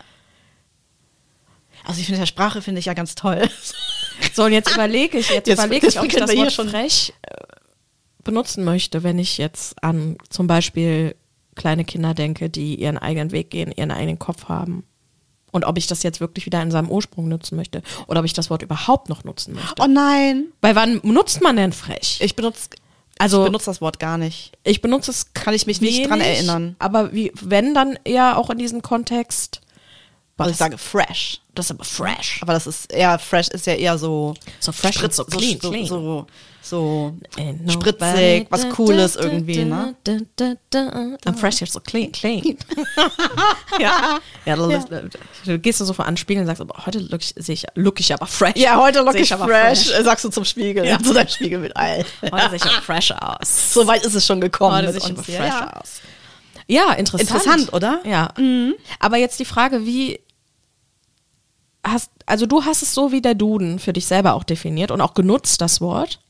[1.84, 3.48] Also ich finde, der Sprache finde ich ja ganz toll.
[4.34, 6.68] So, und jetzt überlege ich, jetzt, Jetzt- überlege ich, ob ich das Wort schon.
[6.68, 7.36] frech äh,
[8.24, 11.14] benutzen möchte, wenn ich jetzt an zum Beispiel
[11.54, 14.84] kleine Kinder denke, die ihren eigenen Weg gehen, ihren eigenen Kopf haben.
[15.50, 18.32] Und ob ich das jetzt wirklich wieder in seinem Ursprung nutzen möchte oder ob ich
[18.34, 19.82] das Wort überhaupt noch nutzen möchte.
[19.82, 20.46] Oh nein.
[20.60, 22.18] Weil wann nutzt man denn frech?
[22.20, 22.68] Ich benutze
[23.18, 24.52] Also- ich benutze das Wort gar nicht.
[24.64, 26.76] Ich benutze es Kann ich mich nicht dran erinnern.
[26.78, 29.60] Aber wie, wenn dann eher auch in diesem Kontext.
[30.36, 31.40] Also ich sage fresh.
[31.54, 32.38] das ist aber fresh.
[32.42, 35.70] Aber das ist eher fresh ist ja eher so So fresh und so clean, so,
[35.70, 35.86] clean.
[35.86, 36.26] so,
[36.68, 39.94] so Ain't spritzig, was Cooles irgendwie, ne?
[40.06, 42.58] I'm fresh, you're so clean, clean.
[43.78, 45.10] ja, ja, du,
[45.44, 47.54] du gehst du so vor an den Spiegel und sagst, aber heute look ich, sehe
[47.54, 48.56] ich, look ich aber fresh.
[48.56, 50.98] Ja, heute look Sehe ich aber fresh, äh, sagst du zum Spiegel, ja.
[50.98, 52.04] zu deinem Spiegel mit all.
[52.22, 53.72] Heute sehe ich aber fresh aus.
[53.74, 54.76] So weit ist es schon gekommen.
[54.76, 55.80] Heute sehe ich aber Ja, fresh ja.
[55.80, 56.00] aus.
[56.66, 57.30] Ja, interessant.
[57.30, 58.00] Interessant, oder?
[58.04, 58.10] Mhm.
[58.10, 58.74] Ja.
[59.00, 60.20] Aber jetzt die Frage, wie
[61.82, 65.00] hast, also du hast es so wie der Duden für dich selber auch definiert und
[65.00, 66.20] auch genutzt, das Wort.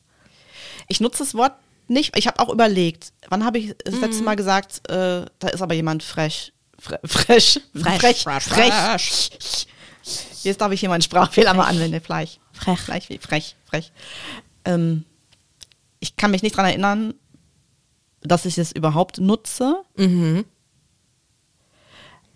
[0.89, 1.53] Ich nutze das Wort
[1.87, 2.17] nicht.
[2.17, 4.01] Ich habe auch überlegt, wann habe ich das Mhm.
[4.01, 6.53] letzte Mal gesagt, äh, da ist aber jemand frech.
[6.79, 7.61] Fre frech.
[7.75, 8.23] Frech, Frech.
[8.23, 9.67] frech, Frech.
[10.45, 12.01] Jetzt darf ich hier meinen Sprachfehler mal anwenden.
[12.01, 12.41] Frech.
[12.53, 12.79] Frech.
[12.81, 13.93] Frech, wie frech, frech.
[14.65, 15.05] Ähm,
[16.01, 17.15] ich kann mich nicht dran erinnern,
[18.23, 19.83] dass ich es überhaupt nutze.
[19.97, 20.45] Mhm.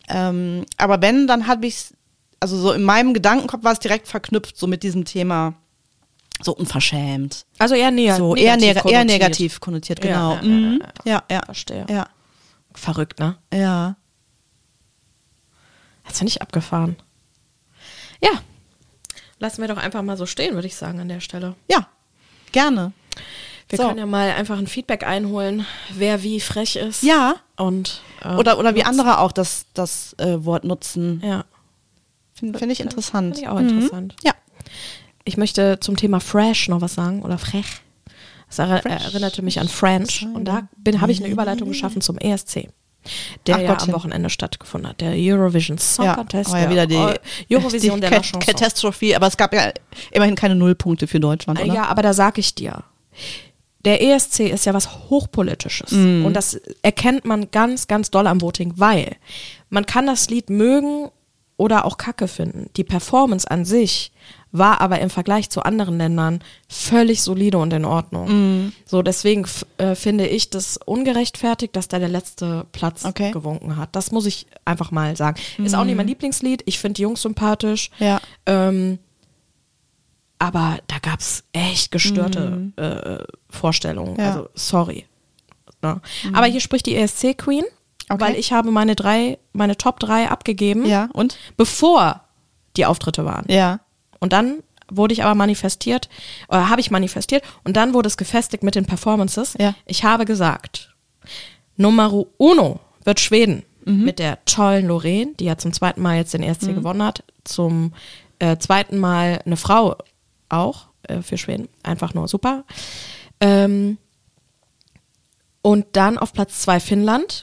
[0.09, 1.95] Ähm, aber wenn, dann habe ich es,
[2.41, 5.55] also so in meinem Gedankenkopf war es direkt verknüpft, so mit diesem Thema,
[6.43, 7.47] so unverschämt.
[7.59, 8.17] Also eher näher.
[8.17, 9.07] so eher, neg eher konnotiert.
[9.07, 10.35] negativ konnotiert, genau.
[10.35, 10.83] ja, Mhm.
[11.05, 11.43] ja, ja, ja.
[11.45, 11.87] Verstehe.
[11.89, 12.07] Ja,
[12.75, 13.37] Verrückt, ne?
[13.53, 13.97] ja.
[16.05, 16.97] Das finde ich abgefahren.
[18.23, 18.31] Ja.
[19.39, 21.55] Lassen wir doch einfach mal so stehen, würde ich sagen, an der Stelle.
[21.71, 21.87] Ja,
[22.53, 22.93] gerne.
[23.69, 23.85] Wir So.
[23.87, 27.03] können ja mal einfach ein Feedback einholen, wer wie frech ist.
[27.03, 27.37] Ja.
[27.57, 28.89] Und, äh, Oder, oder wie nutzt.
[28.89, 31.23] andere auch das, das äh, Wort nutzen.
[31.25, 31.45] Ja.
[32.35, 33.37] Finde find ich interessant.
[33.37, 34.15] Finde ich auch interessant.
[34.23, 34.33] Ja.
[35.25, 37.67] Ich möchte zum Thema fresh noch was sagen oder frech.
[38.49, 40.69] Das er erinnerte mich an French und da
[41.01, 42.69] habe ich eine Überleitung geschaffen zum ESC,
[43.47, 43.89] der Ach ja Gottchen.
[43.91, 47.15] am Wochenende stattgefunden hat, der Eurovision Song Ja, Contest, oh ja, der wieder die, Eu-
[47.51, 48.21] Eurovision die der.
[48.21, 49.73] Katastrophe, aber es gab ja
[50.11, 51.73] immerhin keine Nullpunkte für Deutschland, oder?
[51.73, 52.85] Ja, aber da sag ich dir,
[53.87, 55.91] der ESC ist ja was Hochpolitisches.
[55.93, 56.27] Mhm.
[56.27, 59.17] Und das erkennt man ganz, ganz doll am Voting, weil
[59.71, 61.09] man kann das Lied mögen
[61.57, 62.69] oder auch Kacke finden.
[62.77, 64.13] Die Performance an sich
[64.55, 68.29] war aber im Vergleich zu anderen Ländern völlig solide und in Ordnung.
[68.65, 68.73] Mhm.
[68.85, 69.47] So, deswegen
[69.79, 73.31] äh, finde ich das ungerechtfertigt, dass da der letzte Platz Okay.
[73.31, 73.97] Gewunken hat.
[73.97, 75.41] Das muss ich einfach mal sagen.
[75.59, 76.63] Ist auch nicht mein Lieblingslied.
[76.67, 77.91] Ich finde die Jungs sympathisch.
[77.99, 78.21] Ja.
[78.47, 78.99] Ähm,
[80.39, 84.17] aber da gab es echt gestörte äh, Vorstellungen.
[84.19, 84.27] Ja.
[84.33, 85.07] Also sorry.
[85.83, 86.01] Ne?
[86.33, 87.65] Aber hier spricht die ESC Queen,
[88.11, 88.21] Okay.
[88.21, 91.39] weil ich habe meine drei, meine Top 3 abgegeben, Ja, und?
[91.57, 92.23] bevor
[92.77, 93.45] die Auftritte waren.
[93.49, 93.81] Ja.
[94.23, 96.09] Und dann wurde ich aber manifestiert,
[96.49, 99.55] oder habe ich manifestiert, und dann wurde es gefestigt mit den Performances.
[99.59, 99.75] Ja.
[99.85, 100.95] Ich habe gesagt,
[101.77, 104.05] Numero uno wird Schweden Mhm.
[104.05, 107.93] mit der tollen Lorraine, die ja zum zweiten Mal jetzt den ESC gewonnen hat, zum
[108.39, 109.97] äh, zweiten Mal eine Frau
[110.49, 111.69] auch äh, für Schweden.
[111.83, 112.63] Einfach nur super.
[113.41, 113.99] Ähm,
[115.63, 117.43] und dann auf Platz zwei Finnland.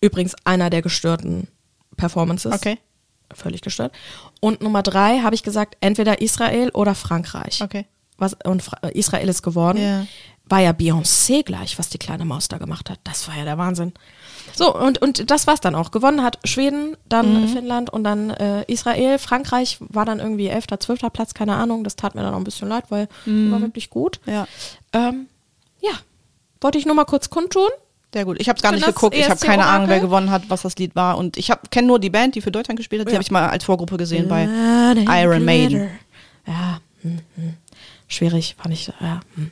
[0.00, 1.46] Übrigens einer der gestörten
[1.96, 2.52] Performances.
[2.52, 2.78] Okay.
[3.34, 3.92] Völlig gestört.
[4.40, 7.62] Und Nummer drei habe ich gesagt, entweder Israel oder Frankreich.
[7.62, 7.86] Okay.
[8.18, 9.78] Was, und Fra äh, Israel ist geworden.
[9.82, 10.06] Ja.
[10.48, 13.00] War ja Beyoncé gleich, was die kleine Maus da gemacht hat.
[13.02, 13.92] Das war ja der Wahnsinn.
[14.54, 15.90] So, und, und das war's dann auch.
[15.90, 17.48] Gewonnen hat Schweden, dann Mhm.
[17.48, 19.18] Finnland und dann äh, Israel.
[19.18, 21.00] Frankreich war dann irgendwie 11., 12.
[21.12, 21.82] Platz, keine Ahnung.
[21.82, 24.20] Das tat mir dann auch ein bisschen leid, weil die war wirklich gut.
[24.24, 24.32] Mhm.
[24.32, 24.46] Ja.
[24.92, 25.26] Ähm,
[25.80, 25.90] ja,
[26.60, 27.68] wollte ich nur mal kurz kundtun.
[28.16, 28.40] Sehr gut.
[28.40, 29.14] Ich habe es gar nicht geguckt.
[29.14, 30.08] Ich habe keine Ahnung, wer Orakel.
[30.08, 31.18] gewonnen hat, was das Lied war.
[31.18, 33.08] Und ich kenne nur die Band, die für Deutschland gespielt hat.
[33.08, 33.16] Die Ja.
[33.16, 34.48] habe ich mal als Vorgruppe gesehen bei
[35.22, 35.90] Iron Maiden.
[36.46, 37.54] Ja, hm, hm.
[38.08, 38.86] schwierig, fand ich.
[39.02, 39.50] Ja, hm.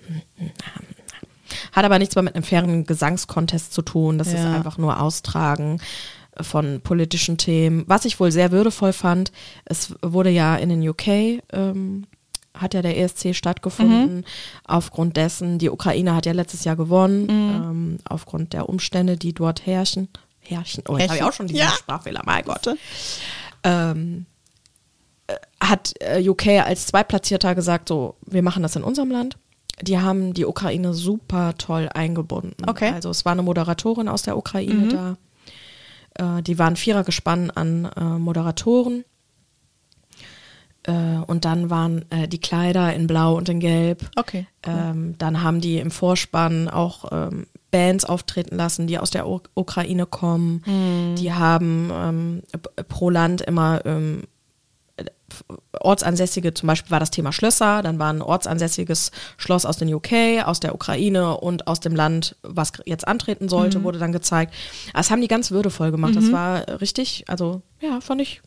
[1.72, 4.16] Hat aber nichts mehr mit einem fairen Gesangskontest zu tun.
[4.16, 4.54] Das ist Ja.
[4.54, 5.78] einfach nur Austragen
[6.40, 7.84] von politischen Themen.
[7.86, 9.30] Was ich wohl sehr würdevoll fand,
[9.66, 12.06] es wurde ja in den UK, ähm,
[12.54, 14.16] hat ja der ESC stattgefunden.
[14.16, 14.24] Mhm.
[14.66, 19.66] Aufgrund dessen, die Ukraine hat ja letztes Jahr gewonnen, ähm, aufgrund der Umstände, die dort
[19.66, 20.08] herrschen.
[20.38, 20.84] Herrschen.
[20.88, 21.70] Oh, jetzt habe ich auch schon diesen Ja.
[21.70, 22.68] Sprachfehler, mein Gott
[23.64, 24.26] ähm,
[25.26, 29.38] äh, hat äh, UK als Zweitplatzierter gesagt, so, wir machen das in unserem Land.
[29.82, 32.64] Die haben die Ukraine super toll eingebunden.
[32.68, 32.90] Okay.
[32.90, 35.16] Also es war eine Moderatorin aus der Ukraine
[36.14, 36.36] da.
[36.38, 39.04] Äh, die waren Vierergespann an äh, Moderatoren.
[40.84, 40.92] Äh,
[41.26, 44.08] und dann waren äh, die Kleider in Blau und in Gelb.
[44.16, 49.26] Okay, Ähm, dann haben die im Vorspann auch ähm, Bands auftreten lassen, die aus der
[49.26, 50.62] U Ukraine kommen.
[51.18, 52.42] Die haben ähm,
[52.88, 54.24] pro Land immer ähm,
[55.80, 60.44] ortsansässige, zum Beispiel war das Thema Schlösser, dann war ein ortsansässiges Schloss aus den UK,
[60.44, 64.54] aus der Ukraine und aus dem Land, was jetzt antreten sollte, wurde dann gezeigt.
[64.92, 66.14] Das haben die ganz würdevoll gemacht.
[66.14, 68.40] Das war richtig, also ja, fand ich,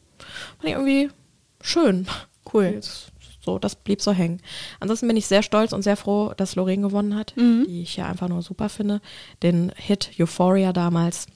[0.59, 1.09] fand ich irgendwie
[1.61, 2.07] schön.
[2.53, 2.79] Cool.
[3.43, 4.41] So, das blieb so hängen.
[4.79, 8.05] Ansonsten bin ich sehr stolz und sehr froh, dass Lorraine gewonnen hat, die ich ja
[8.07, 9.01] einfach nur super finde.
[9.41, 11.27] Den Hit Euphoria damals.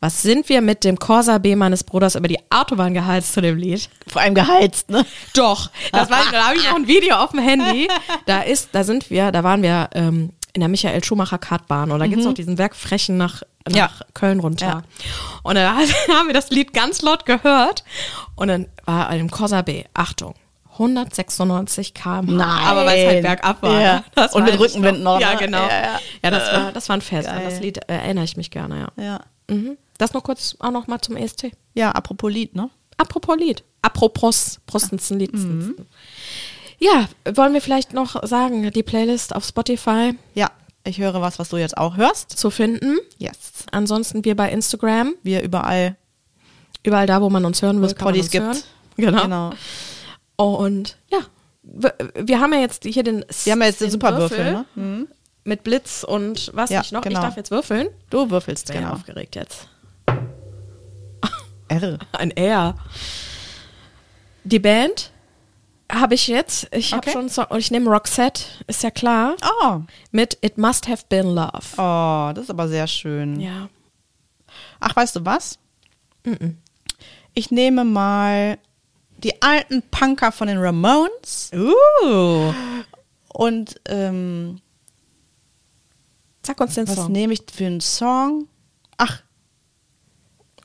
[0.00, 3.56] Was sind wir mit dem Corsa B meines Bruders über die Autobahn geheizt zu dem
[3.58, 3.88] Lied?
[4.06, 5.04] Vor allem geheizt, ne?
[5.34, 7.86] Doch, das war, da habe ich noch ein Video auf dem Handy.
[8.26, 11.98] Da ist, da sind wir, da waren wir ähm, in der Michael Schumacher Kartbahn und
[12.00, 13.90] da gibt's auch diesen Berg Frechen nach, nach Ja.
[14.14, 14.66] Köln runter.
[14.66, 14.82] Ja.
[15.42, 15.76] Und da
[16.08, 17.84] haben wir das Lied ganz laut gehört
[18.36, 20.34] und dann war im Corsa B, Achtung,
[20.72, 22.40] 196 km Nein.
[22.66, 23.80] Aber weil es halt bergab war.
[23.80, 24.04] Ja.
[24.16, 24.28] ne?
[24.32, 25.38] Und mit halt Rückenwind noch, Ja, ne?
[25.38, 25.62] genau.
[25.62, 26.30] Ja, Ja, ja.
[26.30, 27.28] das, war, das war ein Fest.
[27.28, 29.04] An das Lied äh, erinnere ich mich gerne, ja.
[29.04, 29.20] Ja.
[29.54, 29.76] Mhm.
[29.98, 31.52] Das noch kurz auch noch mal zum ESC.
[31.74, 32.70] Ja, apropos Lied, ne?
[32.96, 33.64] Apropos Lied.
[33.82, 35.74] Apropos Prostensen, Mhm.
[36.82, 40.50] Ja, wollen wir vielleicht noch sagen, die Playlist auf Spotify Ja,
[40.84, 42.30] ich höre was, was du jetzt auch hörst.
[42.30, 42.98] zu finden.
[43.18, 43.36] Yes.
[43.70, 45.96] Ansonsten wir bei Instagram, Wir überall,
[46.82, 48.44] überall da, wo man uns hören will, es kann man uns gibt.
[48.44, 48.56] hören.
[48.96, 49.22] Genau.
[49.22, 49.50] genau.
[50.36, 51.18] Und ja,
[51.62, 54.64] wir, wir haben ja jetzt hier den Wir haben ja jetzt den den Superwürfel, ne?
[54.74, 55.08] Mhm.
[55.44, 57.02] Mit Blitz und was Ja, nicht noch.
[57.02, 57.18] genau.
[57.20, 57.88] Ich darf jetzt würfeln.
[58.10, 58.94] Du würfelst, Bin ja genau.
[58.94, 59.68] aufgeregt jetzt.
[61.68, 61.98] R.
[62.12, 62.74] Ein R.
[64.44, 65.10] Die Band
[65.92, 66.68] habe ich jetzt.
[66.74, 67.12] Ich habe Okay.
[67.12, 69.36] schon einen Song und ich nehme Roxette, ist ja klar.
[69.62, 69.80] Oh.
[70.12, 71.66] Mit It Must Have Been Love.
[71.76, 73.40] Oh, das ist aber sehr schön.
[73.40, 73.68] Ja.
[74.80, 75.58] Ach, weißt du was?
[77.34, 78.58] Ich nehme mal
[79.18, 82.52] die alten Punker von den Ramones Uh.
[83.34, 84.60] und ähm,
[86.44, 87.12] Sag uns den was Song.
[87.12, 88.48] nehme ich für einen Song?
[88.96, 89.22] Ach,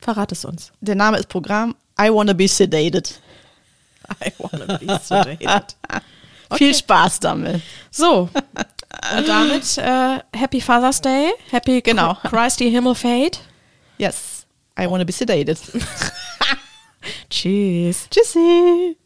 [0.01, 0.71] Verrat es uns.
[0.81, 3.21] der Name ist Programm I Wanna Be Sedated.
[4.23, 5.75] I wanna be sedated.
[6.57, 7.61] Viel Spaß damit.
[7.91, 8.29] So,
[9.17, 12.15] und damit äh, Happy Father's Day, Happy Genau.
[12.23, 13.39] Christi Himmelfahrt.
[13.97, 14.45] Yes,
[14.79, 15.57] I Wanna Be Sedated.
[17.29, 18.07] Tschüss.
[18.09, 18.97] Tschüssi.